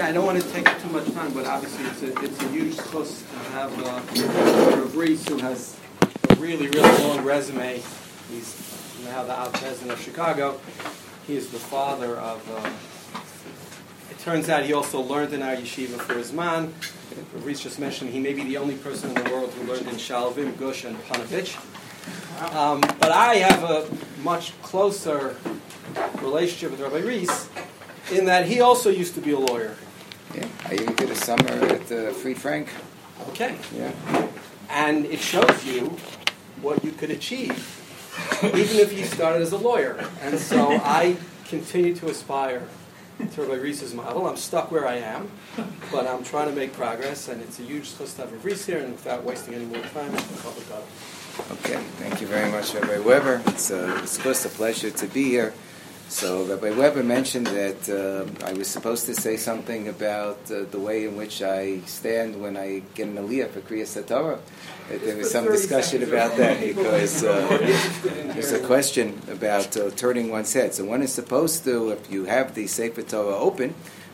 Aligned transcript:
Yeah, 0.00 0.06
I 0.06 0.12
don't 0.12 0.24
want 0.24 0.40
to 0.40 0.48
take 0.52 0.64
too 0.80 0.88
much 0.88 1.12
time, 1.12 1.30
but 1.34 1.44
obviously 1.44 1.84
it's 1.84 2.02
a, 2.02 2.24
it's 2.24 2.42
a 2.42 2.48
huge 2.48 2.74
plus 2.74 3.20
to 3.20 3.38
have 3.50 3.70
uh, 3.80 4.80
Rav 4.80 4.96
Reese, 4.96 5.28
who 5.28 5.36
has 5.36 5.76
a 6.30 6.36
really, 6.36 6.68
really 6.68 7.02
long 7.02 7.22
resume. 7.22 7.82
He's 8.30 8.98
now 9.04 9.24
the 9.24 9.38
out 9.38 9.52
president 9.52 9.92
of 9.92 10.00
Chicago. 10.00 10.58
He 11.26 11.36
is 11.36 11.50
the 11.50 11.58
father 11.58 12.16
of. 12.16 12.40
Uh, 12.50 12.70
it 14.10 14.18
turns 14.20 14.48
out 14.48 14.64
he 14.64 14.72
also 14.72 15.02
learned 15.02 15.34
in 15.34 15.42
our 15.42 15.54
yeshiva 15.54 15.98
for 16.00 16.14
his 16.14 16.32
man. 16.32 16.72
Rav 17.34 17.44
Reese 17.44 17.60
just 17.60 17.78
mentioned 17.78 18.08
he 18.08 18.20
may 18.20 18.32
be 18.32 18.44
the 18.44 18.56
only 18.56 18.76
person 18.76 19.14
in 19.14 19.22
the 19.22 19.30
world 19.30 19.50
who 19.50 19.70
learned 19.70 19.86
in 19.86 19.96
Shalvim, 19.96 20.56
Gush, 20.56 20.84
and 20.84 20.96
Panovich. 21.08 21.58
Um, 22.56 22.80
but 23.00 23.12
I 23.12 23.34
have 23.34 23.64
a 23.64 23.86
much 24.22 24.58
closer 24.62 25.36
relationship 26.22 26.70
with 26.70 26.80
Rabbi 26.80 27.06
Reese 27.06 27.50
in 28.10 28.24
that 28.24 28.46
he 28.46 28.62
also 28.62 28.88
used 28.88 29.14
to 29.16 29.20
be 29.20 29.32
a 29.32 29.38
lawyer. 29.38 29.76
I 30.70 30.74
even 30.74 30.94
did 30.94 31.10
a 31.10 31.16
summer 31.16 31.48
at 31.48 31.90
uh, 31.90 32.12
Fried 32.12 32.38
Frank. 32.38 32.68
Okay. 33.30 33.56
Yeah. 33.74 33.92
And 34.70 35.04
it 35.06 35.18
shows 35.18 35.64
you 35.64 35.96
what 36.62 36.84
you 36.84 36.92
could 36.92 37.10
achieve, 37.10 37.58
even 38.44 38.76
if 38.76 38.96
you 38.96 39.04
started 39.04 39.42
as 39.42 39.50
a 39.50 39.58
lawyer. 39.58 39.98
And 40.22 40.38
so 40.38 40.78
I 40.84 41.16
continue 41.48 41.92
to 41.96 42.08
aspire 42.08 42.62
to 43.32 43.42
Rabbi 43.42 43.54
Reese's 43.54 43.94
model. 43.94 44.28
I'm 44.28 44.36
stuck 44.36 44.70
where 44.70 44.86
I 44.86 44.98
am, 44.98 45.28
but 45.90 46.06
I'm 46.06 46.22
trying 46.22 46.48
to 46.48 46.54
make 46.54 46.72
progress, 46.72 47.28
and 47.28 47.42
it's 47.42 47.58
a 47.58 47.62
huge 47.62 47.92
list 47.98 48.16
to 48.16 48.22
have 48.22 48.32
Rabbi 48.32 48.44
Reese 48.44 48.66
here, 48.66 48.78
and 48.78 48.92
without 48.92 49.24
wasting 49.24 49.54
any 49.54 49.64
more 49.64 49.82
time, 49.82 50.12
I'll. 50.14 50.84
Okay, 51.52 51.76
thank 51.98 52.20
you 52.20 52.28
very 52.28 52.50
much, 52.50 52.74
Rabbi 52.74 52.98
Weber. 52.98 53.42
It's, 53.46 53.70
uh, 53.70 53.98
it's 54.02 54.18
of 54.18 54.22
course 54.22 54.44
a 54.44 54.48
pleasure 54.48 54.90
to 54.90 55.06
be 55.06 55.24
here. 55.24 55.52
So 56.10 56.42
Rabbi 56.42 56.70
Weber 56.70 57.04
mentioned 57.04 57.46
that 57.46 57.88
uh, 57.88 58.44
I 58.44 58.52
was 58.52 58.66
supposed 58.66 59.06
to 59.06 59.14
say 59.14 59.36
something 59.36 59.86
about 59.86 60.38
uh, 60.50 60.64
the 60.64 60.80
way 60.80 61.06
in 61.06 61.16
which 61.16 61.40
I 61.40 61.82
stand 61.86 62.42
when 62.42 62.56
I 62.56 62.82
get 62.96 63.06
an 63.06 63.16
aliyah 63.16 63.48
for 63.48 63.60
Kriya 63.60 63.86
Satorah. 63.86 64.40
There 64.88 65.16
was 65.16 65.30
some 65.30 65.44
discussion 65.44 66.02
about 66.02 66.36
that 66.36 66.60
because 66.60 67.22
uh, 67.22 67.46
there's 68.34 68.50
a 68.50 68.58
question 68.58 69.22
about 69.30 69.76
uh, 69.76 69.90
turning 69.90 70.32
one's 70.32 70.52
head. 70.52 70.74
So 70.74 70.84
one 70.84 71.00
is 71.00 71.14
supposed 71.14 71.62
to, 71.64 71.90
if 71.90 72.10
you 72.10 72.24
have 72.24 72.56
the 72.56 72.66
Sefer 72.66 73.02
Torah 73.02 73.36
open, 73.36 73.72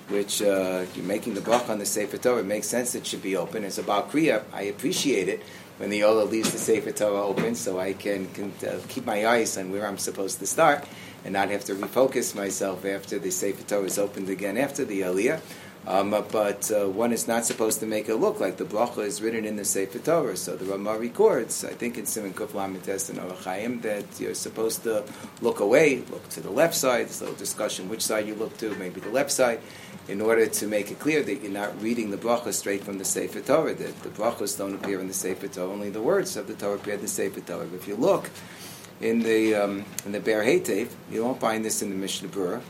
which 0.09 0.43
uh, 0.43 0.85
you're 0.95 1.05
making 1.07 1.33
the 1.33 1.41
block 1.41 1.71
on 1.71 1.79
the 1.79 1.87
Sefer 1.87 2.19
Torah, 2.19 2.41
it 2.41 2.47
makes 2.47 2.67
sense 2.67 2.95
it 2.95 3.07
should 3.07 3.23
be 3.23 3.37
open. 3.37 3.65
As 3.65 3.79
about 3.79 4.13
Kriya, 4.13 4.45
I 4.53 4.65
appreciate 4.65 5.31
it 5.31 5.43
when 5.79 5.89
the 5.89 6.05
Ola 6.05 6.25
leaves 6.25 6.53
the 6.53 6.59
Sefer 6.59 6.93
Torah 6.93 7.23
open 7.23 7.55
so 7.55 7.81
I 7.81 7.95
can, 7.95 8.29
can 8.35 8.53
uh, 8.69 8.81
keep 8.87 9.07
my 9.07 9.27
eyes 9.27 9.57
on 9.57 9.73
where 9.73 9.87
I'm 9.87 9.99
supposed 9.99 10.41
to 10.41 10.47
start 10.47 10.85
and 11.27 11.33
not 11.33 11.51
have 11.51 11.65
to 11.65 11.75
refocus 11.75 12.37
myself 12.37 12.85
after 12.85 13.19
the 13.19 13.33
Sefer 13.33 13.65
Torah 13.65 13.87
is 13.87 13.99
opened 13.99 14.31
again 14.31 14.57
after 14.57 14.85
the 14.85 15.01
Aliyah. 15.01 15.41
Um, 15.85 16.11
but 16.11 16.71
uh, 16.71 16.89
one 16.89 17.13
is 17.13 17.27
not 17.27 17.45
supposed 17.45 17.81
to 17.81 17.87
make 17.87 18.09
it 18.09 18.17
look 18.17 18.39
like 18.39 18.57
the 18.57 18.65
bracha 18.65 19.05
is 19.05 19.21
written 19.21 19.45
in 19.45 19.57
the 19.57 19.65
Sefer 19.65 19.99
Torah. 19.99 20.37
So 20.37 20.57
the 20.57 20.65
Ramah 20.65 20.99
records, 20.99 21.65
I 21.65 21.73
think 21.73 21.99
in 21.99 22.07
Simon 22.07 22.33
Kuf 22.33 22.51
Lamites 22.51 23.11
and 23.11 23.19
Orach 23.19 23.39
Chayim, 23.39 23.83
that 23.83 24.21
you're 24.21 24.35
supposed 24.35 24.85
to 24.85 25.05
look 25.41 25.59
away, 25.59 26.03
look 26.11 26.29
to 26.31 26.41
the 26.41 26.51
left 26.51 26.77
side. 26.77 27.07
There's 27.07 27.17
So 27.17 27.33
discussion 27.35 27.89
which 27.89 28.03
side 28.03 28.29
you 28.29 28.37
look 28.37 28.57
to, 28.59 28.75
maybe 28.77 29.01
the 29.01 29.11
left 29.11 29.33
side, 29.33 29.61
in 30.09 30.21
order 30.21 30.47
to 30.47 30.67
make 30.69 30.93
it 30.93 31.01
clear 31.01 31.25
that 31.25 31.43
you're 31.43 31.51
not 31.51 31.81
reading 31.83 32.13
the 32.13 32.19
bracha 32.19 32.53
straight 32.53 32.85
from 32.85 32.99
the 32.99 33.05
Sefer 33.05 33.41
Torah. 33.41 33.75
That 33.75 34.03
the 34.03 34.11
brachas 34.11 34.57
don't 34.57 34.75
appear 34.75 35.01
in 35.01 35.09
the 35.09 35.15
Sefer 35.15 35.49
Torah, 35.49 35.73
only 35.73 35.91
the 35.91 36.03
words 36.03 36.37
of 36.37 36.47
the 36.47 36.55
Torah 36.55 36.77
appear 36.77 36.95
in 36.95 37.03
the 37.03 37.09
Sefer 37.09 37.41
Torah. 37.41 37.67
If 37.75 37.89
you 37.89 37.97
look 37.97 38.31
in 39.01 39.21
the 39.21 39.55
um, 39.55 39.85
in 40.05 40.13
the 40.13 40.21
Ba'er 40.21 40.45
Hetev, 40.45 40.89
you 41.11 41.25
won't 41.25 41.41
find 41.41 41.65
this 41.65 41.83
in 41.83 41.91
the 41.91 41.97
Mishnah 41.97 42.29
Berurah. 42.29 42.63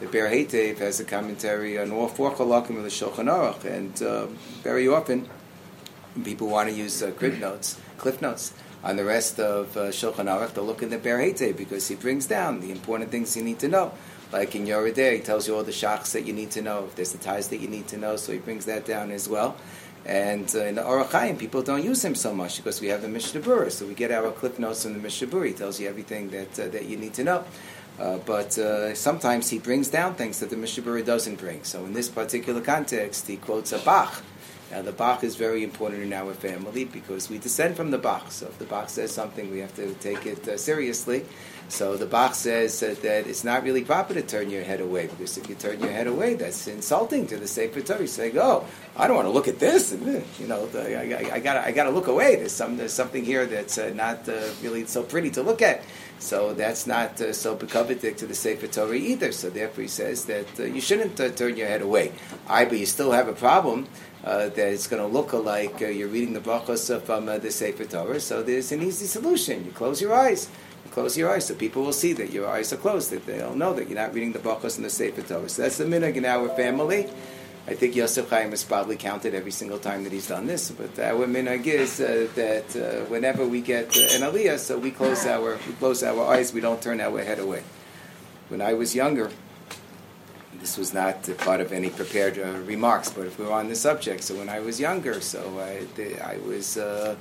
The 0.00 0.06
Ba'er 0.06 0.30
Hetev 0.30 0.78
has 0.78 1.00
a 1.00 1.04
commentary 1.04 1.78
on 1.78 1.90
all 1.90 2.08
four 2.08 2.32
halakim 2.32 2.76
of 2.76 2.84
the 2.84 2.88
Shulchan 2.88 3.26
Aruch, 3.26 3.64
and 3.64 4.02
uh, 4.02 4.26
very 4.62 4.88
often 4.88 5.28
people 6.24 6.48
want 6.48 6.68
to 6.68 6.74
use 6.74 7.02
uh, 7.02 7.10
crib 7.12 7.38
notes, 7.38 7.80
cliff 7.98 8.20
notes 8.20 8.52
on 8.84 8.96
the 8.96 9.04
rest 9.04 9.38
of 9.38 9.76
uh, 9.76 9.90
Shulchan 9.90 10.26
Aruch. 10.26 10.54
They'll 10.54 10.64
look 10.64 10.82
in 10.82 10.90
the 10.90 10.98
Ba'er 10.98 11.32
Hetev 11.32 11.56
because 11.56 11.88
he 11.88 11.94
brings 11.94 12.26
down 12.26 12.60
the 12.60 12.70
important 12.70 13.10
things 13.10 13.36
you 13.36 13.42
need 13.42 13.58
to 13.60 13.68
know. 13.68 13.92
Like 14.32 14.54
in 14.54 14.66
Yoreh 14.66 14.94
De'ah, 14.94 15.16
he 15.16 15.20
tells 15.20 15.46
you 15.46 15.54
all 15.54 15.62
the 15.62 15.72
shachs 15.72 16.12
that 16.14 16.22
you 16.22 16.32
need 16.32 16.50
to 16.52 16.62
know. 16.62 16.84
If 16.84 16.96
there's 16.96 17.12
the 17.12 17.18
ties 17.18 17.48
that 17.48 17.58
you 17.58 17.68
need 17.68 17.86
to 17.88 17.98
know, 17.98 18.16
so 18.16 18.32
he 18.32 18.38
brings 18.38 18.64
that 18.64 18.86
down 18.86 19.10
as 19.10 19.28
well. 19.28 19.56
And 20.04 20.52
uh, 20.54 20.64
in 20.64 20.74
the 20.74 20.82
Orach 20.82 21.38
people 21.38 21.62
don't 21.62 21.84
use 21.84 22.04
him 22.04 22.14
so 22.14 22.34
much 22.34 22.56
because 22.56 22.80
we 22.80 22.88
have 22.88 23.02
the 23.02 23.08
Mishnah 23.08 23.40
Berurah, 23.40 23.70
so 23.70 23.86
we 23.86 23.94
get 23.94 24.10
our 24.10 24.32
clip 24.32 24.58
notes 24.58 24.82
from 24.82 24.94
the 24.94 24.98
Mishnah 24.98 25.28
Berurah. 25.28 25.46
He 25.48 25.52
tells 25.52 25.80
you 25.80 25.88
everything 25.88 26.30
that 26.30 26.58
uh, 26.58 26.68
that 26.68 26.86
you 26.86 26.96
need 26.96 27.14
to 27.14 27.24
know. 27.24 27.44
Uh, 28.00 28.18
but 28.18 28.56
uh, 28.58 28.94
sometimes 28.94 29.50
he 29.50 29.58
brings 29.58 29.88
down 29.88 30.14
things 30.14 30.40
that 30.40 30.50
the 30.50 30.56
Mishnah 30.56 30.82
Berurah 30.82 31.04
doesn't 31.04 31.36
bring. 31.36 31.62
So 31.62 31.84
in 31.84 31.92
this 31.92 32.08
particular 32.08 32.60
context, 32.60 33.28
he 33.28 33.36
quotes 33.36 33.72
a 33.72 33.78
Bach. 33.78 34.22
Now 34.72 34.82
the 34.82 34.92
Bach 34.92 35.22
is 35.22 35.36
very 35.36 35.62
important 35.62 36.02
in 36.02 36.12
our 36.12 36.32
family 36.32 36.84
because 36.84 37.28
we 37.28 37.38
descend 37.38 37.76
from 37.76 37.90
the 37.90 37.98
Bach. 37.98 38.32
So 38.32 38.46
if 38.46 38.58
the 38.58 38.64
Bach 38.64 38.88
says 38.88 39.12
something, 39.12 39.50
we 39.50 39.58
have 39.58 39.74
to 39.76 39.94
take 39.94 40.26
it 40.26 40.48
uh, 40.48 40.56
seriously. 40.56 41.26
So 41.68 41.96
the 41.96 42.04
Bach 42.04 42.34
says 42.34 42.80
that, 42.80 43.00
that, 43.00 43.26
it's 43.26 43.44
not 43.44 43.62
really 43.62 43.82
proper 43.82 44.12
to 44.12 44.20
turn 44.20 44.50
your 44.50 44.62
head 44.62 44.82
away 44.82 45.06
because 45.06 45.38
if 45.38 45.48
you 45.48 45.54
turn 45.54 45.80
your 45.80 45.90
head 45.90 46.06
away, 46.06 46.34
that's 46.34 46.66
insulting 46.66 47.26
to 47.28 47.38
the 47.38 47.48
Sefer 47.48 47.80
Torah. 47.80 48.02
You 48.02 48.06
say, 48.06 48.30
"Oh, 48.36 48.66
I 48.94 49.06
don't 49.06 49.16
want 49.16 49.26
to 49.26 49.32
look 49.32 49.48
at 49.48 49.58
this," 49.58 49.90
and 49.92 50.22
you 50.38 50.46
know, 50.46 50.66
the, 50.66 51.32
I, 51.32 51.40
got 51.40 51.56
I 51.56 51.72
got 51.72 51.84
to 51.84 51.90
look 51.90 52.08
away. 52.08 52.36
There's 52.36 52.52
some 52.52 52.76
there's 52.76 52.92
something 52.92 53.24
here 53.24 53.46
that's 53.46 53.78
uh, 53.78 53.90
not 53.94 54.28
uh, 54.28 54.48
really 54.62 54.86
so 54.86 55.02
pretty 55.02 55.30
to 55.30 55.42
look 55.42 55.62
at. 55.62 55.82
So 56.18 56.52
that's 56.52 56.86
not 56.86 57.20
uh, 57.20 57.32
so 57.32 57.56
bekovedik 57.56 58.18
to 58.18 58.26
the 58.26 58.34
Sefer 58.34 58.66
Torah 58.66 58.94
either. 58.94 59.32
So 59.32 59.48
therefore, 59.48 59.82
he 59.82 59.88
says 59.88 60.26
that 60.26 60.60
uh, 60.60 60.64
you 60.64 60.80
shouldn't 60.80 61.18
uh, 61.18 61.30
turn 61.30 61.56
your 61.56 61.68
head 61.68 61.80
away. 61.80 62.12
I, 62.48 62.66
but 62.66 62.78
you 62.78 62.86
still 62.86 63.12
have 63.12 63.28
a 63.28 63.34
problem. 63.34 63.88
Uh, 64.24 64.48
that 64.50 64.72
it's 64.72 64.86
going 64.86 65.02
to 65.02 65.08
look 65.08 65.32
like 65.32 65.80
you're 65.80 66.06
reading 66.06 66.32
the 66.32 66.38
brachos 66.38 66.86
from 67.02 67.26
the 67.26 67.50
Sefer 67.50 67.84
Torah. 67.86 68.20
So 68.20 68.40
there's 68.40 68.70
an 68.70 68.80
easy 68.80 69.06
solution. 69.06 69.64
You 69.64 69.72
close 69.72 70.00
your 70.00 70.14
eyes 70.14 70.48
close 70.90 71.16
your 71.16 71.30
eyes 71.30 71.46
so 71.46 71.54
people 71.54 71.82
will 71.82 71.92
see 71.92 72.12
that 72.12 72.30
your 72.30 72.48
eyes 72.48 72.72
are 72.72 72.76
closed, 72.76 73.10
that 73.10 73.26
they'll 73.26 73.54
know 73.54 73.72
that 73.74 73.88
you're 73.88 73.98
not 73.98 74.12
reading 74.14 74.32
the 74.32 74.38
Bachos 74.38 74.76
and 74.76 74.84
the 74.84 74.90
Sefer 74.90 75.22
Torah. 75.22 75.48
So 75.48 75.62
that's 75.62 75.78
the 75.78 75.84
minhag 75.84 76.16
in 76.16 76.24
our 76.24 76.48
family. 76.50 77.08
I 77.66 77.74
think 77.74 77.94
Yosef 77.94 78.28
Chaim 78.28 78.50
has 78.50 78.64
probably 78.64 78.96
counted 78.96 79.34
every 79.34 79.52
single 79.52 79.78
time 79.78 80.02
that 80.02 80.12
he's 80.12 80.26
done 80.26 80.48
this, 80.48 80.72
but 80.72 80.98
our 80.98 81.26
minhag 81.26 81.64
is 81.66 82.00
uh, 82.00 82.26
that 82.34 82.74
uh, 82.74 83.04
whenever 83.06 83.46
we 83.46 83.60
get 83.60 83.96
uh, 83.96 84.00
an 84.16 84.22
aliyah, 84.22 84.58
so 84.58 84.76
we 84.78 84.90
close 84.90 85.24
our 85.26 85.58
we 85.68 85.72
close 85.74 86.02
our 86.02 86.26
eyes, 86.26 86.52
we 86.52 86.60
don't 86.60 86.82
turn 86.82 87.00
our 87.00 87.22
head 87.22 87.38
away. 87.38 87.62
When 88.48 88.60
I 88.60 88.74
was 88.74 88.96
younger, 88.96 89.30
this 90.58 90.76
was 90.76 90.92
not 90.92 91.28
part 91.38 91.60
of 91.60 91.72
any 91.72 91.90
prepared 91.90 92.36
uh, 92.36 92.58
remarks, 92.66 93.10
but 93.10 93.26
if 93.26 93.38
we 93.38 93.44
were 93.44 93.52
on 93.52 93.68
the 93.68 93.76
subject, 93.76 94.24
so 94.24 94.34
when 94.34 94.48
I 94.48 94.58
was 94.58 94.80
younger, 94.80 95.20
so 95.20 95.40
I, 95.60 95.86
I 96.20 96.38
was 96.38 96.76
uh, 96.76 97.14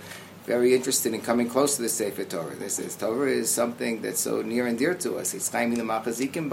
very 0.46 0.74
interested 0.74 1.13
in 1.13 1.22
coming 1.22 1.47
close 1.47 1.75
to 1.75 1.84
the 1.84 1.90
Sefer 1.90 2.24
Torah. 2.24 2.56
This 2.56 2.79
is 2.79 2.96
Torah 2.96 3.29
is 3.29 3.50
something 3.50 4.02
that's 4.02 4.22
so 4.22 4.41
near 4.41 4.66
and 4.66 4.78
dear 4.78 4.96
to 4.96 5.18
us. 5.18 5.34
It's 5.34 5.52
Chaim 5.52 5.75
the 5.75 5.84
Machazikim 5.84 6.50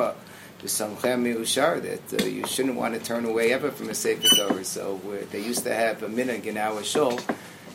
Ushar 0.62 1.80
that 1.80 2.22
uh, 2.22 2.26
you 2.26 2.46
shouldn't 2.46 2.74
want 2.74 2.94
to 2.94 3.00
turn 3.00 3.24
away 3.24 3.52
ever 3.52 3.70
from 3.70 3.88
a 3.88 3.94
Sefer 3.94 4.28
Torah. 4.28 4.64
So 4.64 5.00
they 5.30 5.40
used 5.40 5.64
to 5.64 5.74
have 5.74 6.02
a 6.02 6.08
minhag 6.08 6.44
in 6.44 6.58
our 6.58 6.82
shul. 6.82 7.18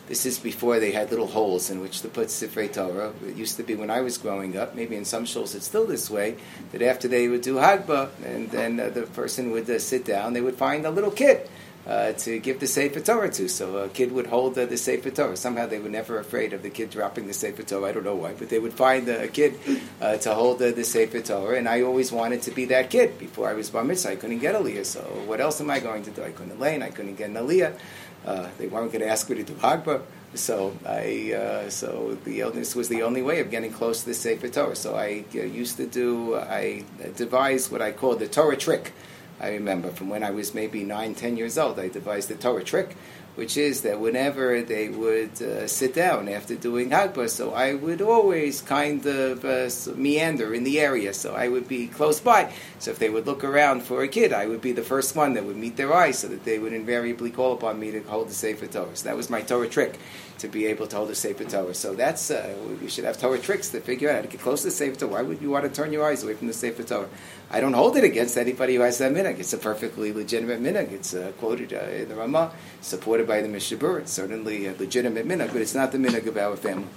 This 0.06 0.26
is 0.26 0.38
before 0.38 0.80
they 0.80 0.92
had 0.92 1.10
little 1.10 1.26
holes 1.26 1.70
in 1.70 1.80
which 1.80 2.02
to 2.02 2.08
put 2.08 2.30
Sefer 2.30 2.68
Torah. 2.68 3.12
It 3.26 3.36
used 3.36 3.56
to 3.56 3.62
be 3.64 3.74
when 3.74 3.90
I 3.90 4.02
was 4.02 4.16
growing 4.18 4.56
up. 4.56 4.76
Maybe 4.76 4.94
in 4.96 5.04
some 5.04 5.24
shuls 5.24 5.56
it's 5.56 5.66
still 5.66 5.86
this 5.86 6.10
way. 6.10 6.36
That 6.70 6.82
after 6.82 7.08
they 7.08 7.26
would 7.26 7.40
do 7.40 7.56
Hagba, 7.56 8.10
and 8.24 8.50
then 8.50 8.78
uh, 8.78 8.90
the 8.90 9.02
person 9.02 9.50
would 9.50 9.68
uh, 9.68 9.80
sit 9.80 10.04
down, 10.04 10.34
they 10.34 10.42
would 10.42 10.56
find 10.56 10.86
a 10.86 10.90
little 10.90 11.10
kid 11.10 11.48
uh, 11.86 12.12
to 12.12 12.38
give 12.38 12.60
the 12.60 12.66
Sefer 12.66 13.00
Torah 13.00 13.30
to. 13.30 13.48
So 13.48 13.76
a 13.76 13.88
kid 13.88 14.12
would 14.12 14.26
hold 14.26 14.58
uh, 14.58 14.66
the 14.66 14.76
Sefer 14.76 15.10
Torah. 15.10 15.36
Somehow 15.36 15.66
they 15.66 15.78
were 15.78 15.88
never 15.88 16.18
afraid 16.18 16.52
of 16.52 16.62
the 16.62 16.70
kid 16.70 16.90
dropping 16.90 17.26
the 17.26 17.34
Sefer 17.34 17.62
Torah. 17.62 17.88
I 17.88 17.92
don't 17.92 18.04
know 18.04 18.14
why, 18.14 18.32
but 18.32 18.48
they 18.48 18.58
would 18.58 18.72
find 18.72 19.08
a 19.08 19.28
kid 19.28 19.54
uh, 20.00 20.16
to 20.18 20.34
hold 20.34 20.60
the 20.60 20.84
Sefer 20.84 21.20
Torah. 21.20 21.58
And 21.58 21.68
I 21.68 21.82
always 21.82 22.10
wanted 22.10 22.42
to 22.42 22.50
be 22.50 22.64
that 22.66 22.90
kid. 22.90 23.18
Before 23.18 23.48
I 23.48 23.54
was 23.54 23.70
bar 23.70 23.84
mitzvah, 23.84 24.12
I 24.12 24.16
couldn't 24.16 24.38
get 24.38 24.54
aliyah. 24.54 24.86
So 24.86 25.00
what 25.26 25.40
else 25.40 25.60
am 25.60 25.70
I 25.70 25.80
going 25.80 26.02
to 26.04 26.10
do? 26.10 26.22
I 26.22 26.30
couldn't 26.30 26.58
lane. 26.58 26.82
I 26.82 26.90
couldn't 26.90 27.16
get 27.16 27.30
an 27.30 27.36
aliyah. 27.36 27.76
Uh, 28.24 28.48
they 28.56 28.66
weren't 28.66 28.90
going 28.90 29.02
to 29.02 29.08
ask 29.08 29.28
me 29.28 29.36
to 29.36 29.42
do 29.42 29.52
hagba. 29.54 30.02
So 30.34 30.76
I, 30.84 31.66
so 31.68 32.16
the 32.24 32.40
illness 32.40 32.74
was 32.74 32.88
the 32.88 33.02
only 33.02 33.22
way 33.22 33.38
of 33.40 33.50
getting 33.50 33.70
close 33.70 34.00
to 34.00 34.06
the 34.06 34.14
Sefer 34.14 34.48
Torah. 34.48 34.74
So 34.74 34.96
I 34.96 35.24
used 35.32 35.76
to 35.76 35.86
do, 35.86 36.34
I 36.34 36.84
devised 37.16 37.70
what 37.70 37.82
I 37.82 37.92
called 37.92 38.18
the 38.18 38.26
Torah 38.26 38.56
trick. 38.56 38.92
I 39.40 39.50
remember 39.50 39.90
from 39.90 40.08
when 40.08 40.22
I 40.22 40.30
was 40.30 40.54
maybe 40.54 40.84
nine, 40.84 41.14
ten 41.14 41.36
years 41.36 41.58
old, 41.58 41.78
I 41.78 41.88
devised 41.88 42.30
a 42.30 42.34
Torah 42.34 42.62
trick, 42.62 42.96
which 43.34 43.56
is 43.56 43.82
that 43.82 43.98
whenever 43.98 44.62
they 44.62 44.88
would 44.88 45.42
uh, 45.42 45.66
sit 45.66 45.92
down 45.92 46.28
after 46.28 46.54
doing 46.54 46.90
Hagbah, 46.90 47.28
so 47.28 47.52
I 47.52 47.74
would 47.74 48.00
always 48.00 48.60
kind 48.62 49.04
of 49.04 49.44
uh, 49.44 49.68
meander 49.96 50.54
in 50.54 50.62
the 50.62 50.80
area, 50.80 51.12
so 51.12 51.34
I 51.34 51.48
would 51.48 51.66
be 51.66 51.88
close 51.88 52.20
by. 52.20 52.52
So 52.78 52.92
if 52.92 52.98
they 52.98 53.10
would 53.10 53.26
look 53.26 53.42
around 53.42 53.82
for 53.82 54.02
a 54.02 54.08
kid, 54.08 54.32
I 54.32 54.46
would 54.46 54.60
be 54.60 54.72
the 54.72 54.82
first 54.82 55.16
one 55.16 55.34
that 55.34 55.44
would 55.44 55.56
meet 55.56 55.76
their 55.76 55.92
eyes, 55.92 56.20
so 56.20 56.28
that 56.28 56.44
they 56.44 56.58
would 56.58 56.72
invariably 56.72 57.30
call 57.30 57.52
upon 57.54 57.80
me 57.80 57.90
to 57.90 58.00
hold 58.02 58.28
the 58.28 58.34
Sefer 58.34 58.68
Torah. 58.68 58.94
So 58.94 59.08
that 59.08 59.16
was 59.16 59.30
my 59.30 59.42
Torah 59.42 59.68
trick 59.68 59.98
to 60.38 60.48
be 60.48 60.66
able 60.66 60.86
to 60.86 60.96
hold 60.96 61.08
the 61.08 61.14
Sefer 61.14 61.44
Torah. 61.44 61.74
So 61.74 61.94
that's 61.94 62.30
uh, 62.30 62.54
we 62.80 62.88
should 62.88 63.04
have 63.04 63.18
Torah 63.18 63.38
tricks 63.38 63.68
to 63.70 63.80
figure 63.80 64.10
out 64.10 64.16
how 64.16 64.22
to 64.22 64.28
get 64.28 64.40
close 64.40 64.62
to 64.62 64.68
the 64.68 64.72
Sefer 64.72 64.98
Torah. 64.98 65.12
Why 65.12 65.22
would 65.22 65.40
you 65.40 65.50
want 65.50 65.64
to 65.64 65.70
turn 65.70 65.92
your 65.92 66.08
eyes 66.08 66.22
away 66.22 66.34
from 66.34 66.48
the 66.48 66.52
Sefer 66.52 66.82
Torah? 66.82 67.08
I 67.50 67.60
don't 67.60 67.72
hold 67.72 67.96
it 67.96 68.04
against 68.04 68.36
anybody 68.36 68.74
who 68.74 68.82
has 68.82 68.98
that 68.98 69.12
minhag. 69.12 69.38
It's 69.38 69.52
a 69.52 69.58
perfectly 69.58 70.12
legitimate 70.12 70.60
minhag. 70.62 70.92
It's 70.92 71.14
uh, 71.14 71.32
quoted 71.38 71.72
uh, 71.72 71.78
in 71.90 72.08
the 72.08 72.16
Ramah, 72.16 72.52
supported 72.80 73.26
by 73.26 73.42
the 73.42 73.48
Mechaber. 73.48 74.00
It's 74.00 74.12
certainly 74.12 74.66
a 74.66 74.74
legitimate 74.74 75.26
minhag, 75.26 75.52
but 75.52 75.62
it's 75.62 75.74
not 75.74 75.92
the 75.92 75.98
minhag 75.98 76.26
of 76.26 76.36
our 76.36 76.56
family. 76.56 76.88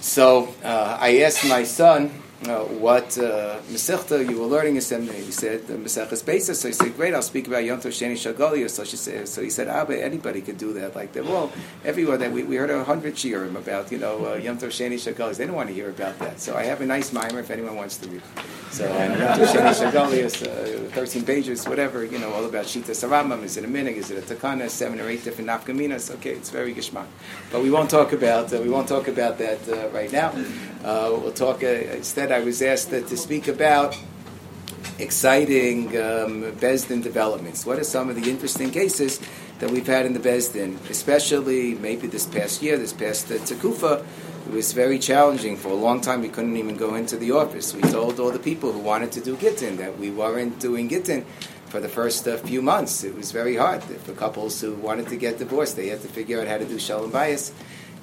So 0.00 0.54
uh, 0.62 0.98
I 1.00 1.20
asked 1.20 1.46
my 1.48 1.64
son, 1.64 2.10
uh, 2.44 2.60
what 2.64 3.16
uh, 3.18 3.58
you 3.70 4.38
were 4.38 4.46
learning 4.46 4.76
in 4.76 4.82
seminary. 4.82 5.22
He 5.22 5.32
said, 5.32 5.62
uh, 5.70 5.74
Maseches 5.74 6.22
Beis. 6.22 6.54
So 6.54 6.68
he 6.68 6.74
said, 6.74 6.94
great, 6.94 7.14
I'll 7.14 7.22
speak 7.22 7.46
about 7.46 7.64
Yom 7.64 7.80
Sheni 7.80 8.12
Shagalia. 8.12 8.68
So, 8.68 8.84
she 8.84 8.96
said, 8.96 9.26
so 9.26 9.42
he 9.42 9.48
said, 9.48 9.68
Abba, 9.68 10.02
anybody 10.02 10.42
can 10.42 10.56
do 10.56 10.74
that. 10.74 10.94
Like, 10.94 11.12
they're 11.12 11.24
all, 11.24 11.50
everywhere 11.84 12.18
that 12.18 12.30
we, 12.30 12.42
we 12.42 12.56
heard 12.56 12.70
a 12.70 12.84
hundred 12.84 13.14
shiurim 13.14 13.56
about, 13.56 13.90
you 13.90 13.98
know, 13.98 14.32
uh, 14.32 14.34
Yom 14.34 14.58
Sheni 14.58 14.96
Shagalia. 14.96 15.36
They 15.36 15.46
don't 15.46 15.56
want 15.56 15.68
to 15.68 15.74
hear 15.74 15.88
about 15.88 16.18
that. 16.18 16.38
So 16.40 16.54
I 16.54 16.64
have 16.64 16.82
a 16.82 16.86
nice 16.86 17.12
mimer 17.12 17.40
if 17.40 17.50
anyone 17.50 17.76
wants 17.76 17.96
to 17.98 18.08
read. 18.10 18.22
So 18.70 18.84
Yom 18.84 19.18
Tov 19.18 19.46
Sheni 19.46 19.90
Shagalia, 19.90 20.86
uh, 20.86 20.90
13 20.90 21.24
pages, 21.24 21.66
whatever, 21.66 22.04
you 22.04 22.18
know, 22.18 22.30
all 22.32 22.44
about 22.44 22.66
Shita 22.66 22.90
Saramam. 22.90 23.44
Is 23.44 23.56
it 23.56 23.64
a 23.64 23.68
minhag? 23.68 23.96
Is 23.96 24.10
it 24.10 24.18
a 24.18 24.34
takana? 24.34 24.68
Seven 24.68 25.00
or 25.00 25.08
eight 25.08 25.24
different 25.24 25.48
nafkaminas. 25.48 26.14
Okay, 26.16 26.32
it's 26.32 26.50
very 26.50 26.74
gishmak. 26.74 27.06
But 27.50 27.62
we 27.62 27.70
won't 27.70 27.88
talk 27.88 28.12
about, 28.12 28.52
uh, 28.52 28.60
we 28.60 28.68
won't 28.68 28.88
talk 28.88 29.08
about 29.08 29.38
that 29.38 29.66
uh, 29.68 29.88
right 29.88 30.12
now. 30.12 30.34
Uh, 30.84 31.18
we'll 31.20 31.32
talk, 31.32 31.62
instead 31.62 32.25
I 32.32 32.40
was 32.40 32.62
asked 32.62 32.90
to 32.90 33.16
speak 33.16 33.48
about 33.48 33.96
exciting 34.98 35.88
um, 35.88 36.42
Besdin 36.60 37.02
developments. 37.02 37.66
What 37.66 37.78
are 37.78 37.84
some 37.84 38.08
of 38.08 38.20
the 38.20 38.30
interesting 38.30 38.70
cases 38.70 39.20
that 39.58 39.70
we've 39.70 39.86
had 39.86 40.06
in 40.06 40.12
the 40.12 40.20
Besdin, 40.20 40.78
especially 40.88 41.74
maybe 41.74 42.06
this 42.06 42.26
past 42.26 42.62
year, 42.62 42.78
this 42.78 42.92
past 42.92 43.30
uh, 43.30 43.34
Takufa? 43.34 44.04
It 44.46 44.52
was 44.52 44.72
very 44.72 44.98
challenging. 44.98 45.56
For 45.56 45.68
a 45.68 45.74
long 45.74 46.00
time, 46.00 46.22
we 46.22 46.28
couldn't 46.28 46.56
even 46.56 46.76
go 46.76 46.94
into 46.94 47.16
the 47.16 47.32
office. 47.32 47.74
We 47.74 47.82
told 47.82 48.18
all 48.20 48.30
the 48.30 48.38
people 48.38 48.72
who 48.72 48.78
wanted 48.78 49.12
to 49.12 49.20
do 49.20 49.36
Gittin 49.36 49.76
that 49.76 49.98
we 49.98 50.10
weren't 50.10 50.58
doing 50.60 50.88
Gittin 50.88 51.24
for 51.66 51.80
the 51.80 51.88
first 51.88 52.26
uh, 52.28 52.36
few 52.38 52.62
months. 52.62 53.04
It 53.04 53.14
was 53.14 53.32
very 53.32 53.56
hard. 53.56 53.82
For 53.82 54.12
couples 54.12 54.60
who 54.60 54.74
wanted 54.74 55.08
to 55.08 55.16
get 55.16 55.38
divorced, 55.38 55.76
they 55.76 55.88
had 55.88 56.00
to 56.02 56.08
figure 56.08 56.40
out 56.40 56.46
how 56.46 56.58
to 56.58 56.64
do 56.64 56.78
Shalom 56.78 57.10
Bayis 57.10 57.52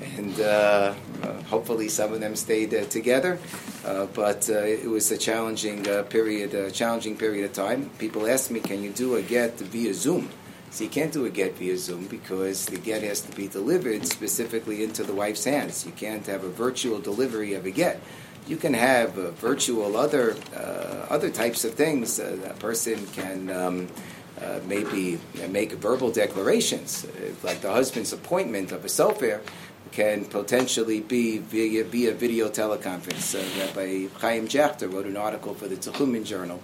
and 0.02 0.40
uh, 0.40 0.94
uh, 1.24 1.42
hopefully 1.44 1.90
some 1.90 2.14
of 2.14 2.20
them 2.20 2.36
stayed 2.36 2.74
uh, 2.74 2.86
together. 2.86 3.40
Uh, 3.86 4.06
but 4.08 4.50
uh, 4.50 4.60
it 4.60 4.90
was 4.90 5.12
a 5.12 5.18
challenging 5.18 5.88
uh, 5.88 6.04
period, 6.04 6.74
challenging 6.74 7.18
period 7.18 7.46
of 7.46 7.54
time. 7.54 7.90
People 8.00 8.28
asked 8.28 8.52
me, 8.52 8.60
"Can 8.60 8.84
you 8.84 8.92
do 8.92 9.16
a 9.16 9.22
get 9.22 9.60
via 9.60 9.94
Zoom?" 9.94 10.30
So 10.72 10.84
you 10.84 10.90
can't 10.90 11.14
do 11.14 11.26
a 11.26 11.30
get 11.30 11.56
via 11.58 11.78
Zoom 11.78 12.08
because 12.08 12.66
the 12.66 12.78
get 12.78 13.04
has 13.04 13.22
to 13.22 13.36
be 13.36 13.48
delivered 13.48 14.08
specifically 14.08 14.84
into 14.84 15.04
the 15.04 15.14
wife's 15.14 15.44
hands. 15.44 15.86
You 15.86 15.92
can't 15.92 16.26
have 16.26 16.44
a 16.44 16.50
virtual 16.50 17.00
delivery 17.00 17.54
of 17.54 17.66
a 17.66 17.72
get. 17.72 18.02
You 18.48 18.58
can 18.58 18.74
have 18.74 19.14
virtual 19.14 19.96
other 19.96 20.36
other 21.10 21.30
types 21.30 21.64
of 21.64 21.74
things. 21.76 22.20
a 22.20 22.56
person 22.60 23.06
can. 23.08 23.50
Um, 23.50 23.88
uh, 24.42 24.60
maybe 24.68 25.20
make 25.50 25.72
verbal 25.74 26.12
declarations, 26.12 27.06
like 27.44 27.62
the 27.62 27.72
husband's 27.72 28.12
appointment 28.12 28.72
of 28.72 28.84
a 28.84 28.88
sofer 28.88 29.40
can 29.94 30.26
potentially 30.26 31.00
be 31.00 31.38
via, 31.38 31.84
via 31.84 32.14
video 32.14 32.50
teleconference. 32.50 33.36
Uh, 33.36 33.66
Rabbi 33.66 34.08
Chaim 34.20 34.48
Jachter 34.48 34.92
wrote 34.92 35.06
an 35.06 35.16
article 35.16 35.54
for 35.54 35.68
the 35.68 35.76
Techumin 35.76 36.26
Journal 36.26 36.62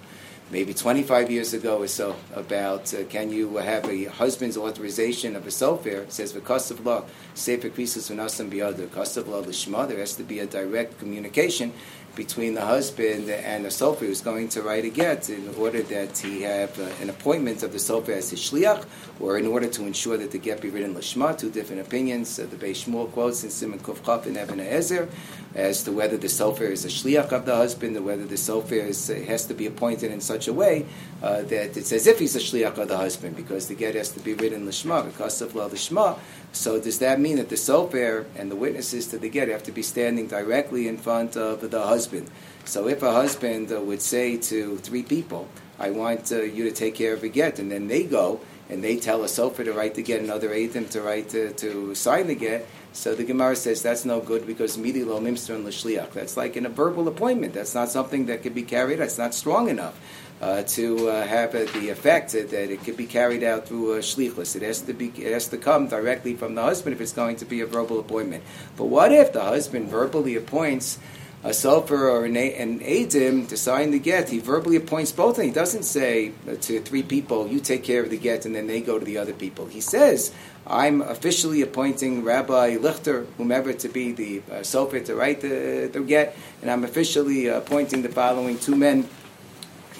maybe 0.50 0.74
25 0.74 1.30
years 1.30 1.54
ago 1.54 1.78
or 1.78 1.86
so 1.86 2.16
about 2.34 2.92
uh, 2.92 3.04
can 3.04 3.30
you 3.30 3.56
have 3.58 3.84
a 3.88 4.06
husband's 4.06 4.56
authorization 4.56 5.36
of 5.36 5.46
a 5.46 5.50
sofer? 5.50 6.02
It 6.02 6.12
says, 6.12 6.32
the 6.32 6.40
cost 6.40 6.72
of 6.72 6.84
law, 6.84 7.04
sefer 7.34 7.68
krisus 7.68 8.10
v'nasam 8.10 8.50
biyadu, 8.50 8.90
cost 8.92 9.16
of 9.16 9.28
law 9.28 9.38
l'shma, 9.38 9.86
there 9.86 9.98
has 9.98 10.16
to 10.16 10.24
be 10.24 10.40
a 10.40 10.46
direct 10.46 10.98
communication 10.98 11.72
between 12.14 12.54
the 12.54 12.64
husband 12.64 13.30
and 13.30 13.64
the 13.64 13.68
sofer 13.68 14.00
who's 14.00 14.20
going 14.20 14.48
to 14.48 14.62
write 14.62 14.84
a 14.84 14.90
get 14.90 15.30
in 15.30 15.48
order 15.56 15.82
that 15.82 16.16
he 16.18 16.42
have 16.42 16.78
uh, 16.78 16.88
an 17.00 17.10
appointment 17.10 17.62
of 17.62 17.72
the 17.72 17.78
sofer 17.78 18.10
as 18.10 18.30
his 18.30 18.40
shliach, 18.40 18.84
or 19.20 19.38
in 19.38 19.46
order 19.46 19.68
to 19.68 19.86
ensure 19.86 20.16
that 20.16 20.30
the 20.30 20.38
get 20.38 20.60
be 20.60 20.70
written 20.70 20.94
l'shma. 20.94 21.36
Two 21.36 21.50
different 21.50 21.82
opinions. 21.82 22.38
Uh, 22.38 22.46
the 22.50 22.56
Beis 22.56 22.84
Shmuel 22.84 23.10
quotes 23.12 23.44
in 23.44 23.50
Simon 23.50 23.78
Kuf 23.78 24.26
and 24.26 24.36
Eben 24.36 24.60
Ezer 24.60 25.08
as 25.54 25.82
to 25.82 25.92
whether 25.92 26.16
the 26.16 26.28
sofer 26.28 26.70
is 26.70 26.84
a 26.84 26.88
shliach 26.88 27.32
of 27.32 27.44
the 27.44 27.54
husband, 27.54 27.96
or 27.96 28.02
whether 28.02 28.24
the 28.24 28.36
sofer 28.36 28.72
is, 28.72 29.10
uh, 29.10 29.14
has 29.26 29.44
to 29.46 29.54
be 29.54 29.66
appointed 29.66 30.12
in 30.12 30.20
such 30.20 30.46
a 30.46 30.52
way 30.52 30.86
uh, 31.22 31.42
that 31.42 31.76
it's 31.76 31.92
as 31.92 32.06
if 32.06 32.18
he's 32.18 32.36
a 32.36 32.38
shliach 32.38 32.78
of 32.78 32.88
the 32.88 32.96
husband, 32.96 33.36
because 33.36 33.68
the 33.68 33.74
get 33.74 33.94
has 33.94 34.10
to 34.10 34.20
be 34.20 34.34
written 34.34 34.64
because 34.64 35.42
of 35.42 35.54
la 35.54 35.66
l'shma. 35.66 36.18
So 36.52 36.80
does 36.80 36.98
that 37.00 37.20
mean 37.20 37.36
that 37.36 37.48
the 37.48 37.56
sofer 37.56 38.26
and 38.36 38.50
the 38.50 38.56
witnesses 38.56 39.08
to 39.08 39.18
the 39.18 39.28
get 39.28 39.48
have 39.48 39.62
to 39.64 39.72
be 39.72 39.82
standing 39.82 40.28
directly 40.28 40.88
in 40.88 40.96
front 40.96 41.36
of 41.36 41.68
the 41.70 41.82
husband? 41.82 42.30
So 42.64 42.88
if 42.88 43.02
a 43.02 43.12
husband 43.12 43.72
uh, 43.72 43.80
would 43.80 44.02
say 44.02 44.36
to 44.36 44.76
three 44.78 45.02
people, 45.02 45.48
I 45.78 45.90
want 45.90 46.30
uh, 46.30 46.42
you 46.42 46.64
to 46.64 46.72
take 46.72 46.94
care 46.94 47.14
of 47.14 47.24
a 47.24 47.28
get, 47.28 47.58
and 47.58 47.72
then 47.72 47.88
they 47.88 48.04
go 48.04 48.40
and 48.68 48.84
they 48.84 48.96
tell 48.96 49.24
a 49.24 49.26
sofer 49.26 49.64
to 49.64 49.72
write 49.72 49.96
the 49.96 50.02
get, 50.02 50.20
another 50.20 50.48
them 50.68 50.86
to 50.86 51.02
write 51.02 51.30
to, 51.30 51.52
to 51.54 51.94
sign 51.96 52.28
the 52.28 52.36
get, 52.36 52.68
so 52.92 53.14
the 53.14 53.24
Gemara 53.24 53.56
says 53.56 53.82
that's 53.82 54.04
no 54.04 54.20
good 54.20 54.46
because 54.46 54.76
midi 54.76 55.04
lo 55.04 55.16
and 55.18 55.26
l'shliach. 55.26 56.12
That's 56.12 56.36
like 56.36 56.56
in 56.56 56.66
a 56.66 56.68
verbal 56.68 57.06
appointment. 57.08 57.54
That's 57.54 57.74
not 57.74 57.88
something 57.88 58.26
that 58.26 58.42
can 58.42 58.52
be 58.52 58.62
carried. 58.62 58.98
That's 58.98 59.18
not 59.18 59.34
strong 59.34 59.68
enough. 59.68 59.98
Uh, 60.40 60.62
to 60.62 61.10
uh, 61.10 61.26
have 61.26 61.54
uh, 61.54 61.70
the 61.78 61.90
effect 61.90 62.32
that 62.32 62.54
it 62.54 62.82
could 62.82 62.96
be 62.96 63.04
carried 63.04 63.44
out 63.44 63.68
through 63.68 63.92
a 63.92 63.98
shlichus. 63.98 64.56
It 64.56 64.62
has 64.62 64.80
to 64.80 64.94
be, 64.94 65.08
it 65.08 65.34
has 65.34 65.48
to 65.48 65.58
come 65.58 65.86
directly 65.86 66.34
from 66.34 66.54
the 66.54 66.62
husband 66.62 66.94
if 66.94 67.00
it's 67.02 67.12
going 67.12 67.36
to 67.36 67.44
be 67.44 67.60
a 67.60 67.66
verbal 67.66 68.00
appointment. 68.00 68.42
But 68.74 68.86
what 68.86 69.12
if 69.12 69.34
the 69.34 69.42
husband 69.42 69.90
verbally 69.90 70.36
appoints 70.36 70.98
a 71.42 71.50
sofer 71.50 72.10
or 72.12 72.24
an, 72.24 72.36
an 72.36 72.80
adim 72.80 73.48
to 73.48 73.56
sign 73.56 73.90
the 73.90 73.98
get? 73.98 74.28
He 74.28 74.38
verbally 74.38 74.76
appoints 74.76 75.12
both, 75.12 75.38
and 75.38 75.46
he 75.46 75.52
doesn't 75.52 75.84
say 75.84 76.32
to 76.46 76.80
three 76.80 77.02
people, 77.02 77.48
"You 77.48 77.60
take 77.60 77.84
care 77.84 78.02
of 78.02 78.10
the 78.10 78.18
get," 78.18 78.44
and 78.44 78.54
then 78.54 78.66
they 78.66 78.80
go 78.80 78.98
to 78.98 79.04
the 79.04 79.18
other 79.18 79.32
people. 79.32 79.66
He 79.66 79.80
says, 79.80 80.32
"I'm 80.66 81.00
officially 81.00 81.62
appointing 81.62 82.24
Rabbi 82.24 82.76
Lichter, 82.76 83.26
whomever, 83.36 83.72
to 83.72 83.88
be 83.88 84.12
the 84.12 84.42
uh, 84.50 84.54
sofer 84.60 85.04
to 85.04 85.14
write 85.14 85.40
the, 85.40 85.90
the 85.92 86.00
get, 86.00 86.36
and 86.62 86.70
I'm 86.70 86.84
officially 86.84 87.46
appointing 87.46 88.02
the 88.02 88.10
following 88.10 88.58
two 88.58 88.76
men." 88.76 89.08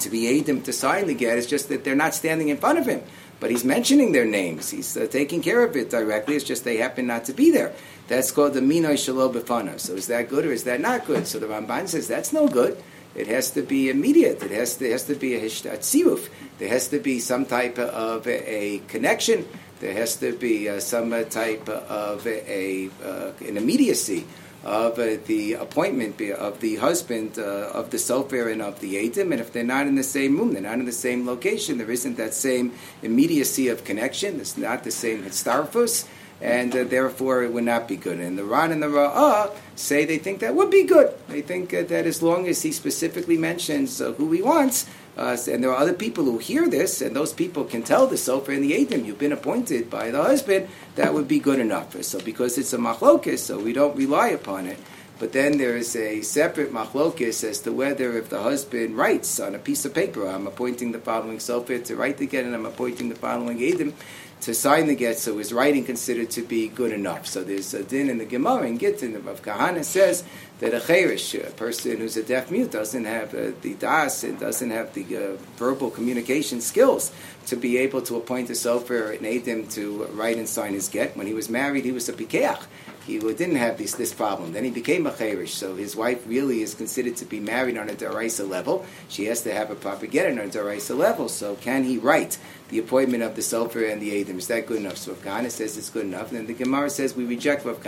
to 0.00 0.10
be 0.10 0.22
Adim 0.22 0.64
to 0.64 0.72
sign 0.72 1.06
the 1.06 1.14
get. 1.14 1.38
It's 1.38 1.46
just 1.46 1.68
that 1.68 1.84
they're 1.84 1.94
not 1.94 2.14
standing 2.14 2.48
in 2.48 2.56
front 2.56 2.78
of 2.78 2.86
him. 2.86 3.02
But 3.38 3.50
he's 3.50 3.64
mentioning 3.64 4.12
their 4.12 4.26
names. 4.26 4.70
He's 4.70 4.96
uh, 4.96 5.06
taking 5.10 5.40
care 5.40 5.64
of 5.64 5.74
it 5.74 5.88
directly. 5.88 6.36
It's 6.36 6.44
just 6.44 6.64
they 6.64 6.76
happen 6.76 7.06
not 7.06 7.24
to 7.24 7.32
be 7.32 7.50
there. 7.50 7.72
That's 8.10 8.32
called 8.32 8.54
the 8.54 8.60
Minoi 8.60 8.98
Shalom 8.98 9.32
Befana. 9.32 9.78
So 9.78 9.94
is 9.94 10.08
that 10.08 10.28
good 10.28 10.44
or 10.44 10.50
is 10.50 10.64
that 10.64 10.80
not 10.80 11.06
good? 11.06 11.28
So 11.28 11.38
the 11.38 11.46
Ramban 11.46 11.86
says 11.86 12.08
that's 12.08 12.32
no 12.32 12.48
good. 12.48 12.76
It 13.14 13.28
has 13.28 13.52
to 13.52 13.62
be 13.62 13.88
immediate. 13.88 14.42
It 14.42 14.50
has 14.50 14.74
to, 14.78 14.90
has 14.90 15.04
to 15.04 15.14
be 15.14 15.36
a 15.36 15.42
tziruf. 15.42 16.28
There 16.58 16.68
has 16.68 16.88
to 16.88 16.98
be 16.98 17.20
some 17.20 17.46
type 17.46 17.78
of 17.78 18.26
a, 18.26 18.52
a 18.52 18.78
connection. 18.88 19.46
There 19.78 19.92
has 19.92 20.16
to 20.16 20.36
be 20.36 20.68
uh, 20.68 20.80
some 20.80 21.12
type 21.26 21.68
of 21.68 22.26
a, 22.26 22.52
a 22.52 22.90
uh, 23.00 23.32
an 23.46 23.56
immediacy 23.56 24.26
of 24.64 24.98
uh, 24.98 25.16
the 25.26 25.52
appointment 25.54 26.20
of 26.20 26.58
the 26.58 26.76
husband 26.76 27.38
uh, 27.38 27.70
of 27.72 27.90
the 27.90 27.96
sofer 27.96 28.50
and 28.50 28.60
of 28.60 28.80
the 28.80 28.96
Adim, 28.96 29.30
and 29.30 29.40
if 29.40 29.52
they're 29.52 29.62
not 29.62 29.86
in 29.86 29.94
the 29.94 30.02
same 30.02 30.36
room, 30.36 30.52
they're 30.52 30.62
not 30.62 30.80
in 30.80 30.84
the 30.84 30.92
same 30.92 31.26
location, 31.26 31.78
there 31.78 31.90
isn't 31.90 32.16
that 32.16 32.34
same 32.34 32.74
immediacy 33.02 33.68
of 33.68 33.84
connection, 33.84 34.38
it's 34.38 34.58
not 34.58 34.84
the 34.84 34.90
same 34.90 35.22
hitzarfus, 35.22 36.06
and 36.40 36.74
uh, 36.74 36.84
therefore 36.84 37.42
it 37.42 37.52
would 37.52 37.64
not 37.64 37.86
be 37.86 37.96
good. 37.96 38.18
And 38.18 38.38
the 38.38 38.44
Ran 38.44 38.72
and 38.72 38.82
the 38.82 38.86
Ra'ah 38.86 39.54
say 39.76 40.04
they 40.04 40.18
think 40.18 40.40
that 40.40 40.54
would 40.54 40.70
be 40.70 40.84
good. 40.84 41.14
They 41.28 41.42
think 41.42 41.72
uh, 41.74 41.82
that 41.84 42.06
as 42.06 42.22
long 42.22 42.48
as 42.48 42.62
he 42.62 42.72
specifically 42.72 43.36
mentions 43.36 44.00
uh, 44.00 44.12
who 44.12 44.32
he 44.32 44.42
wants, 44.42 44.88
uh, 45.16 45.36
and 45.50 45.62
there 45.62 45.70
are 45.70 45.76
other 45.76 45.92
people 45.92 46.24
who 46.24 46.38
hear 46.38 46.68
this, 46.68 47.02
and 47.02 47.14
those 47.14 47.32
people 47.32 47.64
can 47.64 47.82
tell 47.82 48.06
the 48.06 48.16
Sofer 48.16 48.54
and 48.54 48.64
the 48.64 48.72
Adim, 48.72 49.04
you've 49.04 49.18
been 49.18 49.32
appointed 49.32 49.90
by 49.90 50.10
the 50.10 50.22
husband, 50.22 50.68
that 50.94 51.12
would 51.12 51.28
be 51.28 51.38
good 51.38 51.58
enough. 51.58 52.00
So 52.02 52.20
because 52.20 52.56
it's 52.56 52.72
a 52.72 52.78
machlokis, 52.78 53.38
so 53.38 53.58
we 53.58 53.72
don't 53.72 53.96
rely 53.96 54.28
upon 54.28 54.66
it. 54.66 54.78
But 55.20 55.32
then 55.34 55.58
there 55.58 55.76
is 55.76 55.94
a 55.94 56.22
separate 56.22 56.72
machlokis 56.72 57.44
as 57.44 57.60
to 57.60 57.72
whether 57.72 58.16
if 58.16 58.30
the 58.30 58.42
husband 58.42 58.96
writes 58.96 59.38
on 59.38 59.54
a 59.54 59.58
piece 59.58 59.84
of 59.84 59.92
paper, 59.92 60.26
I'm 60.26 60.46
appointing 60.46 60.92
the 60.92 60.98
following 60.98 61.36
Sofer 61.36 61.84
to 61.84 61.94
write 61.94 62.16
the 62.16 62.26
get, 62.26 62.46
and 62.46 62.54
I'm 62.54 62.64
appointing 62.64 63.10
the 63.10 63.14
following 63.14 63.58
Adim 63.58 63.92
to 64.40 64.54
sign 64.54 64.86
the 64.86 64.94
get, 64.94 65.18
so 65.18 65.38
is 65.38 65.52
writing 65.52 65.84
considered 65.84 66.30
to 66.30 66.42
be 66.42 66.68
good 66.68 66.92
enough? 66.92 67.26
So 67.26 67.44
there's 67.44 67.74
a 67.74 67.84
din 67.84 68.08
in 68.08 68.16
the 68.16 68.24
Gemara 68.24 68.66
in 68.66 68.78
Gittin 68.78 69.14
of 69.14 69.42
Kahana 69.42 69.84
says 69.84 70.24
that 70.60 70.72
a 70.72 70.80
cherish, 70.80 71.34
a 71.34 71.50
person 71.50 71.98
who's 71.98 72.16
a 72.16 72.22
deaf 72.22 72.50
mute, 72.50 72.70
doesn't 72.70 73.04
have 73.04 73.34
uh, 73.34 73.50
the 73.60 73.74
das 73.74 74.24
and 74.24 74.40
doesn't 74.40 74.70
have 74.70 74.94
the 74.94 75.16
uh, 75.16 75.36
verbal 75.56 75.90
communication 75.90 76.62
skills 76.62 77.12
to 77.46 77.56
be 77.56 77.76
able 77.76 78.00
to 78.02 78.16
appoint 78.16 78.48
a 78.48 78.54
sofer 78.54 79.14
and 79.14 79.26
aid 79.26 79.44
to 79.70 80.04
write 80.12 80.38
and 80.38 80.48
sign 80.48 80.72
his 80.72 80.88
get. 80.88 81.14
When 81.16 81.26
he 81.26 81.34
was 81.34 81.50
married, 81.50 81.84
he 81.84 81.92
was 81.92 82.08
a 82.08 82.14
pikeach. 82.14 82.64
He 83.06 83.18
didn't 83.18 83.56
have 83.56 83.78
this, 83.78 83.94
this 83.94 84.12
problem. 84.12 84.52
Then 84.52 84.64
he 84.64 84.70
became 84.70 85.06
a 85.06 85.16
cherish, 85.16 85.54
so 85.54 85.74
his 85.74 85.96
wife 85.96 86.22
really 86.26 86.62
is 86.62 86.74
considered 86.74 87.16
to 87.16 87.24
be 87.24 87.40
married 87.40 87.78
on 87.78 87.88
a 87.88 87.94
deraisa 87.94 88.48
level. 88.48 88.84
She 89.08 89.24
has 89.24 89.42
to 89.42 89.52
have 89.52 89.70
a 89.70 89.74
proper 89.74 90.06
get 90.06 90.30
on 90.30 90.38
a 90.38 90.48
deraisa 90.48 90.96
level. 90.96 91.28
So 91.28 91.56
can 91.56 91.84
he 91.84 91.98
write 91.98 92.38
the 92.68 92.78
appointment 92.78 93.22
of 93.22 93.36
the 93.36 93.42
sofer 93.42 93.90
and 93.90 94.00
the 94.00 94.22
adim? 94.22 94.38
Is 94.38 94.48
that 94.48 94.66
good 94.66 94.78
enough? 94.78 94.98
So 94.98 95.12
if 95.12 95.52
says 95.52 95.76
it's 95.76 95.90
good 95.90 96.04
enough, 96.04 96.30
then 96.30 96.46
the 96.46 96.54
Gemara 96.54 96.90
says 96.90 97.16
we 97.16 97.24
reject 97.24 97.64
Rav. 97.64 97.82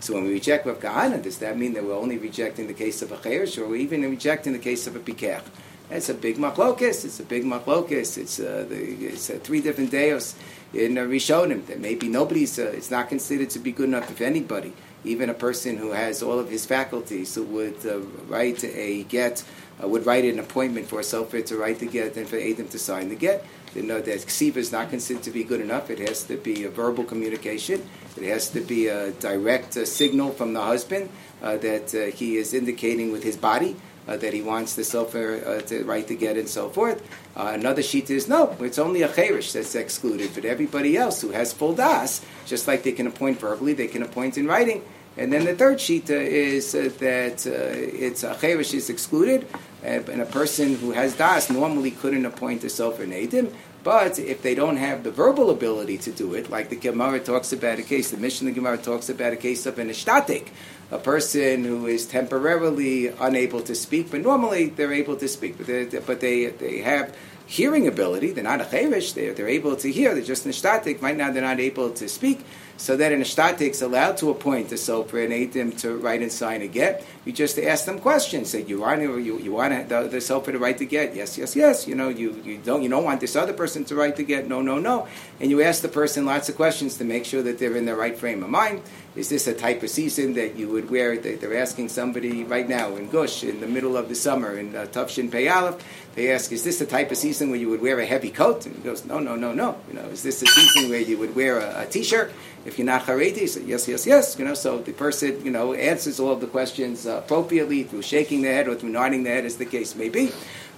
So 0.00 0.14
when 0.14 0.24
we 0.24 0.32
reject 0.32 0.66
Rav 0.66 0.80
does 1.22 1.38
that 1.38 1.56
mean 1.56 1.74
that 1.74 1.84
we're 1.84 1.96
only 1.96 2.18
rejecting 2.18 2.66
the 2.66 2.74
case 2.74 3.02
of 3.02 3.12
a 3.12 3.18
cherish, 3.18 3.56
or 3.56 3.66
we 3.66 3.80
even 3.80 4.02
rejecting 4.02 4.52
the 4.52 4.58
case 4.58 4.86
of 4.86 4.96
a 4.96 5.00
pikach? 5.00 5.44
It's 5.90 6.08
a 6.08 6.14
big 6.14 6.36
machlokes. 6.36 7.04
It's 7.04 7.18
a 7.18 7.24
big 7.24 7.44
machlokes. 7.44 8.16
It's 8.16 8.38
uh, 8.38 8.64
the, 8.68 8.76
it's 9.06 9.28
uh, 9.28 9.40
three 9.42 9.60
different 9.60 9.90
deos 9.90 10.36
in 10.72 10.96
uh, 10.96 11.02
Rishonim 11.02 11.66
that 11.66 11.80
maybe 11.80 12.08
nobody's. 12.08 12.58
Uh, 12.58 12.72
it's 12.74 12.90
not 12.90 13.08
considered 13.08 13.50
to 13.50 13.58
be 13.58 13.72
good 13.72 13.88
enough 13.88 14.10
if 14.10 14.20
anybody, 14.20 14.72
even 15.04 15.30
a 15.30 15.34
person 15.34 15.76
who 15.76 15.92
has 15.92 16.22
all 16.22 16.38
of 16.38 16.50
his 16.50 16.66
faculties, 16.66 17.34
who 17.34 17.44
would 17.44 17.86
uh, 17.86 18.00
write 18.28 18.62
a 18.64 19.04
get, 19.04 19.44
uh, 19.82 19.88
would 19.88 20.06
write 20.06 20.24
an 20.24 20.38
appointment 20.38 20.86
for 20.86 21.00
a 21.00 21.02
sofer 21.02 21.44
to 21.46 21.56
write 21.56 21.78
the 21.78 21.86
get 21.86 22.16
and 22.16 22.28
for 22.28 22.36
Adam 22.36 22.68
to 22.68 22.78
sign 22.78 23.08
the 23.08 23.16
get. 23.16 23.44
They 23.74 23.82
know 23.82 24.00
that 24.00 24.18
ksiva 24.20 24.56
is 24.56 24.72
not 24.72 24.90
considered 24.90 25.22
to 25.24 25.30
be 25.30 25.44
good 25.44 25.60
enough. 25.60 25.90
It 25.90 26.00
has 26.00 26.24
to 26.24 26.36
be 26.36 26.64
a 26.64 26.70
verbal 26.70 27.04
communication. 27.04 27.88
It 28.16 28.24
has 28.24 28.50
to 28.50 28.60
be 28.60 28.88
a 28.88 29.12
direct 29.12 29.76
uh, 29.76 29.84
signal 29.86 30.32
from 30.32 30.52
the 30.54 30.60
husband 30.60 31.08
uh, 31.40 31.56
that 31.58 31.92
he 32.14 32.36
is 32.36 32.52
indicating 32.52 33.12
with 33.12 33.22
his 33.22 33.36
body 33.36 33.76
uh, 34.08 34.16
that 34.16 34.32
he 34.32 34.42
wants 34.42 34.74
the 34.74 34.82
sofer 34.82 35.46
uh, 35.46 35.60
to 35.62 35.84
write 35.84 36.08
the 36.08 36.16
get 36.16 36.36
and 36.36 36.48
so 36.48 36.68
forth. 36.68 37.00
Uh, 37.36 37.52
another 37.54 37.82
sheet 37.82 38.10
is 38.10 38.28
no, 38.28 38.56
it's 38.60 38.78
only 38.78 39.02
a 39.02 39.12
cherish 39.12 39.52
that's 39.52 39.74
excluded, 39.74 40.30
but 40.34 40.44
everybody 40.44 40.96
else 40.96 41.22
who 41.22 41.30
has 41.30 41.52
full 41.52 41.74
das, 41.74 42.24
just 42.44 42.66
like 42.66 42.82
they 42.82 42.92
can 42.92 43.06
appoint 43.06 43.38
verbally, 43.38 43.72
they 43.72 43.86
can 43.86 44.02
appoint 44.02 44.36
in 44.36 44.46
writing. 44.46 44.82
And 45.16 45.32
then 45.32 45.44
the 45.44 45.54
third 45.54 45.80
sheet 45.80 46.10
uh, 46.10 46.14
is 46.14 46.74
uh, 46.74 46.90
that 46.98 47.46
uh, 47.46 47.50
it's 47.50 48.22
a 48.22 48.34
cherish 48.40 48.74
is 48.74 48.90
excluded, 48.90 49.46
and 49.82 50.08
a 50.08 50.26
person 50.26 50.76
who 50.76 50.92
has 50.92 51.16
das 51.16 51.50
normally 51.50 51.90
couldn't 51.90 52.26
appoint 52.26 52.64
a 52.64 52.68
sofer 52.68 53.06
nadim. 53.06 53.52
But 53.82 54.18
if 54.18 54.42
they 54.42 54.54
don't 54.54 54.76
have 54.76 55.04
the 55.04 55.10
verbal 55.10 55.50
ability 55.50 55.98
to 55.98 56.10
do 56.10 56.34
it, 56.34 56.50
like 56.50 56.68
the 56.68 56.76
Gemara 56.76 57.18
talks 57.18 57.52
about 57.52 57.78
a 57.78 57.82
case, 57.82 58.10
the 58.10 58.18
Mishnah 58.18 58.52
Gemara 58.52 58.76
talks 58.76 59.08
about 59.08 59.32
a 59.32 59.36
case 59.36 59.64
of 59.64 59.78
an 59.78 59.88
ishtatik, 59.88 60.48
a 60.90 60.98
person 60.98 61.64
who 61.64 61.86
is 61.86 62.06
temporarily 62.06 63.08
unable 63.08 63.60
to 63.62 63.74
speak, 63.74 64.10
but 64.10 64.20
normally 64.20 64.66
they're 64.66 64.92
able 64.92 65.16
to 65.16 65.28
speak, 65.28 65.56
but, 65.58 66.06
but 66.06 66.20
they, 66.20 66.46
they 66.46 66.78
have 66.78 67.14
hearing 67.50 67.88
ability. 67.88 68.30
They're 68.30 68.44
not 68.44 68.60
a 68.60 68.64
chayrish. 68.64 69.14
They're, 69.14 69.34
they're 69.34 69.48
able 69.48 69.74
to 69.76 69.90
hear. 69.90 70.14
They're 70.14 70.22
just 70.22 70.46
nishtatik. 70.46 71.02
Right 71.02 71.16
now, 71.16 71.32
they're 71.32 71.42
not 71.42 71.58
able 71.58 71.90
to 71.90 72.08
speak. 72.08 72.44
So 72.76 72.96
that 72.96 73.12
an 73.12 73.20
ishtatik 73.20 73.70
is 73.70 73.82
allowed 73.82 74.16
to 74.18 74.30
appoint 74.30 74.70
a 74.70 74.76
sofer 74.76 75.22
and 75.24 75.32
aid 75.32 75.52
them 75.52 75.72
to 75.82 75.96
write 75.96 76.22
and 76.22 76.30
sign 76.30 76.62
a 76.62 76.68
get. 76.68 77.04
You 77.24 77.32
just 77.32 77.58
ask 77.58 77.84
them 77.84 77.98
questions. 77.98 78.50
Say, 78.50 78.62
you 78.62 78.80
want 78.80 79.02
to, 79.02 79.18
you, 79.18 79.38
you 79.38 79.52
want 79.52 79.88
the, 79.90 80.08
the 80.08 80.18
sofer 80.18 80.52
to 80.52 80.58
write 80.58 80.78
the 80.78 80.86
get? 80.86 81.14
Yes, 81.14 81.36
yes, 81.36 81.54
yes. 81.54 81.86
You 81.86 81.94
know, 81.94 82.08
you, 82.08 82.40
you 82.44 82.56
don't 82.58 82.82
you 82.82 82.88
don't 82.88 83.04
want 83.04 83.20
this 83.20 83.36
other 83.36 83.52
person 83.52 83.84
to 83.86 83.94
write 83.94 84.16
to 84.16 84.22
get? 84.22 84.48
No, 84.48 84.62
no, 84.62 84.78
no. 84.78 85.06
And 85.38 85.50
you 85.50 85.60
ask 85.62 85.82
the 85.82 85.88
person 85.88 86.24
lots 86.24 86.48
of 86.48 86.56
questions 86.56 86.96
to 86.96 87.04
make 87.04 87.26
sure 87.26 87.42
that 87.42 87.58
they're 87.58 87.76
in 87.76 87.84
the 87.84 87.94
right 87.94 88.16
frame 88.16 88.42
of 88.42 88.48
mind. 88.48 88.82
Is 89.16 89.28
this 89.28 89.46
a 89.46 89.54
type 89.54 89.82
of 89.82 89.90
season 89.90 90.34
that 90.34 90.56
you 90.56 90.68
would 90.68 90.88
wear? 90.88 91.18
They're 91.18 91.58
asking 91.58 91.90
somebody 91.90 92.44
right 92.44 92.68
now 92.68 92.96
in 92.96 93.10
Gush 93.10 93.44
in 93.44 93.60
the 93.60 93.66
middle 93.66 93.96
of 93.96 94.08
the 94.08 94.14
summer 94.14 94.56
in 94.56 94.74
uh, 94.74 94.86
Tufshin 94.86 95.30
Pei 95.30 95.48
Aleph. 95.48 95.84
They 96.14 96.32
ask, 96.32 96.50
is 96.52 96.64
this 96.64 96.78
the 96.78 96.86
type 96.86 97.10
of 97.10 97.16
season 97.16 97.50
where 97.50 97.58
you 97.58 97.68
would 97.68 97.82
wear 97.82 97.98
a 97.98 98.06
heavy 98.06 98.30
coat? 98.30 98.66
And 98.66 98.76
he 98.76 98.82
goes, 98.82 99.04
no, 99.04 99.18
no, 99.18 99.36
no, 99.36 99.52
no. 99.52 99.78
You 99.88 99.94
know, 99.94 100.04
is 100.06 100.22
this 100.22 100.42
a 100.42 100.46
season 100.46 100.90
where 100.90 101.00
you 101.00 101.18
would 101.18 101.36
wear 101.36 101.58
a, 101.58 101.82
a 101.82 101.86
t-shirt? 101.86 102.32
If 102.64 102.78
you're 102.78 102.86
not 102.86 103.02
Haredi, 103.02 103.66
yes, 103.66 103.88
yes, 103.88 104.06
yes. 104.06 104.38
You 104.38 104.44
know, 104.44 104.54
so 104.54 104.78
the 104.78 104.92
person, 104.92 105.44
you 105.44 105.50
know, 105.50 105.72
answers 105.72 106.20
all 106.20 106.32
of 106.32 106.40
the 106.40 106.46
questions 106.46 107.06
appropriately 107.06 107.84
through 107.84 108.02
shaking 108.02 108.42
their 108.42 108.54
head 108.54 108.68
or 108.68 108.74
through 108.74 108.90
nodding 108.90 109.22
their 109.22 109.36
head, 109.36 109.46
as 109.46 109.56
the 109.56 109.64
case 109.64 109.94
may 109.94 110.08
be. 110.08 110.30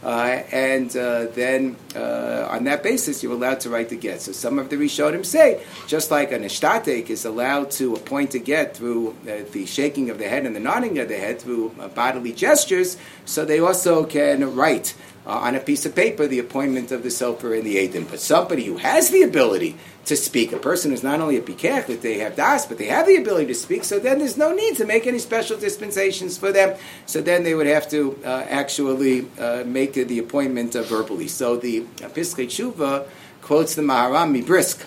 Uh, 0.03 0.43
and 0.51 0.97
uh, 0.97 1.27
then 1.27 1.77
uh, 1.95 2.49
on 2.51 2.65
that 2.65 2.83
basis, 2.83 3.23
you're 3.23 3.33
allowed 3.33 3.61
to 3.61 3.71
write 3.71 3.89
the 3.89 3.97
get. 3.97 4.21
So 4.21 4.33
some 4.33 4.59
of 4.59 4.69
the 4.69 4.77
Rishonim 4.77 5.25
say, 5.25 5.63
just 5.87 6.11
like 6.11 6.33
an 6.33 6.43
ishtatek 6.43 7.09
is 7.09 7.25
allowed 7.25 7.71
to 7.73 7.95
appoint 7.95 8.35
a 8.35 8.41
get 8.41 8.77
through 8.77 9.11
uh, 9.11 9.45
the 9.53 9.65
shaking 9.65 10.11
of 10.11 10.19
the 10.19 10.29
head 10.29 10.45
and 10.45 10.57
the 10.57 10.61
nodding 10.61 10.99
of 10.99 11.09
the 11.09 11.17
head 11.17 11.41
through 11.41 11.73
uh, 11.79 11.87
bodily 11.89 12.33
gestures, 12.33 12.97
so 13.27 13.45
they 13.45 13.61
also 13.61 14.05
can 14.05 14.57
write 14.57 14.95
uh, 15.27 15.31
on 15.31 15.55
a 15.55 15.61
piece 15.61 15.87
of 15.87 15.95
paper 15.95 16.27
the 16.27 16.39
appointment 16.39 16.91
of 16.91 17.03
the 17.03 17.09
sofer 17.09 17.57
and 17.57 17.65
the 17.65 17.77
Adim. 17.77 18.09
But 18.11 18.21
somebody 18.21 18.65
who 18.65 18.79
has 18.79 19.11
the 19.11 19.23
ability 19.23 19.77
to 20.07 20.17
speak, 20.17 20.53
a 20.53 20.59
person 20.59 20.91
who's 20.91 21.03
not 21.03 21.21
only 21.21 21.37
a 21.37 21.43
pikech, 21.43 21.87
that 21.87 22.03
they 22.03 22.19
have 22.19 22.35
das, 22.37 22.67
but 22.67 22.79
they 22.79 22.87
have 22.87 23.07
the 23.07 23.17
ability 23.17 23.47
to 23.47 23.55
speak, 23.55 23.85
so 23.85 23.99
then 23.99 24.19
there's 24.19 24.37
no 24.37 24.53
need 24.53 24.77
to 24.77 24.85
make 24.85 25.07
any 25.07 25.19
special 25.19 25.57
dispensations 25.57 26.37
for 26.37 26.51
them. 26.51 26.77
So 27.07 27.21
then 27.21 27.45
they 27.45 27.55
would 27.55 27.69
have 27.69 27.89
to 27.91 28.19
uh, 28.25 28.47
actually 28.49 29.29
uh, 29.39 29.63
make 29.65 29.95
the 29.95 30.19
appointment 30.19 30.75
verbally. 30.75 31.29
So 31.29 31.57
the 31.57 31.83
Pischei 31.83 32.47
Tshuva 32.47 33.07
quotes 33.43 33.75
the 33.75 33.83
Maharam 33.83 34.41
Mibrisk. 34.41 34.87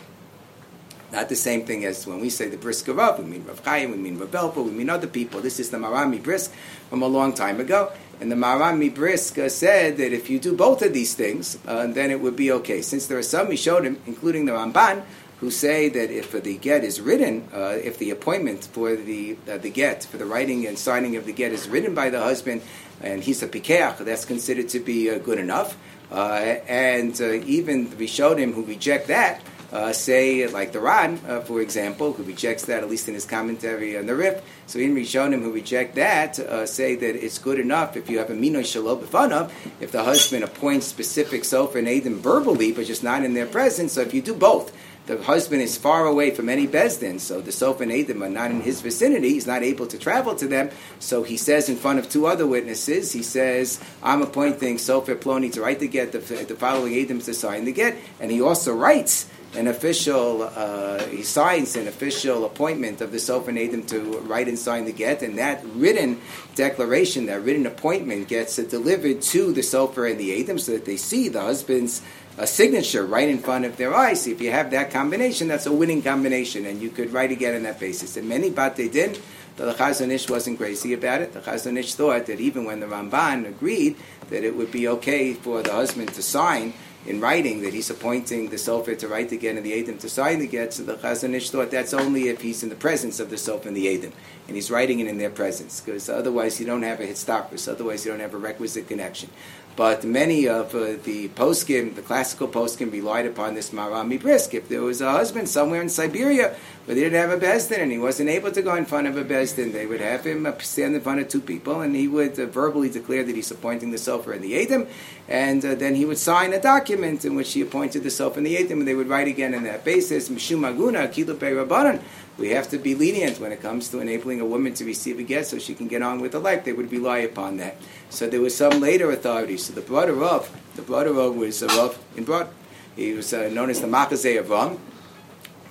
Not 1.12 1.30
the 1.30 1.36
same 1.36 1.66
thing 1.66 1.86
as 1.86 2.06
when 2.06 2.20
we 2.20 2.30
say 2.30 2.50
the 2.50 2.58
Brisk 2.58 2.88
Rav, 2.90 3.20
we 3.20 3.26
mean 3.26 3.46
Rav 3.46 3.64
Chaim, 3.64 3.92
we 3.92 3.98
mean 3.98 4.18
Rav 4.18 4.32
Elpa, 4.32 4.66
we 4.66 4.72
mean 4.72 4.90
other 4.90 5.08
people. 5.08 5.40
This 5.40 5.62
is 5.62 5.70
the 5.70 5.78
Maharam 5.78 6.22
brisk 6.22 6.52
from 6.90 7.04
a 7.04 7.08
long 7.08 7.34
time 7.34 7.62
ago. 7.62 7.94
And 8.20 8.32
the 8.32 8.36
Maharam 8.36 8.80
Mibrisk 8.80 9.38
uh, 9.38 9.50
said 9.50 9.98
that 9.98 10.14
if 10.14 10.30
you 10.30 10.40
do 10.40 10.56
both 10.56 10.82
of 10.82 10.94
these 10.94 11.16
things, 11.16 11.58
uh, 11.68 11.88
then 11.88 12.12
it 12.12 12.22
would 12.22 12.36
be 12.36 12.52
okay. 12.52 12.82
Since 12.82 13.08
there 13.08 13.18
are 13.18 13.24
some 13.24 13.48
Mishodim, 13.48 13.98
including 14.08 14.46
the 14.46 14.54
Ramban, 14.54 15.04
who 15.42 15.52
say 15.52 15.90
that 15.90 16.12
if 16.12 16.32
the 16.32 16.58
get 16.58 16.84
is 16.86 17.02
written, 17.02 17.48
uh, 17.54 17.78
if 17.84 17.98
the 17.98 18.10
appointment 18.10 18.70
for 18.72 18.96
the 18.96 19.38
uh, 19.52 19.58
the 19.58 19.70
get, 19.70 20.06
for 20.06 20.18
the 20.18 20.26
writing 20.26 20.66
and 20.66 20.80
signing 20.80 21.18
of 21.18 21.26
the 21.26 21.34
get 21.34 21.52
is 21.52 21.68
written 21.68 21.94
by 21.94 22.10
the 22.10 22.22
husband, 22.22 22.62
and 23.02 23.22
he's 23.22 23.44
a 23.44 23.48
pikeach, 23.48 23.98
that's 23.98 24.24
considered 24.24 24.70
to 24.70 24.80
be 24.80 25.10
uh, 25.10 25.18
good 25.18 25.38
enough. 25.38 25.78
Uh, 26.10 26.56
and 26.68 27.20
even 27.20 27.90
the 27.90 27.96
Rishonim 27.98 28.54
who 28.54 28.64
reject 28.64 29.08
that, 29.08 29.42
uh, 29.76 29.92
say, 29.92 30.48
like 30.48 30.72
the 30.72 30.80
Ran, 30.80 31.20
uh, 31.28 31.42
for 31.42 31.60
example, 31.60 32.14
who 32.14 32.24
rejects 32.24 32.64
that, 32.66 32.82
at 32.82 32.90
least 32.90 33.10
in 33.10 33.14
his 33.14 33.26
commentary 33.26 33.98
on 33.98 34.06
the 34.06 34.16
Rif. 34.16 34.42
So 34.68 34.80
in 34.80 34.96
Rishonim 34.96 35.42
who 35.42 35.52
reject 35.52 35.96
that, 35.96 36.40
uh, 36.40 36.66
say 36.66 36.96
that 36.96 37.16
it's 37.22 37.40
good 37.40 37.60
enough 37.60 37.98
if 37.98 38.10
you 38.10 38.18
have 38.20 38.30
a 38.30 38.34
Minoy 38.34 38.66
Shalom 38.66 39.00
B'fanav, 39.02 39.52
if 39.82 39.92
the 39.92 40.04
husband 40.04 40.46
appoints 40.46 40.86
specific 40.88 41.42
sofer 41.42 41.76
and 41.76 41.90
Adim 41.90 42.20
verbally, 42.20 42.72
but 42.72 42.86
just 42.86 43.04
not 43.04 43.26
in 43.26 43.34
their 43.34 43.46
presence. 43.46 43.92
So 43.92 44.02
if 44.02 44.14
you 44.14 44.22
do 44.22 44.34
both, 44.34 44.72
the 45.06 45.22
husband 45.22 45.62
is 45.62 45.78
far 45.78 46.06
away 46.06 46.32
from 46.32 46.50
any 46.50 46.68
Bezdin, 46.68 47.20
so 47.20 47.42
the 47.42 47.52
Sof 47.52 47.82
and 47.82 47.92
Adam 47.92 48.24
are 48.24 48.30
not 48.30 48.52
in 48.52 48.62
his 48.62 48.82
vicinity. 48.82 49.30
He's 49.30 49.46
not 49.46 49.62
able 49.62 49.86
to 49.88 49.98
travel 49.98 50.36
to 50.36 50.48
them. 50.48 50.72
So 51.00 51.24
he 51.24 51.38
says 51.38 51.70
in 51.70 51.76
front 51.76 52.00
of 52.00 52.10
two 52.10 52.26
other 52.26 52.48
witnesses, 52.48 53.12
he 53.12 53.22
says, 53.22 53.80
I'm 54.02 54.22
appointing 54.22 54.78
Sofer 54.78 55.16
Ploni 55.16 55.52
to 55.54 55.62
write 55.62 55.80
the 55.80 55.88
get, 55.88 56.12
the, 56.12 56.20
the 56.20 56.56
following 56.56 56.96
Adam 56.96 57.20
to 57.20 57.34
sign 57.34 57.66
the 57.66 57.72
get. 57.72 57.96
And 58.20 58.32
he 58.32 58.42
also 58.42 58.74
writes 58.74 59.30
an 59.56 59.68
official, 59.68 60.44
uh, 60.44 61.04
he 61.06 61.24
signs 61.24 61.76
an 61.76 61.88
official 61.88 62.46
appointment 62.46 63.00
of 63.02 63.12
the 63.12 63.18
Sofer 63.18 63.56
Adam 63.56 63.84
to 63.86 64.20
write 64.20 64.48
and 64.48 64.60
sign 64.60 64.86
the 64.86 64.92
get, 64.92 65.22
and 65.22 65.38
that 65.38 65.64
written 65.76 66.20
declaration, 66.56 67.28
that 67.28 67.42
written 67.42 67.66
appointment 67.66 68.28
gets 68.28 68.58
delivered 68.58 69.22
to 69.22 69.54
the 69.54 69.62
Sofer 69.62 70.10
and 70.10 70.20
the 70.20 70.42
Adam 70.42 70.58
so 70.58 70.74
that 70.74 70.86
they 70.86 70.98
see 70.98 71.30
the 71.30 71.42
husband's 71.42 72.02
uh, 72.38 72.46
signature 72.46 73.06
right 73.06 73.30
in 73.30 73.40
front 73.40 73.66
of 73.66 73.78
their 73.78 73.94
eyes. 73.94 74.28
If 74.28 74.42
you 74.42 74.52
have 74.52 74.72
that 74.72 74.92
combination, 74.92 75.48
that's 75.48 75.66
a 75.66 75.72
winning 75.72 76.02
combination, 76.02 76.66
and 76.66 76.82
you 76.82 76.90
could 76.90 77.14
write 77.14 77.32
again 77.32 77.56
on 77.56 77.64
that 77.64 77.80
basis. 77.80 78.18
And 78.18 78.28
many 78.28 78.50
Bate 78.50 78.92
did. 78.92 79.20
The 79.56 79.74
Chazon 79.74 80.12
Ish 80.12 80.30
wasn't 80.30 80.58
crazy 80.58 80.94
about 80.94 81.22
it. 81.22 81.32
The 81.32 81.40
Chazon 81.40 81.78
Ish 81.78 81.96
thought 81.96 82.26
that 82.26 82.42
even 82.42 82.66
when 82.66 82.82
the 82.82 82.88
Ramban 82.88 83.48
agreed 83.48 83.96
that 84.30 84.44
it 84.44 84.56
would 84.56 84.72
be 84.72 84.88
okay 84.90 85.34
for 85.34 85.64
the 85.64 85.72
husband 85.72 86.10
to 86.16 86.22
sign 86.22 86.74
in 87.06 87.22
writing 87.22 87.62
that 87.62 87.74
he's 87.74 87.90
appointing 87.90 88.50
the 88.50 88.56
Sofer 88.56 88.98
to 88.98 89.08
write 89.08 89.32
again 89.32 89.58
and 89.58 89.66
the 89.66 89.80
Adam 89.80 89.98
to 90.00 90.10
sign 90.10 90.40
the 90.40 90.48
get. 90.48 90.74
So 90.74 90.84
the 90.84 90.96
Chazon 90.96 91.34
Ish 91.34 91.52
thought 91.52 91.72
that's 91.72 91.94
only 91.94 92.28
if 92.28 92.42
he's 92.42 92.64
in 92.64 92.70
the 92.70 92.76
presence 92.76 93.20
of 93.20 93.30
the 93.30 93.38
Sofer 93.38 93.68
and 93.68 93.78
the 93.78 93.96
Adam, 93.96 94.12
and 94.48 94.56
he's 94.56 94.70
writing 94.70 95.00
it 95.00 95.08
in 95.08 95.20
their 95.20 95.30
presence, 95.30 95.80
because 95.80 96.10
otherwise 96.10 96.60
you 96.60 96.66
don't 96.66 96.84
have 96.84 97.00
a 97.00 97.08
hitstopus, 97.08 97.72
otherwise 97.72 98.06
you 98.06 98.12
don't 98.12 98.22
have 98.22 98.34
a 98.34 98.38
requisite 98.38 98.88
connection. 98.88 99.30
But 99.76 100.06
many 100.06 100.48
of 100.48 100.74
uh, 100.74 100.96
the 101.04 101.28
poskim, 101.30 101.96
the 101.96 102.02
classical 102.02 102.48
poskim, 102.48 102.92
relied 102.92 103.26
upon 103.26 103.56
this 103.56 103.72
marami 103.72 104.20
brisk. 104.20 104.54
If 104.54 104.70
there 104.70 104.82
was 104.82 105.02
a 105.02 105.12
husband 105.12 105.50
somewhere 105.50 105.82
in 105.82 105.90
Siberia, 105.90 106.56
but 106.86 106.96
he 106.96 107.04
didn't 107.04 107.20
have 107.20 107.32
a 107.32 107.44
bezdin 107.44 107.80
and 107.80 107.92
he 107.92 107.98
wasn't 107.98 108.30
able 108.30 108.52
to 108.52 108.62
go 108.62 108.76
in 108.76 108.86
front 108.86 109.08
of 109.08 109.18
a 109.18 109.24
bezdin, 109.24 109.74
they 109.74 109.86
would 109.86 110.02
have 110.02 110.24
him 110.26 110.48
stand 110.60 110.96
in 110.96 111.02
front 111.02 111.20
of 111.20 111.28
two 111.28 111.42
people, 111.42 111.82
and 111.82 111.96
he 111.96 112.08
would 112.08 112.40
uh, 112.40 112.46
verbally 112.46 112.90
declare 112.90 113.24
that 113.24 113.36
he's 113.36 113.52
appointing 113.52 113.92
the 113.92 113.98
sofer 113.98 114.34
and 114.34 114.44
the 114.44 114.62
Adam, 114.62 114.88
and 115.28 115.66
uh, 115.66 115.76
then 115.76 115.96
he 115.96 116.06
would 116.06 116.18
sign 116.18 116.54
a 116.54 116.62
document 116.62 117.26
in 117.26 117.36
which 117.36 117.54
he 117.54 117.62
appointed 117.62 118.04
the 118.04 118.10
sofer 118.10 118.38
and 118.38 118.46
the 118.46 118.58
Adam, 118.58 118.80
and 118.80 118.88
they 118.88 118.96
would 118.96 119.08
write 119.08 119.28
again 119.28 119.56
on 119.56 119.64
that 119.64 119.84
basis, 119.84 120.30
Mishum 120.30 120.62
Aguna, 120.62 121.12
Rabbanan, 121.12 122.02
we 122.38 122.50
have 122.50 122.70
to 122.70 122.78
be 122.78 122.96
lenient 122.96 123.40
when 123.40 123.54
it 123.54 123.62
comes 123.62 123.88
to 123.90 124.00
enabling 124.00 124.42
a 124.42 124.46
woman 124.46 124.74
to 124.74 124.84
receive 124.84 125.20
a 125.20 125.24
get 125.24 125.48
so 125.48 125.58
she 125.58 125.74
can 125.74 125.88
get 125.88 126.02
on 126.02 126.20
with 126.20 126.34
her 126.34 126.40
life. 126.40 126.66
They 126.66 126.74
would 126.74 126.92
rely 126.92 127.20
upon 127.20 127.58
that. 127.58 127.78
So 128.10 128.28
there 128.28 128.42
was 128.42 128.56
some 128.56 128.82
later 128.82 129.10
authorities. 129.10 129.66
So 129.66 129.74
the 129.74 129.82
Broder 129.82 130.14
Rav, 130.14 130.52
the 130.76 130.82
Broder 130.82 131.14
Rav 131.14 131.34
was 131.36 131.62
a 131.62 131.68
Rav 131.68 131.98
in 132.18 132.26
Brod. 132.26 132.50
He 132.96 133.14
was 133.14 133.34
uh, 133.34 133.50
known 133.54 133.70
as 133.70 133.80
the 133.80 133.88
Machazeh 133.88 134.44
Avraham, 134.44 134.80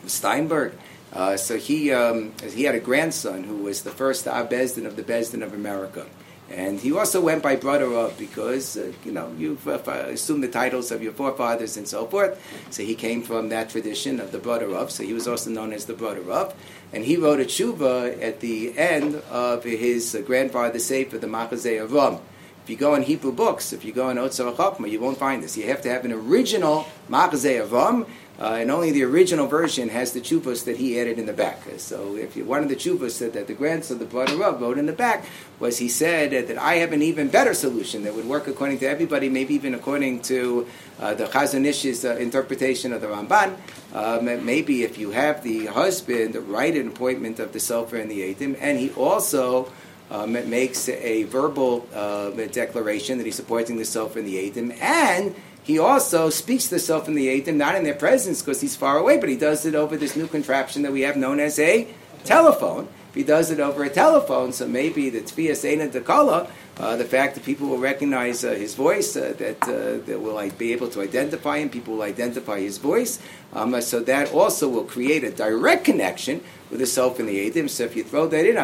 Steinberg. 0.06 0.72
Uh, 1.14 1.36
so 1.36 1.56
he, 1.56 1.92
um, 1.92 2.32
he 2.52 2.64
had 2.64 2.74
a 2.74 2.80
grandson 2.80 3.44
who 3.44 3.56
was 3.56 3.82
the 3.82 3.90
first 3.90 4.24
Bezdin 4.24 4.84
of 4.84 4.96
the 4.96 5.02
Bezdin 5.02 5.42
of 5.42 5.54
America. 5.54 6.06
And 6.50 6.78
he 6.78 6.92
also 6.92 7.20
went 7.20 7.42
by 7.42 7.56
Broder 7.56 7.88
Rav 7.88 8.18
because, 8.18 8.76
uh, 8.76 8.92
you 9.04 9.12
know, 9.12 9.32
you 9.38 9.58
uh, 9.66 9.78
assume 9.88 10.42
the 10.42 10.48
titles 10.48 10.92
of 10.92 11.02
your 11.02 11.12
forefathers 11.12 11.76
and 11.76 11.88
so 11.88 12.06
forth. 12.06 12.38
So 12.70 12.82
he 12.82 12.94
came 12.94 13.22
from 13.22 13.48
that 13.48 13.70
tradition 13.70 14.20
of 14.20 14.30
the 14.30 14.38
Broder 14.38 14.68
Rav. 14.68 14.90
So 14.90 15.04
he 15.04 15.14
was 15.14 15.26
also 15.26 15.50
known 15.50 15.72
as 15.72 15.86
the 15.86 15.94
Broder 15.94 16.20
Rav. 16.20 16.54
And 16.92 17.04
he 17.04 17.16
wrote 17.16 17.40
a 17.40 17.44
tshuva 17.44 18.22
at 18.22 18.40
the 18.40 18.76
end 18.78 19.16
of 19.30 19.64
his 19.64 20.14
uh, 20.14 20.20
grandfather's 20.20 20.84
sefer, 20.84 21.16
the 21.16 21.26
Machazeh 21.26 21.86
Avraham. 21.86 22.20
If 22.62 22.70
you 22.70 22.76
go 22.76 22.94
in 22.94 23.02
Hebrew 23.02 23.32
books, 23.32 23.72
if 23.72 23.84
you 23.84 23.92
go 23.92 24.08
in 24.08 24.16
Otzar 24.16 24.54
Chokmah, 24.54 24.90
you 24.90 24.98
won't 24.98 25.18
find 25.18 25.42
this. 25.42 25.56
You 25.56 25.66
have 25.66 25.82
to 25.82 25.90
have 25.90 26.04
an 26.04 26.12
original 26.12 26.86
Machazeh 27.10 27.66
Avraham, 27.66 28.06
uh, 28.40 28.58
and 28.60 28.70
only 28.70 28.90
the 28.90 29.04
original 29.04 29.46
version 29.46 29.88
has 29.88 30.12
the 30.12 30.20
chuvas 30.20 30.64
that 30.64 30.76
he 30.76 30.98
added 31.00 31.18
in 31.18 31.26
the 31.26 31.32
back. 31.32 31.62
So 31.76 32.16
if 32.16 32.36
you, 32.36 32.44
one 32.44 32.62
of 32.62 32.68
the 32.68 32.74
chuvas 32.74 33.12
said 33.12 33.32
that 33.34 33.46
the 33.46 33.54
grandson, 33.54 33.98
the 33.98 34.06
Broder 34.06 34.36
Rav, 34.36 34.60
wrote 34.60 34.76
in 34.76 34.86
the 34.86 34.92
back 34.92 35.24
was 35.60 35.78
he 35.78 35.88
said 35.88 36.48
that 36.48 36.58
I 36.58 36.74
have 36.76 36.92
an 36.92 37.00
even 37.00 37.28
better 37.28 37.54
solution 37.54 38.02
that 38.02 38.14
would 38.14 38.26
work 38.26 38.48
according 38.48 38.80
to 38.80 38.86
everybody, 38.86 39.28
maybe 39.28 39.54
even 39.54 39.74
according 39.74 40.22
to 40.22 40.66
uh, 40.98 41.14
the 41.14 41.26
Chazon 41.26 41.64
Ish's 41.64 42.04
uh, 42.04 42.16
interpretation 42.16 42.92
of 42.92 43.00
the 43.00 43.06
Ramban. 43.06 43.56
Um, 43.92 44.44
maybe 44.44 44.82
if 44.82 44.98
you 44.98 45.12
have 45.12 45.44
the 45.44 45.66
husband 45.66 46.34
write 46.48 46.76
an 46.76 46.88
appointment 46.88 47.38
of 47.38 47.52
the 47.52 47.60
Sofer 47.60 48.00
and 48.00 48.10
the 48.10 48.34
Eidim, 48.34 48.56
and 48.60 48.78
he 48.78 48.90
also 48.94 49.70
um, 50.10 50.32
makes 50.32 50.88
a 50.88 51.22
verbal 51.24 51.88
uh, 51.94 52.30
declaration 52.30 53.18
that 53.18 53.24
he's 53.24 53.36
supporting 53.36 53.76
the 53.76 53.84
Sofer 53.84 54.16
and 54.16 54.26
the 54.26 54.50
Eidim, 54.50 54.76
and 54.80 55.36
he 55.64 55.78
also 55.78 56.28
speaks 56.28 56.64
to 56.64 56.70
the 56.70 56.76
Sofer 56.76 57.08
and 57.08 57.16
the 57.16 57.28
Eidim, 57.28 57.56
not 57.56 57.74
in 57.74 57.84
their 57.84 57.94
presence 57.94 58.42
because 58.42 58.60
he's 58.60 58.76
far 58.76 58.98
away, 58.98 59.16
but 59.18 59.30
he 59.30 59.36
does 59.36 59.64
it 59.64 59.74
over 59.74 59.96
this 59.96 60.14
new 60.14 60.28
contraption 60.28 60.82
that 60.82 60.92
we 60.92 61.00
have 61.00 61.16
known 61.16 61.40
as 61.40 61.58
a 61.58 61.88
telephone. 62.24 62.86
If 63.08 63.14
he 63.14 63.22
does 63.22 63.50
it 63.50 63.60
over 63.60 63.82
a 63.82 63.88
telephone, 63.88 64.52
so 64.52 64.68
maybe 64.68 65.08
the 65.08 65.20
Tfias 65.20 65.64
Eina 65.64 65.88
Dekala, 65.90 66.50
uh, 66.76 66.96
the 66.96 67.04
fact 67.04 67.36
that 67.36 67.44
people 67.44 67.68
will 67.68 67.78
recognize 67.78 68.44
uh, 68.44 68.50
his 68.50 68.74
voice, 68.74 69.16
uh, 69.16 69.34
that, 69.38 69.62
uh, 69.62 70.04
that 70.04 70.20
will 70.20 70.34
like, 70.34 70.58
be 70.58 70.72
able 70.72 70.88
to 70.88 71.00
identify 71.00 71.58
him, 71.58 71.70
people 71.70 71.94
will 71.94 72.02
identify 72.02 72.60
his 72.60 72.78
voice. 72.78 73.20
Um, 73.52 73.80
so 73.80 74.00
that 74.00 74.32
also 74.32 74.68
will 74.68 74.84
create 74.84 75.22
a 75.24 75.30
direct 75.30 75.84
connection 75.84 76.42
with 76.70 76.80
the 76.80 76.86
self 76.86 77.20
in 77.20 77.26
the 77.26 77.48
Eidim. 77.48 77.70
So 77.70 77.84
if 77.84 77.94
you 77.94 78.02
throw 78.02 78.26
that 78.26 78.44
in, 78.44 78.56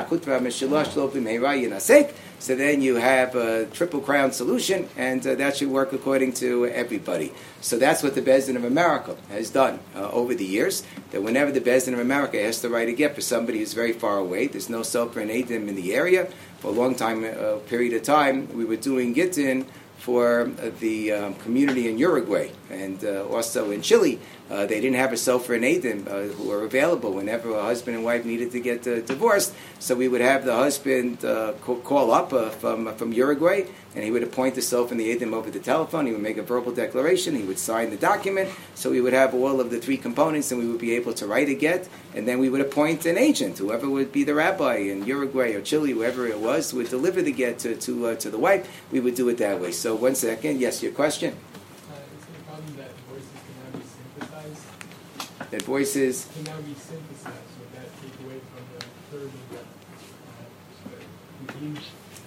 so 2.41 2.57
then 2.57 2.81
you 2.81 2.97
have 2.97 3.37
a 3.37 3.67
triple 3.67 4.01
crown 4.01 4.33
solution, 4.33 4.89
and 4.97 5.25
uh, 5.27 5.35
that 5.35 5.59
should 5.59 5.69
work 5.69 5.93
according 5.93 6.33
to 6.33 6.67
everybody. 6.67 7.33
So 7.61 7.79
that's 7.79 8.03
what 8.03 8.15
the 8.15 8.23
Bezdin 8.23 8.57
of 8.57 8.65
America 8.65 9.15
has 9.29 9.51
done 9.51 9.79
uh, 9.95 10.11
over 10.11 10.35
the 10.35 10.45
years. 10.45 10.83
That 11.11 11.23
whenever 11.23 11.53
the 11.53 11.61
Bezdin 11.61 11.93
of 11.93 11.99
America 11.99 12.39
has 12.43 12.63
to 12.63 12.71
write 12.71 12.89
a 12.89 12.93
get 12.93 13.15
for 13.15 13.21
somebody 13.21 13.59
who's 13.59 13.75
very 13.75 13.93
far 13.93 14.17
away, 14.17 14.47
there's 14.47 14.71
no 14.71 14.81
Sofer 14.81 15.21
and 15.21 15.31
in 15.31 15.75
the 15.77 15.95
area. 15.95 16.29
For 16.61 16.69
a 16.69 16.75
long 16.75 16.95
time, 16.95 17.25
uh, 17.25 17.57
period 17.69 17.93
of 17.93 18.03
time, 18.03 18.53
we 18.57 18.65
were 18.65 18.77
doing 18.77 19.15
Gittin 19.15 19.67
for 19.99 20.51
the 20.81 21.13
um, 21.13 21.35
community 21.35 21.89
in 21.89 21.99
Uruguay 21.99 22.51
and 22.71 23.05
uh, 23.05 23.27
also 23.27 23.71
in 23.71 23.83
Chile. 23.83 24.19
Uh, 24.51 24.67
they 24.67 24.81
didn't 24.81 24.97
have 24.97 25.13
a 25.13 25.17
sofer 25.17 25.55
and 25.55 25.65
Adim 25.65 26.07
uh, 26.09 26.33
who 26.35 26.49
were 26.49 26.65
available 26.65 27.13
whenever 27.13 27.55
a 27.55 27.63
husband 27.63 27.97
and 27.97 28.05
wife 28.05 28.25
needed 28.25 28.51
to 28.53 28.61
get 28.61 28.87
uh, 28.87 29.01
divorced. 29.01 29.55
So 29.79 29.95
we 29.95 30.09
would 30.09 30.21
have 30.21 30.45
the 30.45 30.55
husband 30.55 31.25
uh, 31.25 31.53
call 31.63 32.11
up 32.11 32.33
uh, 32.33 32.51
from, 32.51 32.93
from 32.95 33.13
Uruguay 33.13 33.67
and 33.95 34.05
he 34.05 34.11
would 34.11 34.23
appoint 34.23 34.55
the 34.55 34.61
sofer 34.61 34.93
and 34.93 35.01
the 35.01 35.17
Adim 35.17 35.33
over 35.33 35.51
the 35.51 35.61
telephone. 35.61 36.07
He 36.07 36.13
would 36.13 36.23
make 36.23 36.37
a 36.37 36.43
verbal 36.43 36.73
declaration. 36.73 37.37
He 37.37 37.43
would 37.43 37.59
sign 37.59 37.91
the 37.91 37.97
document. 37.97 38.51
So 38.75 38.91
we 38.91 39.01
would 39.01 39.13
have 39.13 39.35
all 39.35 39.61
of 39.61 39.71
the 39.71 39.79
three 39.79 39.97
components 39.97 40.51
and 40.51 40.61
we 40.61 40.69
would 40.69 40.81
be 40.81 40.95
able 40.95 41.13
to 41.15 41.27
write 41.27 41.49
a 41.49 41.55
get. 41.55 41.89
And 42.15 42.27
then 42.27 42.41
we 42.41 42.49
would 42.49 42.61
appoint 42.61 43.07
an 43.07 43.19
agent, 43.19 43.59
whoever 43.59 43.89
would 43.89 44.11
be 44.11 44.25
the 44.25 44.35
rabbi 44.35 44.77
in 44.77 45.07
Uruguay 45.07 45.53
or 45.53 45.61
Chile, 45.61 45.93
whoever 45.93 46.27
it 46.27 46.41
was, 46.41 46.75
would 46.75 46.89
deliver 46.89 47.23
the 47.23 47.33
get 47.33 47.61
to, 47.61 47.77
to, 47.77 48.17
to 48.17 48.31
the 48.31 48.39
wife. 48.39 48.83
We 48.91 48.99
would 48.99 49.15
do 49.15 49.29
it 49.29 49.39
that 49.39 49.61
way. 49.61 49.71
So 49.71 49.95
one 49.95 50.17
second. 50.17 50.61
Yes, 50.61 50.83
your 50.83 50.93
question? 50.93 51.37
That 55.51 55.63
voices 55.63 56.29
can 56.35 56.45
now 56.45 56.61
be 56.61 56.75
synthesized, 56.75 57.25
so 57.25 57.63
that 57.75 57.89
take 58.03 58.15
away 58.25 58.41
from 58.51 58.63
the 58.73 58.79
that 59.55 59.67
uh, 61.67 61.81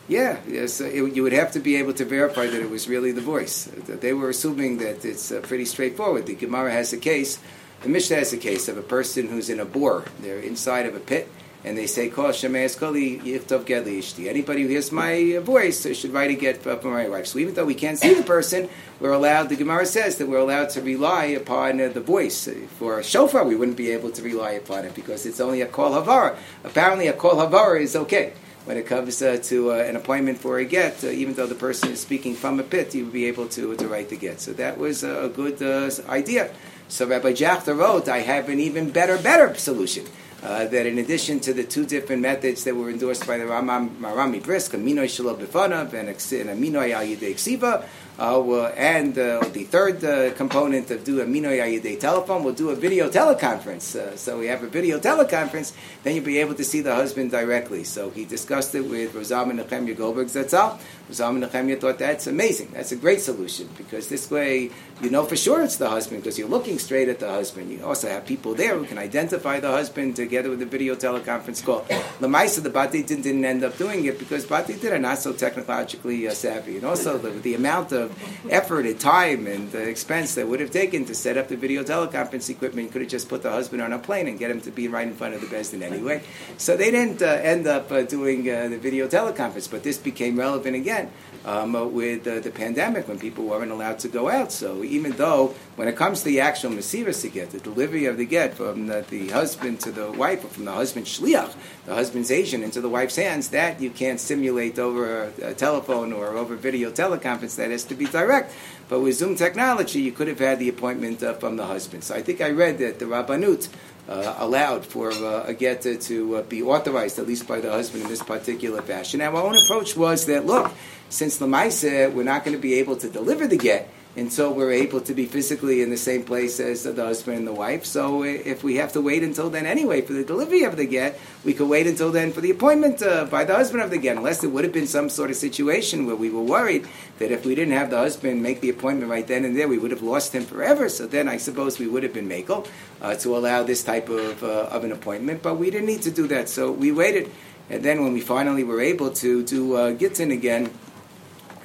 yeah, 0.07 0.39
yes, 0.47 0.81
it, 0.81 1.15
you 1.15 1.23
would 1.23 1.33
have 1.33 1.51
to 1.53 1.59
be 1.59 1.77
able 1.77 1.93
to 1.93 2.03
verify 2.03 2.45
that 2.45 2.61
it 2.61 2.69
was 2.69 2.89
really 2.89 3.11
the 3.11 3.21
voice. 3.21 3.65
They 3.87 4.13
were 4.13 4.29
assuming 4.29 4.79
that 4.79 5.05
it's 5.05 5.31
uh, 5.31 5.39
pretty 5.41 5.65
straightforward. 5.65 6.25
The 6.25 6.35
Gemara 6.35 6.71
has 6.71 6.91
a 6.91 6.97
case, 6.97 7.39
the 7.81 7.89
Mishnah 7.89 8.17
has 8.17 8.33
a 8.33 8.37
case 8.37 8.67
of 8.67 8.77
a 8.77 8.81
person 8.81 9.29
who's 9.29 9.49
in 9.49 9.59
a 9.59 9.65
bore. 9.65 10.03
They're 10.19 10.39
inside 10.39 10.85
of 10.85 10.95
a 10.95 10.99
pit, 10.99 11.29
and 11.63 11.77
they 11.77 11.87
say, 11.87 12.09
"Kol 12.09 12.29
shemeis 12.29 12.77
koli 12.77 13.19
yichtov 13.19 13.65
get 13.65 13.85
ishti." 13.85 14.27
Anybody 14.27 14.63
who 14.63 14.69
hears 14.69 14.91
my 14.91 15.37
voice 15.39 15.85
should 15.97 16.11
write 16.11 16.31
a 16.31 16.35
get 16.35 16.61
for 16.61 16.79
my 16.83 17.07
wife. 17.07 17.27
So 17.27 17.39
even 17.39 17.53
though 17.53 17.65
we 17.65 17.75
can't 17.75 17.97
see 17.97 18.13
the 18.13 18.23
person, 18.23 18.69
we're 18.99 19.13
allowed. 19.13 19.49
The 19.49 19.55
Gemara 19.55 19.85
says 19.85 20.17
that 20.17 20.27
we're 20.27 20.37
allowed 20.37 20.69
to 20.71 20.81
rely 20.81 21.25
upon 21.25 21.79
uh, 21.79 21.89
the 21.89 22.01
voice. 22.01 22.49
For 22.77 22.99
a 22.99 23.03
shofar, 23.03 23.45
we 23.45 23.55
wouldn't 23.55 23.77
be 23.77 23.91
able 23.91 24.11
to 24.11 24.21
rely 24.21 24.51
upon 24.51 24.85
it 24.85 24.93
because 24.93 25.25
it's 25.25 25.39
only 25.39 25.61
a 25.61 25.67
kol 25.67 25.91
havara. 25.91 26.37
Apparently, 26.63 27.07
a 27.07 27.13
kol 27.13 27.35
havara 27.35 27.81
is 27.81 27.95
okay 27.95 28.33
when 28.65 28.77
it 28.77 28.85
comes 28.85 29.21
uh, 29.21 29.37
to 29.43 29.71
uh, 29.71 29.75
an 29.75 29.95
appointment 29.97 30.37
for 30.37 30.57
a 30.57 30.65
get, 30.65 31.03
uh, 31.03 31.07
even 31.07 31.33
though 31.33 31.47
the 31.47 31.55
person 31.55 31.91
is 31.91 31.99
speaking 31.99 32.33
from 32.33 32.59
a 32.61 32.63
pit, 32.63 32.95
you 32.95 33.03
would 33.03 33.13
be 33.13 33.25
able 33.25 33.45
to, 33.45 33.75
to 33.75 33.87
write 33.89 34.07
the 34.07 34.15
get. 34.15 34.39
So 34.39 34.53
that 34.53 34.77
was 34.77 35.03
a 35.03 35.29
good 35.35 35.61
uh, 35.61 35.91
idea. 36.09 36.49
So 36.87 37.05
Rabbi 37.05 37.33
Jachter 37.33 37.77
wrote, 37.77 38.07
I 38.07 38.19
have 38.19 38.47
an 38.47 38.59
even 38.59 38.91
better, 38.91 39.17
better 39.17 39.53
solution 39.55 40.05
uh, 40.43 40.65
that 40.65 40.85
in 40.85 40.97
addition 40.97 41.39
to 41.39 41.53
the 41.53 41.63
two 41.63 41.85
different 41.85 42.21
methods 42.21 42.65
that 42.65 42.75
were 42.75 42.89
endorsed 42.89 43.25
by 43.25 43.37
the 43.37 43.45
Rambam, 43.45 44.01
Rami 44.01 44.39
Brisk, 44.39 44.73
Aminoi 44.73 45.09
Shalom 45.09 45.37
Bifanav 45.37 45.93
and 45.93 46.09
Al 46.09 46.15
Yidei 46.15 47.33
Ksiva, 47.33 47.83
uh, 47.83 48.12
and 48.19 49.17
uh, 49.17 49.39
the 49.53 49.63
third 49.63 50.03
uh, 50.03 50.33
component 50.33 50.91
of 50.91 51.03
do 51.03 51.21
a 51.21 51.25
Minoy 51.25 51.59
Ayidei 51.59 51.99
telephone, 51.99 52.43
we'll 52.43 52.53
do 52.53 52.69
a 52.69 52.75
video 52.75 53.09
teleconference. 53.09 53.95
Uh, 53.95 54.15
so 54.15 54.39
we 54.39 54.47
have 54.47 54.63
a 54.63 54.67
video 54.67 54.99
teleconference, 54.99 55.73
then 56.03 56.15
you'll 56.15 56.25
be 56.25 56.37
able 56.37 56.53
to 56.55 56.63
see 56.63 56.81
the 56.81 56.93
husband 56.93 57.31
directly. 57.31 57.83
So 57.83 58.09
he 58.09 58.25
discussed 58.25 58.75
it 58.75 58.81
with 58.81 59.13
Rosam 59.13 59.49
and 59.49 59.59
Nechemia 59.59 59.97
Goldberg 59.97 60.27
Zatzal. 60.27 60.79
And 61.07 61.43
Nechemia 61.43 61.79
thought 61.79 61.99
that's 61.99 62.27
amazing. 62.27 62.71
That's 62.73 62.91
a 62.91 62.95
great 62.95 63.21
solution 63.21 63.69
because 63.77 64.09
this 64.09 64.29
way 64.29 64.71
you 65.01 65.09
know 65.09 65.25
for 65.25 65.35
sure 65.35 65.63
it's 65.63 65.77
the 65.77 65.89
husband 65.89 66.23
because 66.23 66.37
you're 66.39 66.47
looking 66.47 66.79
straight 66.79 67.09
at 67.09 67.19
the 67.19 67.29
husband. 67.29 67.71
You 67.71 67.85
also 67.85 68.07
have 68.09 68.25
people 68.25 68.53
there 68.53 68.77
who 68.77 68.85
can 68.85 68.97
identify 68.97 69.59
the 69.59 69.71
husband 69.71 70.15
together 70.15 70.49
with 70.49 70.59
the 70.59 70.65
video 70.65 70.95
teleconference 70.95 71.63
call. 71.63 71.81
Lamaisa, 72.19 72.61
the 72.63 72.69
Bati 72.69 73.03
didn't, 73.03 73.23
didn't 73.23 73.45
end 73.45 73.63
up 73.63 73.77
doing 73.77 74.05
it 74.05 74.19
because 74.19 74.45
Bati 74.45 74.75
did 74.75 74.93
are 74.93 74.99
not 74.99 75.17
so 75.17 75.33
technologically 75.33 76.27
uh, 76.27 76.31
savvy. 76.31 76.77
And 76.77 76.85
also 76.85 77.17
the, 77.17 77.29
the 77.29 77.55
amount 77.55 77.91
of 77.91 78.02
of 78.03 78.49
effort 78.49 78.85
and 78.85 78.99
time 78.99 79.47
and 79.47 79.73
expense 79.73 80.35
that 80.35 80.47
would 80.47 80.59
have 80.59 80.71
taken 80.71 81.05
to 81.05 81.15
set 81.15 81.37
up 81.37 81.47
the 81.47 81.57
video 81.57 81.83
teleconference 81.83 82.49
equipment. 82.49 82.87
You 82.87 82.91
could 82.91 83.01
have 83.01 83.11
just 83.11 83.29
put 83.29 83.41
the 83.41 83.51
husband 83.51 83.81
on 83.81 83.93
a 83.93 83.99
plane 83.99 84.27
and 84.27 84.37
get 84.37 84.51
him 84.51 84.61
to 84.61 84.71
be 84.71 84.87
right 84.87 85.07
in 85.07 85.15
front 85.15 85.33
of 85.33 85.41
the 85.41 85.47
Bezdin 85.47 85.81
anyway. 85.81 86.21
So 86.57 86.77
they 86.77 86.91
didn't 86.91 87.21
uh, 87.21 87.25
end 87.25 87.67
up 87.67 87.91
uh, 87.91 88.03
doing 88.03 88.49
uh, 88.49 88.67
the 88.67 88.77
video 88.77 89.07
teleconference, 89.07 89.69
but 89.69 89.83
this 89.83 89.97
became 89.97 90.37
relevant 90.37 90.75
again 90.75 91.11
um, 91.45 91.75
uh, 91.75 91.85
with 91.85 92.27
uh, 92.27 92.39
the 92.39 92.51
pandemic 92.51 93.07
when 93.07 93.19
people 93.19 93.45
weren't 93.45 93.71
allowed 93.71 93.99
to 93.99 94.07
go 94.07 94.29
out. 94.29 94.51
So 94.51 94.83
even 94.83 95.13
though 95.13 95.55
when 95.75 95.87
it 95.87 95.95
comes 95.95 96.19
to 96.19 96.25
the 96.25 96.39
actual 96.39 96.71
Mesiras 96.71 97.21
to 97.21 97.29
get, 97.29 97.51
the 97.51 97.59
delivery 97.59 98.05
of 98.05 98.17
the 98.17 98.25
get 98.25 98.55
from 98.55 98.87
the, 98.87 99.05
the, 99.09 99.29
husband 99.29 99.79
to 99.81 99.91
the 99.91 100.11
wife, 100.11 100.43
or 100.45 100.47
from 100.47 100.65
the 100.65 100.71
husband's 100.71 101.19
shliach, 101.19 101.53
the 101.85 101.95
husband's 101.95 102.31
agent, 102.31 102.63
into 102.63 102.79
the 102.81 102.89
wife's 102.89 103.15
hands, 103.15 103.49
that 103.49 103.81
you 103.81 103.89
can't 103.89 104.19
simulate 104.19 104.77
over 104.77 105.23
a, 105.23 105.49
a 105.49 105.53
telephone 105.53 106.13
or 106.13 106.29
over 106.37 106.55
video 106.55 106.91
teleconference. 106.91 107.55
That 107.55 107.71
has 107.71 107.83
to 107.85 107.92
be 107.95 108.05
direct. 108.05 108.53
But 108.89 108.99
with 108.99 109.15
Zoom 109.15 109.35
technology, 109.35 110.01
you 110.01 110.11
could 110.11 110.27
have 110.27 110.39
had 110.39 110.59
the 110.59 110.69
appointment 110.69 111.23
uh, 111.23 111.33
from 111.33 111.55
the 111.55 111.65
husband. 111.65 112.03
So 112.03 112.15
I 112.15 112.21
think 112.21 112.41
I 112.41 112.51
read 112.51 112.77
that 112.79 112.99
the 112.99 113.05
Rabbanut 113.05 113.69
uh, 114.07 114.35
allowed 114.37 114.85
for 114.85 115.11
uh, 115.11 115.45
a 115.45 115.53
get 115.53 115.81
to 115.81 116.35
uh, 116.35 116.41
be 116.43 116.61
authorized, 116.61 117.17
at 117.19 117.25
least 117.25 117.47
by 117.47 117.61
the 117.61 117.71
husband, 117.71 118.03
in 118.03 118.09
this 118.09 118.21
particular 118.21 118.81
fashion. 118.81 119.19
Now, 119.19 119.35
our 119.35 119.43
own 119.43 119.55
approach 119.55 119.95
was 119.95 120.25
that, 120.25 120.45
look, 120.45 120.71
since 121.09 121.39
Lamaisa, 121.39 122.11
we're 122.11 122.23
not 122.23 122.43
going 122.43 122.55
to 122.55 122.61
be 122.61 122.75
able 122.75 122.97
to 122.97 123.09
deliver 123.09 123.47
the 123.47 123.57
get, 123.57 123.89
until 124.15 124.53
we're 124.53 124.71
able 124.71 125.01
to 125.01 125.13
be 125.13 125.25
physically 125.25 125.81
in 125.81 125.89
the 125.89 125.97
same 125.97 126.23
place 126.23 126.59
as 126.59 126.83
the 126.83 126.93
husband 126.93 127.37
and 127.37 127.47
the 127.47 127.53
wife. 127.53 127.83
So 127.83 128.23
if 128.23 128.63
we 128.63 128.75
have 128.75 128.93
to 128.93 129.01
wait 129.01 129.23
until 129.23 129.49
then 129.49 129.65
anyway 129.65 130.01
for 130.01 130.13
the 130.13 130.23
delivery 130.23 130.63
of 130.63 130.77
the 130.77 130.85
get, 130.85 131.19
we 131.43 131.53
could 131.53 131.67
wait 131.67 131.87
until 131.87 132.11
then 132.11 132.31
for 132.31 132.41
the 132.41 132.51
appointment 132.51 133.01
uh, 133.01 133.25
by 133.25 133.43
the 133.43 133.55
husband 133.55 133.81
of 133.81 133.89
the 133.89 133.97
get, 133.97 134.15
unless 134.17 134.41
there 134.41 134.51
would 134.51 134.63
have 134.63 134.73
been 134.73 134.85
some 134.85 135.09
sort 135.09 135.31
of 135.31 135.35
situation 135.35 136.05
where 136.05 136.15
we 136.15 136.29
were 136.29 136.43
worried 136.43 136.87
that 137.17 137.31
if 137.31 137.43
we 137.45 137.55
didn't 137.55 137.73
have 137.73 137.89
the 137.89 137.97
husband 137.97 138.43
make 138.43 138.61
the 138.61 138.69
appointment 138.69 139.09
right 139.09 139.25
then 139.25 139.45
and 139.45 139.57
there, 139.57 139.67
we 139.67 139.79
would 139.79 139.91
have 139.91 140.03
lost 140.03 140.33
him 140.33 140.45
forever. 140.45 140.89
So 140.89 141.07
then 141.07 141.27
I 141.27 141.37
suppose 141.37 141.79
we 141.79 141.87
would 141.87 142.03
have 142.03 142.13
been 142.13 142.29
makel 142.29 142.67
uh, 143.01 143.15
to 143.15 143.35
allow 143.35 143.63
this 143.63 143.83
type 143.83 144.09
of, 144.09 144.43
uh, 144.43 144.67
of 144.69 144.83
an 144.83 144.91
appointment, 144.91 145.41
but 145.41 145.55
we 145.55 145.71
didn't 145.71 145.87
need 145.87 146.03
to 146.03 146.11
do 146.11 146.27
that. 146.27 146.49
So 146.49 146.71
we 146.71 146.91
waited. 146.91 147.31
And 147.69 147.81
then 147.81 148.03
when 148.03 148.13
we 148.13 148.21
finally 148.21 148.63
were 148.63 148.81
able 148.81 149.09
to 149.11 149.43
do 149.43 149.75
uh, 149.75 149.91
Gittin 149.93 150.31
again, 150.31 150.69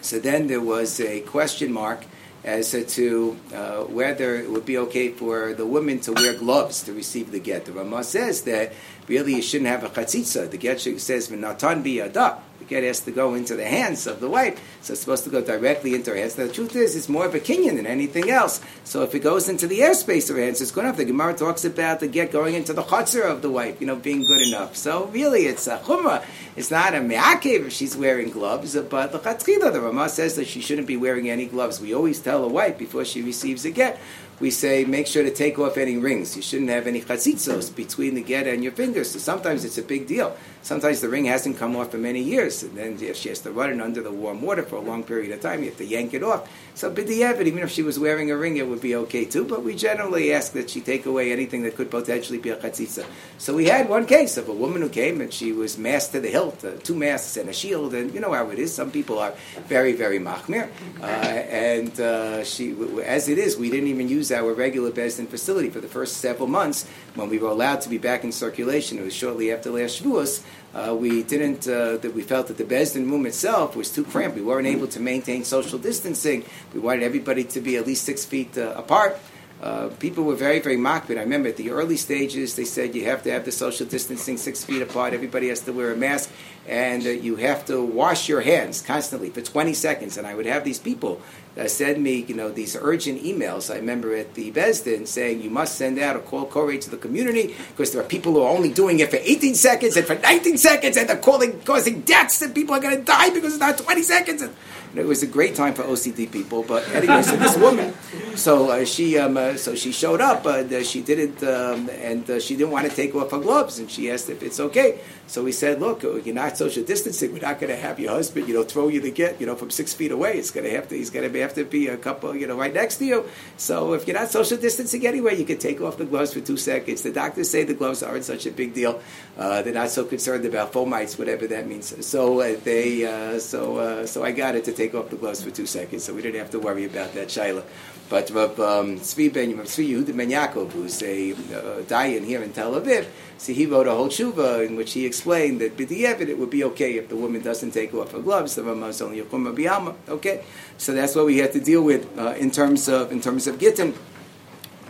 so 0.01 0.19
then 0.19 0.47
there 0.47 0.61
was 0.61 1.01
a 1.01 1.21
question 1.21 1.73
mark 1.73 2.05
as 2.45 2.71
to 2.71 3.37
uh, 3.53 3.83
whether 3.85 4.37
it 4.37 4.51
would 4.51 4.65
be 4.65 4.79
okay 4.79 5.11
for 5.11 5.55
the 5.55 5.67
woman 5.67 6.01
to 6.01 6.13
wear 6.13 6.35
gloves 6.35 6.83
to 6.85 6.93
receive 6.93 7.31
the 7.33 7.41
get. 7.41 7.65
The 7.65 7.73
Ramah 7.73 8.05
says 8.05 8.43
that 8.43 8.73
really 9.07 9.35
you 9.35 9.43
shouldn't 9.43 9.69
have 9.69 9.85
a 9.85 9.89
chatzitza. 9.89 10.51
The 10.51 10.57
get 10.57 10.81
says 10.81 11.29
v'natan 11.29 11.83
biyada. 11.83 12.39
Get 12.69 12.85
has 12.85 13.01
to 13.01 13.11
go 13.11 13.35
into 13.35 13.57
the 13.57 13.65
hands 13.65 14.07
of 14.07 14.21
the 14.21 14.29
wife, 14.29 14.61
so 14.83 14.93
it's 14.93 15.01
supposed 15.01 15.25
to 15.25 15.31
go 15.31 15.41
directly 15.41 15.95
into 15.95 16.11
her 16.11 16.17
hands. 16.17 16.37
Now, 16.37 16.47
the 16.47 16.53
truth 16.53 16.77
is, 16.77 16.95
it's 16.95 17.09
more 17.09 17.27
of 17.27 17.35
a 17.35 17.41
kinyan 17.41 17.77
than 17.77 17.87
anything 17.87 18.31
else. 18.31 18.61
So 18.85 19.03
if 19.03 19.15
it 19.15 19.21
goes 19.21 19.49
into 19.49 19.67
the 19.67 19.81
airspace 19.81 20.29
of 20.31 20.37
her 20.37 20.43
hands, 20.43 20.61
it's 20.61 20.71
good 20.71 20.85
enough. 20.85 20.97
The 20.97 21.05
Gemara 21.05 21.35
talks 21.35 21.65
about 21.65 22.01
the 22.01 22.09
get 22.09 22.31
going 22.31 22.55
into 22.55 22.73
the 22.73 22.83
chutzner 22.83 23.25
of 23.25 23.43
the 23.43 23.51
wife, 23.51 23.81
you 23.81 23.87
know, 23.87 23.97
being 23.97 24.25
good 24.25 24.43
enough. 24.43 24.77
So 24.77 25.07
really, 25.07 25.47
it's 25.47 25.67
a 25.67 25.79
chumrah. 25.79 26.25
It's 26.57 26.71
not 26.71 26.95
a 26.95 27.01
me'akev 27.01 27.67
if 27.67 27.73
she's 27.73 27.97
wearing 27.97 28.31
gloves, 28.31 28.77
but 28.77 29.13
the 29.13 29.19
chatzchila, 29.19 29.73
the 29.73 29.81
Rama 29.81 30.09
says 30.09 30.37
that 30.37 30.47
she 30.47 30.61
shouldn't 30.61 30.87
be 30.87 30.97
wearing 30.97 31.31
any 31.31 31.47
gloves. 31.47 31.81
We 31.81 31.95
always 31.95 32.21
tell 32.21 32.45
a 32.45 32.49
wife 32.49 32.77
before 32.79 33.05
she 33.05 33.23
receives 33.23 33.65
a 33.65 33.71
get, 33.71 33.99
we 34.41 34.51
say 34.51 34.85
make 34.85 35.07
sure 35.07 35.25
to 35.25 35.35
take 35.35 35.59
off 35.59 35.77
any 35.77 35.97
rings. 35.97 36.37
You 36.37 36.43
shouldn't 36.43 36.71
have 36.71 36.87
any 36.87 37.01
chatzitzos 37.01 37.75
between 37.75 38.15
the 38.15 38.23
get 38.23 38.47
and 38.47 38.63
your 38.63 38.73
fingers. 38.73 39.11
So 39.11 39.19
sometimes 39.19 39.65
it's 39.65 39.79
a 39.79 39.83
big 39.83 40.07
deal. 40.07 40.37
Sometimes 40.63 41.01
the 41.01 41.09
ring 41.09 41.25
hasn't 41.25 41.59
come 41.59 41.75
off 41.77 41.91
for 41.91 41.99
many 41.99 42.23
years, 42.23 42.58
and 42.63 42.77
then 42.77 42.99
if 43.01 43.17
she 43.17 43.29
has 43.29 43.41
to 43.41 43.51
run 43.51 43.71
it 43.71 43.81
under 43.81 44.03
the 44.03 44.11
warm 44.11 44.43
water 44.43 44.63
for 44.63 44.77
a 44.77 44.81
long 44.81 45.03
period 45.03 45.33
of 45.33 45.41
time, 45.41 45.63
you 45.63 45.71
have 45.71 45.79
to 45.79 45.85
yank 45.85 46.15
it 46.15 46.23
off. 46.23 46.51
So 46.79 46.93
b'di'evet, 46.93 47.45
even 47.45 47.65
if 47.65 47.73
she 47.73 47.83
was 47.83 47.99
wearing 47.99 48.31
a 48.31 48.37
ring, 48.37 48.57
it 48.57 48.69
would 48.69 48.81
be 48.81 48.95
okay 48.95 49.25
too. 49.25 49.45
But 49.45 49.65
we 49.65 49.75
generally 49.75 50.33
ask 50.33 50.53
that 50.53 50.71
she 50.71 50.81
take 50.81 51.07
away 51.07 51.33
anything 51.33 51.63
that 51.63 51.75
could 51.75 51.91
potentially 51.91 52.39
be 52.39 52.51
a 52.51 52.57
chatzitza. 52.57 53.05
So 53.37 53.57
we 53.57 53.65
had 53.65 53.89
one 53.89 54.07
case 54.07 54.37
of 54.37 54.49
a 54.49 54.53
woman 54.53 54.83
who 54.83 54.89
came 54.89 55.21
and 55.21 55.33
she 55.33 55.51
was 55.51 55.77
masked 55.77 56.13
to 56.13 56.21
the 56.21 56.29
hilt, 56.29 56.65
uh, 56.65 56.75
two 56.85 56.95
masks 56.95 57.37
and 57.37 57.49
a 57.49 57.53
shield, 57.53 57.95
and 57.95 58.15
you 58.15 58.21
know 58.21 58.33
how 58.33 58.51
it 58.51 58.61
is. 58.61 58.73
Some 58.73 58.93
people 58.93 59.19
are 59.19 59.35
very, 59.67 59.93
very 59.93 60.21
machmir, 60.21 60.71
uh, 61.03 61.05
and 61.05 61.99
uh, 61.99 62.45
she, 62.45 62.77
as 63.05 63.29
it 63.29 63.39
is, 63.39 63.57
we 63.57 63.71
didn't 63.71 63.89
even 63.89 64.09
use 64.09 64.31
our 64.31 64.55
regular 64.55 64.93
Besdin 64.93 65.27
facility 65.27 65.71
for 65.71 65.81
the 65.81 65.89
first 65.89 66.19
several 66.19 66.47
months 66.47 66.87
when 67.17 67.29
we 67.29 67.41
were 67.41 67.49
allowed 67.49 67.81
to 67.81 67.89
be 67.89 67.99
back 67.99 68.23
in 68.23 68.31
circulation. 68.31 68.99
It 68.99 69.03
was 69.03 69.15
shortly 69.15 69.51
after 69.51 69.73
last 69.73 70.01
Shavuos. 70.01 70.45
Uh, 70.75 70.95
we 70.95 71.23
didn't 71.23 71.67
uh, 71.67 71.97
that 71.97 72.15
we 72.15 72.23
felt 72.23 72.47
that 72.49 72.59
the 72.59 72.65
Besdin 72.65 73.11
room 73.11 73.25
itself 73.27 73.75
was 73.75 73.91
too 73.91 74.05
cramped. 74.05 74.37
We 74.37 74.43
weren't 74.43 74.67
able 74.67 74.87
to 74.89 75.01
maintain 75.01 75.43
social 75.43 75.79
distancing. 75.79 76.45
We 76.73 76.81
wanted 76.81 77.03
everybody 77.03 77.45
to 77.45 77.61
be 77.61 77.77
at 77.77 77.87
least 77.87 78.05
six 78.05 78.25
feet 78.25 78.57
uh, 78.59 78.75
apart. 78.77 79.19
Uh, 79.61 79.89
people 79.99 80.23
were 80.23 80.37
very, 80.37 80.61
very 80.61 80.77
mocked. 80.77 81.09
But 81.09 81.19
I 81.19 81.23
remember 81.23 81.49
at 81.49 81.57
the 81.57 81.71
early 81.71 81.97
stages, 81.97 82.55
they 82.55 82.65
said 82.65 82.95
you 82.95 83.05
have 83.07 83.25
to 83.25 83.33
have 83.33 83.45
the 83.45 83.51
social 83.51 83.87
distancing 83.87 84.37
six 84.37 84.63
feet 84.63 84.83
apart. 84.83 85.15
Everybody 85.15 85.49
has 85.49 85.61
to 85.63 85.73
wear 85.73 85.93
a 85.93 85.97
mask, 85.97 86.31
and 86.69 87.05
uh, 87.05 87.11
you 87.11 87.37
have 87.37 87.67
to 87.67 87.83
wash 87.83 88.29
your 88.29 88.41
hands 88.41 88.83
constantly 88.83 89.31
for 89.31 89.41
20 89.41 89.75
seconds. 89.75 90.17
And 90.17 90.29
I 90.29 90.37
would 90.37 90.47
have 90.47 90.63
these 90.63 90.79
people 90.79 91.21
uh, 91.59 91.67
send 91.67 92.01
me, 92.01 92.25
you 92.29 92.37
know, 92.37 92.51
these 92.51 92.77
urgent 92.81 93.21
emails. 93.25 93.73
I 93.73 93.79
remember 93.79 94.15
at 94.15 94.35
the 94.35 94.53
Besdin 94.53 95.09
saying 95.09 95.43
you 95.43 95.51
must 95.51 95.75
send 95.75 95.99
out 95.99 96.15
a 96.15 96.21
kol 96.21 96.47
korei 96.47 96.81
to 96.81 96.91
the 96.91 96.97
community 96.97 97.57
because 97.71 97.91
there 97.91 98.01
are 98.01 98.07
people 98.07 98.35
who 98.35 98.43
are 98.43 98.55
only 98.55 98.73
doing 98.73 99.01
it 99.01 99.11
for 99.11 99.17
18 99.17 99.57
seconds 99.57 99.97
and 99.97 100.07
for 100.07 100.15
19 100.15 100.57
seconds, 100.57 100.97
and 100.97 101.09
they're 101.09 101.17
calling, 101.17 101.61
causing 101.63 102.03
deaths, 102.03 102.41
and 102.43 102.55
people 102.55 102.77
are 102.77 102.81
going 102.81 102.97
to 102.97 103.03
die 103.03 103.31
because 103.31 103.55
it's 103.55 103.61
not 103.61 103.77
20 103.77 104.03
seconds. 104.03 104.43
And, 104.43 104.55
it 104.95 105.07
was 105.07 105.23
a 105.23 105.27
great 105.27 105.55
time 105.55 105.75
for 105.75 105.83
OCD 105.83 106.31
people. 106.31 106.63
But 106.63 106.89
anyway, 106.91 107.23
so 107.23 107.37
this 107.37 107.57
woman, 107.57 107.95
so 108.37 108.71
uh, 108.71 108.85
she 108.85 109.19
um, 109.19 109.37
uh, 109.37 109.57
so 109.57 109.75
she 109.75 109.93
showed 109.93 110.21
up, 110.21 110.47
uh, 110.47 110.83
she 110.83 111.03
didn't, 111.03 111.43
um, 111.43 111.91
and 111.91 112.29
uh, 112.31 112.41
she 112.41 112.57
didn't 112.57 112.73
want 112.73 112.89
to 112.89 112.95
take 112.95 113.15
off 113.15 113.31
her 113.31 113.39
gloves, 113.39 113.79
and 113.79 113.91
she 113.91 114.11
asked 114.11 114.31
if 114.31 114.43
it's 114.43 114.61
okay. 114.61 115.01
So 115.27 115.45
we 115.45 115.53
said, 115.53 115.79
look, 115.79 116.05
uh, 116.05 116.15
you're 116.15 116.35
not 116.35 116.57
social 116.57 116.83
distancing. 116.83 117.35
We're 117.35 117.43
not 117.43 117.61
going 117.61 117.71
to 117.71 117.77
have 117.77 118.01
your 118.01 118.13
husband, 118.13 118.49
you 118.49 118.55
know, 118.55 118.63
throw 118.63 118.89
you 118.89 119.01
the 119.01 119.11
get, 119.11 119.39
you 119.39 119.47
know, 119.47 119.57
from 119.57 119.71
six 119.71 119.93
feet 119.93 120.11
away. 120.11 120.39
It's 120.39 120.51
going 120.51 120.65
to 120.65 120.75
have 120.75 120.89
to, 120.89 120.97
he's 120.97 121.11
going 121.11 121.31
to 121.31 121.41
have 121.41 121.53
to 121.55 121.65
be 121.65 121.89
a 121.89 121.99
couple, 121.99 122.35
you 122.35 122.47
know, 122.47 122.57
right 122.57 122.73
next 122.73 122.97
to 122.97 123.05
you. 123.05 123.29
So 123.59 123.93
if 123.93 124.07
you're 124.07 124.19
not 124.19 124.31
social 124.31 124.57
distancing 124.57 125.07
anyway, 125.07 125.37
you 125.37 125.45
can 125.45 125.59
take 125.59 125.83
off 125.83 125.99
the 125.99 126.07
gloves 126.07 126.33
for 126.33 126.41
two 126.41 126.57
seconds. 126.57 127.03
The 127.03 127.13
doctors 127.13 127.51
say 127.51 127.65
the 127.65 127.75
gloves 127.75 128.03
aren't 128.03 128.25
such 128.25 128.47
a 128.47 128.51
big 128.51 128.73
deal. 128.73 129.03
Uh, 129.37 129.61
they're 129.61 129.75
not 129.75 129.91
so 129.91 130.07
concerned 130.07 130.47
about 130.47 130.73
fomites, 130.73 131.19
whatever 131.19 131.47
that 131.47 131.67
means. 131.67 132.07
So 132.07 132.39
they, 132.57 133.39
so 133.39 134.07
so 134.07 134.25
I 134.25 134.33
got 134.33 134.55
it 134.55 134.65
take 134.79 134.95
off 134.95 135.11
the 135.11 135.17
gloves 135.17 135.43
for 135.43 135.51
two 135.51 135.67
seconds, 135.67 136.05
so 136.05 136.15
we 136.15 136.23
didn't 136.23 136.39
have 136.39 136.51
to 136.53 136.61
worry 136.61 136.85
about 136.85 137.13
that 137.15 137.29
shaila. 137.29 137.63
But 138.09 138.31
Rav 138.31 138.59
um, 138.61 138.99
Tzvi 139.01 139.33
Ben 139.33 139.53
Yehuda 139.53 140.17
Ben 140.17 140.31
Yaakov, 140.31 140.73
who's 140.73 141.03
a 141.03 141.33
uh, 141.33 141.83
Dayan 141.93 142.25
here 142.25 142.43
in 142.43 142.53
Tel 142.53 142.73
Aviv, 142.73 143.07
see, 143.37 143.53
he 143.53 143.67
wrote 143.67 143.87
a 143.87 143.93
whole 143.93 144.09
tshuva 144.09 144.67
in 144.67 144.77
which 144.77 144.93
he 144.93 145.05
explained 145.05 145.61
that 145.61 145.77
b'di'evet 145.77 146.29
it 146.29 146.39
would 146.39 146.49
be 146.49 146.65
okay 146.65 146.97
if 146.97 147.09
the 147.09 147.17
woman 147.17 147.43
doesn't 147.43 147.73
take 147.73 147.93
off 147.93 148.13
her 148.13 148.21
gloves. 148.21 148.55
The 148.55 148.63
Rama 148.63 148.87
is 148.87 149.03
only 149.03 149.21
a 149.21 149.25
kumma 149.25 149.55
biyama. 149.55 149.95
Okay, 150.09 150.45
so 150.79 150.95
that's 150.95 151.15
what 151.15 151.27
we 151.27 151.39
had 151.39 151.53
to 151.53 151.61
deal 151.61 151.83
with 151.83 152.09
uh, 152.19 152.35
in 152.39 152.51
terms 152.51 152.89
of 152.89 153.13
in 153.13 153.21
terms 153.21 153.47
of 153.47 153.59
gittin. 153.59 153.95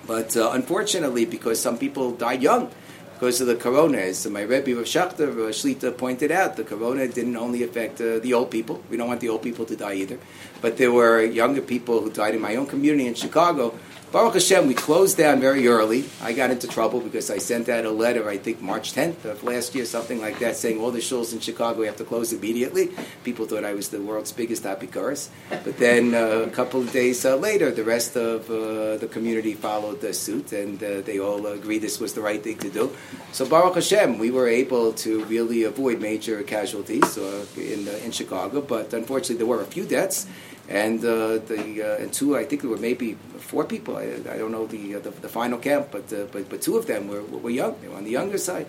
But 0.07 0.37
uh, 0.37 0.51
unfortunately, 0.53 1.25
because 1.25 1.61
some 1.61 1.77
people 1.77 2.13
died 2.13 2.43
young 2.43 2.71
because 3.19 3.41
of 3.41 3.49
the 3.49 3.57
corona. 3.57 3.99
As 3.99 4.29
my 4.29 4.43
Rebbe 4.43 4.77
Rav 4.77 4.85
Shachter 4.85 5.31
uh, 5.31 5.51
Shlita 5.51 5.97
pointed 5.99 6.31
out, 6.31 6.57
the 6.57 6.63
corona 6.63 7.09
didn't 7.09 7.37
only 7.37 7.65
affect 7.65 8.01
uh, 8.01 8.21
the 8.21 8.33
old 8.33 8.49
people. 8.49 8.81
We 8.89 8.97
don't 8.97 9.09
want 9.09 9.21
the 9.21 9.29
old 9.29 9.43
people 9.43 9.65
to 9.65 9.75
die 9.75 9.95
either. 9.95 10.19
But 10.61 10.77
there 10.77 10.93
were 10.93 11.25
younger 11.25 11.61
people 11.61 12.01
who 12.01 12.11
died 12.11 12.37
in 12.37 12.41
my 12.41 12.55
own 12.55 12.67
community 12.67 13.09
in 13.09 13.15
Chicago 13.15 13.75
Baruch 14.11 14.35
Hashem, 14.35 14.67
we 14.67 14.73
closed 14.73 15.19
down 15.19 15.39
very 15.39 15.69
early. 15.69 16.09
I 16.23 16.33
got 16.33 16.51
into 16.51 16.67
trouble 16.67 16.99
because 16.99 17.31
I 17.31 17.37
sent 17.37 17.69
out 17.69 17.85
a 17.85 17.91
letter, 17.91 18.27
I 18.27 18.39
think 18.39 18.63
March 18.63 18.95
10th 18.95 19.27
of 19.27 19.45
last 19.45 19.75
year, 19.75 19.85
something 19.85 20.19
like 20.19 20.39
that, 20.39 20.57
saying 20.57 20.81
all 20.81 20.91
the 20.91 21.01
shuls 21.01 21.35
in 21.35 21.41
Chicago 21.41 21.85
have 21.85 21.97
to 21.97 22.05
close 22.05 22.33
immediately. 22.33 22.89
People 23.23 23.45
thought 23.45 23.65
I 23.65 23.75
was 23.75 23.91
the 23.91 24.01
world's 24.01 24.33
biggest 24.33 24.63
apikoros. 24.65 25.29
But 25.51 25.77
then 25.77 26.15
uh, 26.15 26.47
a 26.47 26.51
couple 26.51 26.81
of 26.81 26.91
days 26.91 27.27
uh, 27.27 27.37
later, 27.37 27.71
the 27.71 27.85
rest 27.85 28.17
of 28.17 28.49
uh, 28.49 28.97
the 28.97 29.09
community 29.13 29.53
followed 29.53 30.01
the 30.01 30.15
suit, 30.15 30.53
and 30.53 30.83
uh, 30.83 31.03
they 31.03 31.21
all 31.21 31.47
agreed 31.47 31.81
this 31.81 32.01
was 32.01 32.15
the 32.15 32.23
right 32.23 32.43
thing 32.43 32.57
to 32.61 32.71
do. 32.71 32.91
So 33.33 33.45
Baruch 33.45 33.75
Hashem, 33.75 34.17
we 34.19 34.31
were 34.31 34.49
able 34.49 34.95
to 35.05 35.23
really 35.25 35.65
avoid 35.65 36.01
major 36.01 36.43
casualties 36.45 37.19
uh, 37.19 37.45
in, 37.59 37.87
uh, 37.87 37.91
in 38.03 38.13
Chicago, 38.13 38.63
but 38.63 38.95
unfortunately 38.95 39.37
there 39.37 39.47
were 39.47 39.61
a 39.61 39.67
few 39.67 39.85
deaths 39.85 40.27
and 40.69 41.03
uh, 41.03 41.39
the 41.39 41.83
uh, 41.83 42.03
and 42.03 42.13
two, 42.13 42.37
I 42.37 42.45
think 42.45 42.63
there 42.63 42.71
were 42.71 42.77
maybe 42.77 43.15
four 43.39 43.65
people. 43.65 43.97
I, 43.97 44.05
I 44.31 44.37
don't 44.37 44.53
know 44.53 44.67
the, 44.67 44.97
uh, 44.97 44.99
the, 45.01 45.11
the 45.11 45.29
final 45.29 45.59
count, 45.59 45.91
but 45.91 46.13
uh, 46.13 46.27
but 46.31 46.49
but 46.49 46.61
two 46.61 46.77
of 46.77 46.87
them 46.87 47.09
were 47.09 47.23
were 47.23 47.51
young. 47.51 47.81
They 47.81 47.89
were 47.89 47.97
on 47.97 48.05
the 48.05 48.11
younger 48.11 48.39
side, 48.39 48.67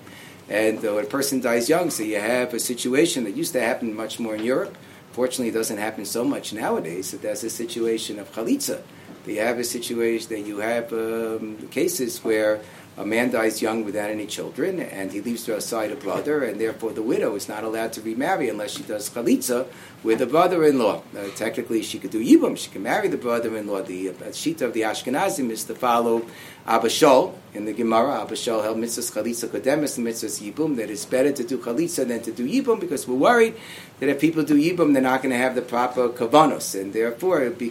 and 0.47 0.83
uh, 0.85 0.93
when 0.93 1.05
a 1.05 1.07
person 1.07 1.41
dies 1.41 1.67
young, 1.67 1.89
so 1.89 2.03
you 2.03 2.19
have 2.19 2.53
a 2.53 2.59
situation 2.59 3.25
that 3.25 3.35
used 3.35 3.51
to 3.53 3.61
happen 3.61 3.93
much 3.93 4.19
more 4.19 4.35
in 4.35 4.43
Europe. 4.43 4.77
Fortunately, 5.11 5.49
it 5.49 5.53
doesn't 5.53 5.77
happen 5.77 6.05
so 6.05 6.23
much 6.23 6.53
nowadays. 6.53 7.11
That 7.11 7.21
there's 7.21 7.43
a 7.43 7.49
situation 7.49 8.17
of 8.19 8.31
chalitza. 8.31 8.81
You 9.25 9.41
have 9.41 9.59
a 9.59 9.63
situation 9.63 10.29
that 10.29 10.47
you 10.47 10.57
have 10.59 10.91
um, 10.93 11.67
cases 11.69 12.23
where 12.23 12.61
a 12.99 13.05
man 13.05 13.31
dies 13.31 13.61
young 13.61 13.85
without 13.85 14.09
any 14.09 14.25
children, 14.25 14.81
and 14.81 15.13
he 15.13 15.21
leaves 15.21 15.45
to 15.45 15.53
her 15.53 15.61
side 15.61 15.89
a 15.89 15.95
brother, 15.95 16.43
and 16.43 16.59
therefore 16.59 16.91
the 16.91 17.01
widow 17.01 17.33
is 17.35 17.47
not 17.47 17.63
allowed 17.63 17.93
to 17.93 18.01
remarry 18.01 18.49
unless 18.49 18.71
she 18.75 18.83
does 18.83 19.09
chalitza 19.09 19.67
with 20.03 20.21
a 20.21 20.25
brother-in-law. 20.25 21.01
Uh, 21.17 21.29
technically, 21.37 21.81
she 21.81 21.97
could 21.97 22.11
do 22.11 22.21
yibum; 22.21 22.57
she 22.57 22.69
can 22.69 22.83
marry 22.83 23.07
the 23.07 23.17
brother-in-law. 23.17 23.83
The 23.83 24.09
uh, 24.09 24.13
shita 24.41 24.63
of 24.63 24.73
the 24.73 24.81
Ashkenazim 24.81 25.49
is 25.49 25.63
to 25.63 25.75
follow 25.75 26.25
Abba 26.67 26.89
Shaul 26.89 27.35
in 27.53 27.63
the 27.63 27.71
Gemara. 27.71 28.21
Abba 28.21 28.35
Shaul 28.35 28.63
held 28.63 28.77
mitzvahs 28.77 29.13
chalitza 29.13 29.47
kodemis 29.47 29.97
and 29.97 30.05
mitzvahs 30.05 30.41
yibum. 30.41 30.75
That 30.75 30.89
it's 30.89 31.05
better 31.05 31.31
to 31.31 31.43
do 31.45 31.57
chalitza 31.57 32.05
than 32.05 32.21
to 32.23 32.33
do 32.33 32.45
yibum 32.45 32.81
because 32.81 33.07
we're 33.07 33.15
worried 33.15 33.55
that 34.01 34.09
if 34.09 34.19
people 34.19 34.43
do 34.43 34.55
yibum, 34.55 34.91
they're 34.91 35.01
not 35.01 35.21
going 35.21 35.31
to 35.31 35.37
have 35.37 35.55
the 35.55 35.61
proper 35.61 36.09
kavanos, 36.09 36.79
and 36.79 36.93
therefore 36.93 37.43
it'll 37.43 37.57
be 37.57 37.69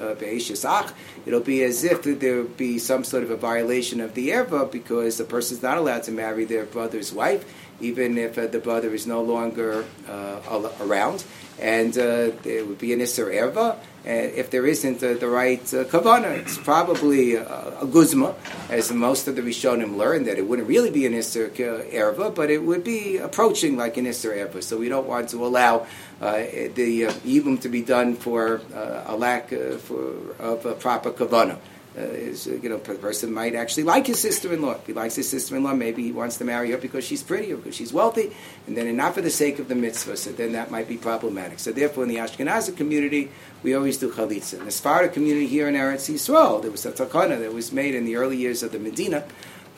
uh, 0.00 0.90
It'll 1.26 1.40
be 1.40 1.62
as 1.62 1.84
if 1.84 2.02
there 2.02 2.36
would 2.36 2.56
be 2.56 2.78
some 2.78 3.02
sort 3.02 3.22
of 3.22 3.30
a 3.30 3.36
violation 3.36 3.93
of 4.00 4.14
the 4.14 4.28
erva 4.30 4.70
because 4.70 5.18
the 5.18 5.24
person 5.24 5.56
is 5.56 5.62
not 5.62 5.78
allowed 5.78 6.02
to 6.04 6.12
marry 6.12 6.44
their 6.44 6.64
brother's 6.64 7.12
wife, 7.12 7.44
even 7.80 8.18
if 8.18 8.38
uh, 8.38 8.46
the 8.46 8.58
brother 8.58 8.94
is 8.94 9.06
no 9.06 9.22
longer 9.22 9.84
uh, 10.08 10.70
around, 10.80 11.24
and 11.60 11.96
uh, 11.96 12.30
there 12.42 12.64
would 12.64 12.78
be 12.78 12.92
an 12.92 13.00
isser 13.00 13.32
erva. 13.32 13.76
And 14.06 14.32
if 14.34 14.50
there 14.50 14.66
isn't 14.66 15.02
uh, 15.02 15.14
the 15.14 15.28
right 15.28 15.62
uh, 15.72 15.84
kavana, 15.84 16.36
it's 16.36 16.58
probably 16.58 17.36
a, 17.36 17.80
a 17.80 17.86
guzma, 17.86 18.34
as 18.68 18.92
most 18.92 19.28
of 19.28 19.36
the 19.36 19.40
Rishonim 19.40 19.96
learned 19.96 20.26
that 20.26 20.36
it 20.36 20.46
wouldn't 20.46 20.68
really 20.68 20.90
be 20.90 21.06
an 21.06 21.14
isser 21.14 21.48
erva, 21.50 22.34
but 22.34 22.50
it 22.50 22.62
would 22.62 22.84
be 22.84 23.16
approaching 23.16 23.78
like 23.78 23.96
an 23.96 24.04
isser 24.04 24.36
erva. 24.36 24.62
So 24.62 24.76
we 24.76 24.90
don't 24.90 25.06
want 25.06 25.30
to 25.30 25.44
allow 25.44 25.86
uh, 26.20 26.44
the 26.74 27.06
uh, 27.06 27.56
to 27.62 27.68
be 27.68 27.82
done 27.82 28.14
for 28.14 28.60
uh, 28.74 29.04
a 29.06 29.16
lack 29.16 29.48
for, 29.48 30.34
of 30.38 30.66
a 30.66 30.74
proper 30.74 31.10
kavana 31.10 31.58
uh, 31.96 32.00
is, 32.00 32.46
you 32.46 32.68
know, 32.68 32.76
a 32.76 32.78
person 32.78 33.32
might 33.32 33.54
actually 33.54 33.84
like 33.84 34.06
his 34.06 34.20
sister-in-law. 34.20 34.72
If 34.72 34.86
he 34.86 34.92
likes 34.92 35.14
his 35.14 35.28
sister-in-law, 35.28 35.74
maybe 35.74 36.02
he 36.02 36.12
wants 36.12 36.36
to 36.38 36.44
marry 36.44 36.70
her 36.72 36.78
because 36.78 37.04
she's 37.04 37.22
pretty 37.22 37.52
or 37.52 37.56
because 37.56 37.76
she's 37.76 37.92
wealthy, 37.92 38.34
and 38.66 38.76
then 38.76 38.94
not 38.96 39.14
for 39.14 39.20
the 39.20 39.30
sake 39.30 39.58
of 39.58 39.68
the 39.68 39.74
mitzvah. 39.74 40.16
So 40.16 40.32
then 40.32 40.52
that 40.52 40.70
might 40.70 40.88
be 40.88 40.96
problematic. 40.96 41.60
So 41.60 41.70
therefore, 41.70 42.02
in 42.02 42.08
the 42.08 42.16
Ashkenazi 42.16 42.76
community, 42.76 43.30
we 43.62 43.74
always 43.74 43.96
do 43.96 44.10
chalitza. 44.10 44.58
In 44.58 44.64
the 44.64 44.70
Sephardic 44.72 45.12
community 45.12 45.46
here 45.46 45.68
in 45.68 45.74
Eretz 45.74 46.12
Yisrael, 46.12 46.60
there 46.62 46.70
was 46.70 46.84
a 46.84 46.92
takana 46.92 47.38
that 47.38 47.52
was 47.52 47.72
made 47.72 47.94
in 47.94 48.04
the 48.04 48.16
early 48.16 48.36
years 48.36 48.62
of 48.62 48.72
the 48.72 48.78
Medina. 48.78 49.24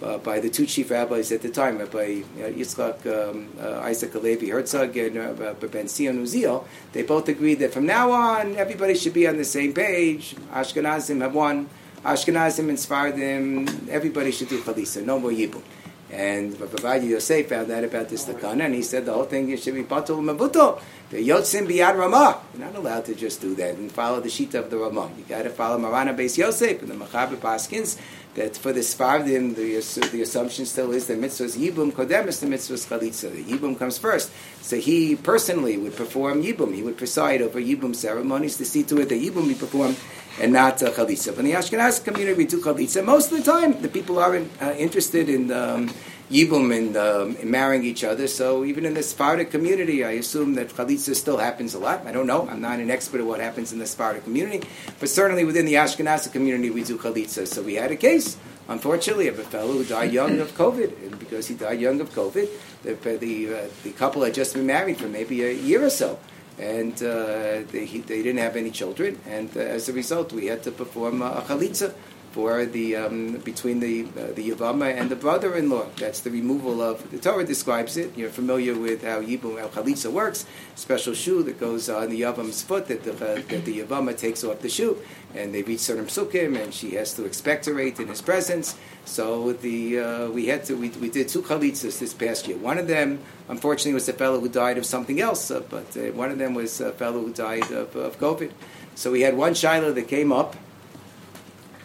Uh, 0.02 0.18
by 0.18 0.38
the 0.38 0.50
two 0.50 0.66
chief 0.66 0.90
rabbis 0.90 1.32
at 1.32 1.40
the 1.40 1.48
time, 1.48 1.78
Rabbi 1.78 2.20
uh, 2.36 2.50
Yitzchak 2.50 3.06
um, 3.06 3.48
uh, 3.58 3.80
Isaac 3.80 4.12
HaLevi 4.12 4.50
Herzog 4.52 4.94
and 4.94 5.16
uh, 5.16 5.54
Ben 5.54 5.88
Zion 5.88 6.22
Uziel, 6.22 6.66
they 6.92 7.02
both 7.02 7.30
agreed 7.30 7.60
that 7.60 7.72
from 7.72 7.86
now 7.86 8.10
on 8.10 8.56
everybody 8.56 8.94
should 8.94 9.14
be 9.14 9.26
on 9.26 9.38
the 9.38 9.44
same 9.44 9.72
page. 9.72 10.36
Ashkenazim 10.52 11.22
have 11.22 11.34
one, 11.34 11.70
Ashkenazim 12.06 12.68
and 12.68 12.78
Sfardim, 12.78 13.88
everybody 13.88 14.30
should 14.30 14.48
do 14.48 14.60
Chalisa, 14.60 15.04
no 15.04 15.18
more 15.18 15.32
Yibum. 15.32 15.62
And 16.08 16.58
Rabbi 16.60 16.98
Yosef 16.98 17.48
found 17.48 17.68
out 17.72 17.82
about 17.82 18.08
this 18.08 18.26
takana, 18.26 18.66
and 18.66 18.74
he 18.76 18.82
said 18.82 19.06
the 19.06 19.12
whole 19.12 19.24
thing 19.24 19.56
should 19.56 19.74
be 19.74 19.82
batul 19.82 20.22
mavuto. 20.22 20.80
The 21.10 21.16
yotzim 21.28 21.66
biyad 21.66 21.98
Ramah. 21.98 22.40
You're 22.54 22.64
not 22.66 22.76
allowed 22.76 23.06
to 23.06 23.14
just 23.16 23.40
do 23.40 23.56
that 23.56 23.74
and 23.74 23.90
follow 23.90 24.20
the 24.20 24.30
sheet 24.30 24.54
of 24.54 24.70
the 24.70 24.76
Ramah. 24.76 25.10
You 25.18 25.24
got 25.24 25.42
to 25.42 25.50
follow 25.50 25.78
Marana 25.78 26.14
Beis 26.14 26.38
Yosef 26.38 26.80
and 26.80 26.88
the 26.88 26.94
Machaber 26.94 27.36
Paskins. 27.36 27.98
That 28.34 28.56
for 28.56 28.72
the 28.72 28.80
Sfardim, 28.80 29.56
the, 29.56 30.08
the 30.10 30.22
assumption 30.22 30.66
still 30.66 30.92
is 30.92 31.06
that 31.06 31.18
mitzvahs 31.18 31.56
yibum 31.56 31.90
kodemis 31.90 32.40
the 32.40 32.46
mitzvahs 32.46 32.86
chalitza. 32.86 33.32
The 33.32 33.42
yibum 33.42 33.76
comes 33.76 33.98
first. 33.98 34.30
So 34.60 34.76
he 34.76 35.16
personally 35.16 35.76
would 35.76 35.96
perform 35.96 36.42
yibum. 36.42 36.74
He 36.74 36.82
would 36.82 36.98
preside 36.98 37.42
over 37.42 37.60
yibum 37.60 37.96
ceremonies 37.96 38.58
to 38.58 38.64
see 38.64 38.84
to 38.84 39.00
it 39.00 39.08
that 39.08 39.20
yibum 39.20 39.48
be 39.48 39.54
performed 39.54 39.96
and 40.40 40.52
not 40.52 40.82
uh, 40.82 40.90
chalitza. 40.90 41.34
But 41.34 41.40
in 41.40 41.46
the 41.46 41.52
Ashkenaz 41.52 42.04
community, 42.04 42.36
we 42.36 42.46
do 42.46 42.60
chalitza. 42.60 43.04
Most 43.04 43.32
of 43.32 43.38
the 43.38 43.44
time, 43.44 43.80
the 43.80 43.88
people 43.88 44.18
aren't 44.18 44.50
uh, 44.60 44.72
interested 44.72 45.28
in 45.28 45.50
um, 45.50 45.90
yibum 46.30 46.76
and 46.76 46.96
um, 46.96 47.36
in 47.36 47.50
marrying 47.50 47.84
each 47.84 48.04
other. 48.04 48.26
So 48.26 48.64
even 48.64 48.84
in 48.84 48.94
the 48.94 49.02
Sephardic 49.02 49.50
community, 49.50 50.04
I 50.04 50.12
assume 50.12 50.54
that 50.54 50.68
chalitza 50.68 51.14
still 51.14 51.38
happens 51.38 51.74
a 51.74 51.78
lot. 51.78 52.06
I 52.06 52.12
don't 52.12 52.26
know. 52.26 52.48
I'm 52.48 52.60
not 52.60 52.80
an 52.80 52.90
expert 52.90 53.20
of 53.20 53.26
what 53.26 53.40
happens 53.40 53.72
in 53.72 53.78
the 53.78 53.86
Sephardic 53.86 54.24
community, 54.24 54.66
but 54.98 55.08
certainly 55.08 55.44
within 55.44 55.66
the 55.66 55.74
Ashkenazi 55.74 56.32
community, 56.32 56.70
we 56.70 56.84
do 56.84 56.98
chalitza. 56.98 57.46
So 57.46 57.62
we 57.62 57.74
had 57.74 57.90
a 57.90 57.96
case, 57.96 58.36
unfortunately, 58.68 59.28
of 59.28 59.38
a 59.38 59.44
fellow 59.44 59.72
who 59.72 59.84
died 59.84 60.12
young 60.12 60.40
of 60.40 60.52
COVID, 60.52 61.06
and 61.06 61.18
because 61.18 61.46
he 61.46 61.54
died 61.54 61.80
young 61.80 62.00
of 62.00 62.10
COVID, 62.10 62.48
the 62.82 62.94
the, 63.16 63.54
uh, 63.54 63.66
the 63.84 63.92
couple 63.92 64.22
had 64.22 64.34
just 64.34 64.54
been 64.54 64.66
married 64.66 64.98
for 64.98 65.08
maybe 65.08 65.44
a 65.44 65.52
year 65.52 65.84
or 65.84 65.90
so 65.90 66.18
and 66.58 66.94
uh, 67.02 67.62
they, 67.70 67.84
they, 67.84 68.22
didn't 68.22 68.38
have 68.38 68.56
any 68.56 68.70
children, 68.70 69.20
and 69.26 69.54
uh, 69.56 69.60
as 69.60 69.88
a 69.88 69.92
result, 69.92 70.32
we 70.32 70.46
had 70.46 70.62
to 70.62 70.70
perform 70.70 71.22
a 71.22 71.42
chalitza 71.46 71.92
for 72.36 72.66
the 72.66 72.94
um, 72.94 73.32
between 73.50 73.80
the 73.80 74.02
uh, 74.02 74.30
the 74.34 74.50
Yavama 74.50 74.94
and 74.94 75.08
the 75.08 75.16
brother-in-law. 75.16 75.86
That's 75.96 76.20
the 76.20 76.30
removal 76.30 76.82
of 76.82 77.10
the 77.10 77.16
Torah 77.16 77.46
describes 77.46 77.96
it. 77.96 78.08
You're 78.14 78.36
familiar 78.42 78.74
with 78.74 79.02
how 79.04 79.22
Yibum 79.22 79.58
how 79.58 79.68
Chalitza 79.68 80.12
works. 80.12 80.44
Special 80.74 81.14
shoe 81.14 81.42
that 81.44 81.58
goes 81.58 81.88
on 81.88 82.10
the 82.10 82.20
Yavam's 82.20 82.60
foot 82.62 82.88
that 82.88 83.04
the 83.04 83.14
uh, 83.14 83.40
that 83.48 83.64
the 83.64 83.80
Yavama 83.80 84.12
takes 84.14 84.44
off 84.44 84.60
the 84.60 84.68
shoe, 84.68 84.98
and 85.34 85.54
they 85.54 85.62
reach 85.62 85.80
certain 85.80 86.04
psukim, 86.04 86.62
and 86.62 86.74
she 86.74 86.90
has 86.96 87.14
to 87.14 87.24
expectorate 87.24 87.98
in 87.98 88.08
his 88.08 88.20
presence. 88.20 88.76
So 89.06 89.54
the 89.54 89.98
uh, 89.98 90.28
we 90.28 90.44
had 90.52 90.62
to 90.66 90.74
we, 90.76 90.90
we 90.90 91.08
did 91.08 91.28
two 91.28 91.40
chalitzas 91.40 91.98
this 92.00 92.12
past 92.12 92.46
year. 92.46 92.58
One 92.58 92.76
of 92.76 92.86
them, 92.86 93.18
unfortunately, 93.48 93.94
was 93.94 94.10
a 94.10 94.12
fellow 94.12 94.40
who 94.40 94.50
died 94.50 94.76
of 94.76 94.84
something 94.84 95.22
else, 95.22 95.50
uh, 95.50 95.60
but 95.60 95.96
uh, 95.96 96.12
one 96.12 96.30
of 96.30 96.36
them 96.36 96.52
was 96.52 96.82
a 96.82 96.92
fellow 96.92 97.20
who 97.24 97.32
died 97.32 97.70
of, 97.72 97.96
of 97.96 98.20
COVID. 98.20 98.50
So 98.94 99.10
we 99.10 99.22
had 99.22 99.34
one 99.38 99.54
shiloh 99.54 99.92
that 99.92 100.08
came 100.08 100.32
up 100.32 100.54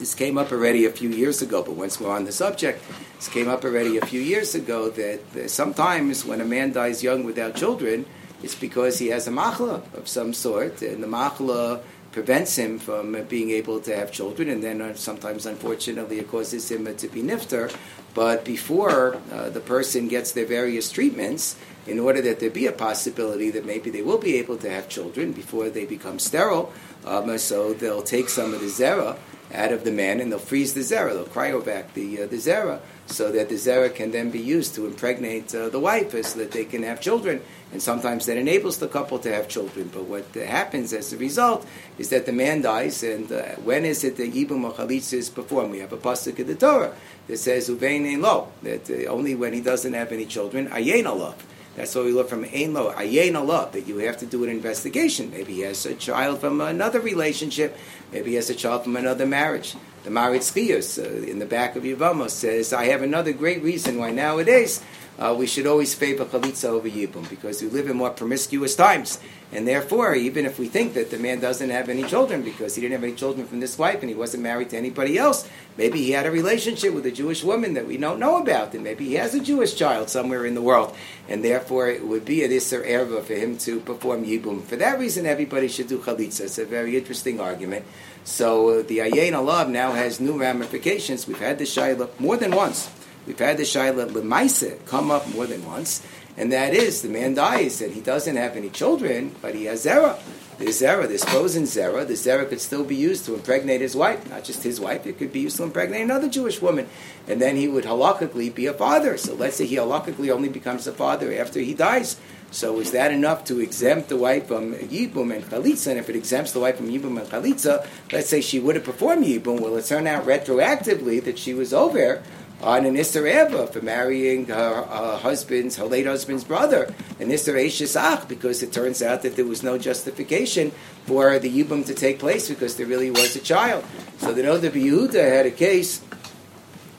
this 0.02 0.16
came 0.16 0.40
up 0.40 0.52
already 0.52 0.86
a 0.86 0.90
few 0.90 1.10
years 1.10 1.44
ago, 1.44 1.62
but 1.62 1.76
once 1.76 2.00
we're 2.00 2.10
on 2.10 2.26
the 2.26 2.32
subject, 2.32 2.84
this 3.18 3.28
came 3.28 3.48
up 3.48 3.64
already 3.64 3.98
a 3.98 4.06
few 4.08 4.20
years 4.20 4.56
ago 4.56 4.90
that 4.90 5.48
sometimes 5.48 6.26
when 6.26 6.42
a 6.42 6.46
man 6.46 6.72
dies 6.72 7.04
young 7.04 7.24
without 7.24 7.54
children, 7.56 8.08
it's 8.42 8.56
because 8.56 8.98
he 8.98 9.10
has 9.10 9.28
a 9.28 9.32
machla 9.32 9.84
of 9.94 10.08
some 10.08 10.34
sort, 10.34 10.82
and 10.82 11.04
the 11.04 11.08
machla 11.08 11.84
prevents 12.12 12.56
him 12.56 12.80
from 12.80 13.12
being 13.30 13.52
able 13.52 13.80
to 13.80 13.96
have 13.96 14.12
children, 14.12 14.50
and 14.50 14.64
then 14.64 14.82
uh, 14.82 14.96
sometimes, 14.96 15.46
unfortunately, 15.46 16.18
it 16.18 16.28
causes 16.28 16.72
him 16.72 16.84
to 16.96 17.08
be 17.08 17.22
nifter. 17.22 17.72
But 18.16 18.44
before 18.44 19.22
uh, 19.32 19.52
the 19.52 19.62
person 19.62 20.08
gets 20.08 20.32
their 20.32 20.48
various 20.48 20.92
treatments, 20.92 21.58
in 21.86 22.00
order 22.00 22.22
that 22.22 22.40
there 22.40 22.50
be 22.50 22.66
a 22.66 22.72
possibility 22.72 23.52
that 23.52 23.66
maybe 23.66 23.92
they 23.92 24.02
will 24.02 24.18
be 24.18 24.38
able 24.40 24.58
to 24.58 24.70
have 24.70 24.90
children 24.90 25.32
before 25.32 25.70
they 25.70 25.86
become 25.86 26.18
sterile, 26.18 26.74
um, 27.06 27.38
so 27.38 27.74
they'll 27.74 28.02
take 28.02 28.30
some 28.30 28.56
of 28.56 28.62
the 28.62 28.66
zera 28.66 29.16
out 29.54 29.72
of 29.72 29.84
the 29.84 29.92
man, 29.92 30.20
and 30.20 30.32
they'll 30.32 30.40
freeze 30.40 30.74
the 30.74 30.82
zera. 30.82 31.14
They'll 31.14 31.26
cryovac 31.26 31.94
the 31.94 32.24
uh, 32.24 32.28
the 32.28 32.38
zera 32.38 32.80
so 33.06 33.32
that 33.32 33.50
the 33.50 33.56
zera 33.56 33.94
can 33.94 34.12
then 34.12 34.32
be 34.32 34.40
used 34.40 34.76
to 34.76 34.86
impregnate 34.86 35.54
uh, 35.54 35.70
the 35.70 35.80
wife, 35.80 36.12
so 36.26 36.40
that 36.40 36.52
they 36.52 36.66
can 36.66 36.84
have 36.84 37.02
children. 37.02 37.42
And 37.72 37.82
sometimes 37.82 38.26
that 38.26 38.38
enables 38.38 38.80
the 38.80 38.88
couple 38.88 39.20
to 39.20 39.34
have 39.34 39.48
children. 39.48 39.90
But 39.94 40.04
what 40.04 40.26
happens 40.36 40.92
as 40.94 41.14
a 41.14 41.18
result 41.18 41.66
is 41.98 42.10
that 42.10 42.26
the 42.26 42.34
man 42.34 42.62
dies, 42.62 43.04
and 43.04 43.32
uh, 43.32 43.44
when 43.64 43.86
is 43.86 44.04
it 44.04 44.18
that 44.18 44.34
yibum 44.34 44.64
or 44.64 44.74
chalitza 44.74 45.14
is 45.14 45.30
performed? 45.30 45.72
We 45.72 45.80
have 45.80 45.94
a 45.94 45.98
pasuk 45.98 46.40
in 46.40 46.48
the 46.48 46.56
Torah 46.56 46.94
that 47.28 47.38
says 47.38 47.70
uvein 47.70 48.22
lo 48.22 48.50
that 48.64 48.90
uh, 48.90 49.10
only 49.10 49.36
when 49.36 49.54
he 49.54 49.62
doesn't 49.62 49.94
have 49.94 50.12
any 50.12 50.26
children 50.26 50.68
ayin 50.70 51.06
Allah. 51.06 51.36
That's 51.76 51.96
what 51.96 52.04
we 52.04 52.12
look 52.12 52.28
from 52.28 52.44
Ein 52.44 52.74
Lo, 52.74 52.92
that 52.92 53.88
you 53.88 53.98
have 54.00 54.18
to 54.18 54.26
do 54.26 54.44
an 54.44 54.50
investigation. 54.50 55.32
Maybe 55.32 55.54
he 55.54 55.62
has 55.62 55.86
a 55.86 55.96
child 55.96 56.42
from 56.42 56.60
another 56.60 57.00
relationship. 57.00 57.78
Maybe 58.12 58.32
he 58.32 58.36
has 58.36 58.50
a 58.50 58.56
child 58.56 58.84
from 58.84 58.98
another 58.98 59.26
marriage. 59.26 59.76
The 60.04 60.10
Maharatz 60.10 60.52
Chayes, 60.52 60.98
uh, 60.98 61.30
in 61.30 61.40
the 61.40 61.46
back 61.46 61.76
of 61.76 61.84
Yavama 61.84 62.30
says, 62.30 62.74
I 62.74 62.86
have 62.86 63.04
another 63.04 63.32
great 63.34 63.62
reason 63.62 64.00
why 64.00 64.12
nowadays 64.12 64.84
uh, 65.20 65.36
we 65.38 65.46
should 65.46 65.68
always 65.68 65.94
favor 65.94 66.26
chalitza 66.26 66.66
over 66.66 66.90
yibum 66.90 67.30
because 67.30 67.62
we 67.62 67.70
live 67.70 67.90
in 67.90 67.98
more 67.98 68.10
promiscuous 68.10 68.76
times, 68.76 69.20
and 69.52 69.68
therefore, 69.68 70.16
even 70.16 70.46
if 70.46 70.58
we 70.58 70.68
think 70.68 70.94
that 70.94 71.12
the 71.12 71.18
man 71.18 71.40
doesn't 71.42 71.70
have 71.70 71.90
any 71.90 72.04
children 72.04 72.42
because 72.42 72.76
he 72.76 72.82
didn't 72.82 72.94
have 72.94 73.04
any 73.04 73.14
children 73.14 73.46
from 73.46 73.60
this 73.60 73.78
wife 73.78 74.00
and 74.00 74.10
he 74.10 74.16
wasn't 74.16 74.42
married 74.42 74.70
to 74.70 74.78
anybody 74.78 75.18
else, 75.18 75.48
maybe 75.78 76.00
he 76.00 76.12
had 76.12 76.26
a 76.26 76.32
relationship 76.32 76.94
with 76.94 77.06
a 77.06 77.12
Jewish 77.12 77.44
woman 77.44 77.74
that 77.74 77.86
we 77.86 77.98
don't 77.98 78.20
know 78.20 78.38
about, 78.42 78.74
and 78.74 78.84
maybe 78.84 79.06
he 79.06 79.16
has 79.16 79.36
a 79.36 79.42
Jewish 79.42 79.76
child 79.76 80.10
somewhere 80.10 80.46
in 80.46 80.56
the 80.56 80.62
world, 80.62 80.96
and 81.28 81.44
therefore 81.44 81.90
it 81.90 82.06
would 82.06 82.24
be 82.24 82.44
an 82.46 82.52
isser 82.52 82.88
erva 82.88 83.22
for 83.22 83.34
him 83.34 83.58
to 83.60 83.82
perform 83.82 84.26
yibum. 84.26 84.64
For 84.64 84.78
that 84.78 84.98
reason, 84.98 85.26
everybody 85.26 85.68
should 85.68 85.88
do 85.88 86.00
chalitza. 86.00 86.42
It's 86.42 86.58
a 86.58 86.66
very 86.66 86.98
interesting 86.98 87.42
argument. 87.42 87.86
So 88.24 88.70
uh, 88.70 88.84
the 88.84 89.00
ayin 89.00 89.34
alav 89.34 89.70
now 89.70 89.92
has 89.92 90.20
new 90.20 90.40
ramifications. 90.40 91.28
We've 91.28 91.40
had 91.40 91.58
the 91.58 91.66
shayla 91.66 92.10
more 92.20 92.38
than 92.38 92.56
once 92.56 92.90
We've 93.28 93.38
had 93.38 93.58
the 93.58 93.64
Shaila 93.64 94.10
Lemaisa 94.10 94.84
come 94.86 95.12
up 95.12 95.28
more 95.30 95.46
than 95.46 95.66
once, 95.66 96.06
and 96.38 96.52
that 96.52 96.74
is 96.74 97.02
the 97.02 97.10
man 97.10 97.36
dies 97.36 97.82
and 97.82 97.94
he 97.94 98.02
doesn't 98.02 98.36
have 98.36 98.56
any 98.56 98.70
children, 98.70 99.36
but 99.42 99.54
he 99.54 99.66
has 99.66 99.86
Zera. 99.86 100.20
There's 100.58 100.82
Zera, 100.82 101.08
there's 101.08 101.24
frozen 101.24 101.64
Zera. 101.64 102.08
The 102.08 102.14
Zera 102.14 102.48
could 102.48 102.62
still 102.62 102.84
be 102.84 102.96
used 102.96 103.26
to 103.26 103.34
impregnate 103.34 103.82
his 103.82 103.96
wife, 103.96 104.30
not 104.30 104.44
just 104.44 104.64
his 104.64 104.80
wife, 104.80 105.08
it 105.08 105.18
could 105.18 105.34
be 105.34 105.40
used 105.40 105.58
to 105.58 105.64
impregnate 105.64 106.02
another 106.02 106.30
Jewish 106.30 106.62
woman. 106.62 106.88
And 107.28 107.42
then 107.42 107.56
he 107.56 107.68
would 107.68 107.84
halakhically 107.84 108.54
be 108.54 108.68
a 108.68 108.74
father. 108.74 109.18
So 109.18 109.34
let's 109.34 109.56
say 109.56 109.66
he 109.66 109.76
halakhically 109.76 110.30
only 110.30 110.50
becomes 110.50 110.86
a 110.88 110.92
father 110.92 111.34
after 111.34 111.60
he 111.60 111.74
dies. 111.74 112.20
So 112.52 112.80
is 112.80 112.92
that 112.92 113.12
enough 113.12 113.46
to 113.46 113.60
exempt 113.60 114.10
the 114.10 114.18
wife 114.18 114.48
from 114.48 114.74
Yibum 114.74 115.34
and 115.34 115.44
Chalitza? 115.46 115.88
And 115.88 116.00
if 116.00 116.10
it 116.10 116.16
exempts 116.16 116.52
the 116.52 116.60
wife 116.60 116.78
from 116.78 116.90
Yibum 116.90 117.20
and 117.20 117.28
Chalitza, 117.28 117.88
let's 118.12 118.30
say 118.30 118.42
she 118.42 118.60
would 118.60 118.76
have 118.76 118.84
performed 118.84 119.26
Yibum, 119.26 119.62
will 119.62 119.78
it 119.78 119.86
turn 119.86 120.06
out 120.06 120.26
retroactively 120.26 121.24
that 121.24 121.40
she 121.40 121.54
was 121.54 121.74
over 121.74 122.22
on 122.64 122.86
an 122.86 122.96
Isser 122.96 123.72
for 123.72 123.82
marrying 123.82 124.46
her, 124.46 124.84
her, 124.84 125.18
husband's, 125.18 125.78
her 125.78 125.86
late 125.86 126.06
husband's 126.06 126.44
brother, 126.44 126.94
an 127.20 127.30
Isser 127.30 127.56
Eshesach, 127.56 128.28
because 128.28 128.62
it 128.62 128.72
turns 128.72 129.02
out 129.02 129.24
that 129.24 129.36
there 129.36 129.46
was 129.46 129.64
no 129.64 129.78
justification 129.78 130.72
for 131.06 131.40
the 131.40 131.50
Yibum 131.50 131.86
to 131.88 131.94
take 131.94 132.20
place 132.20 132.50
because 132.50 132.76
there 132.78 132.86
really 132.86 133.10
was 133.10 133.36
a 133.36 133.40
child. 133.40 133.84
So 134.18 134.34
the 134.34 134.44
Noda 134.44 134.70
Yehuda 134.70 135.14
had 135.14 135.46
a 135.46 135.52
case, 135.52 136.02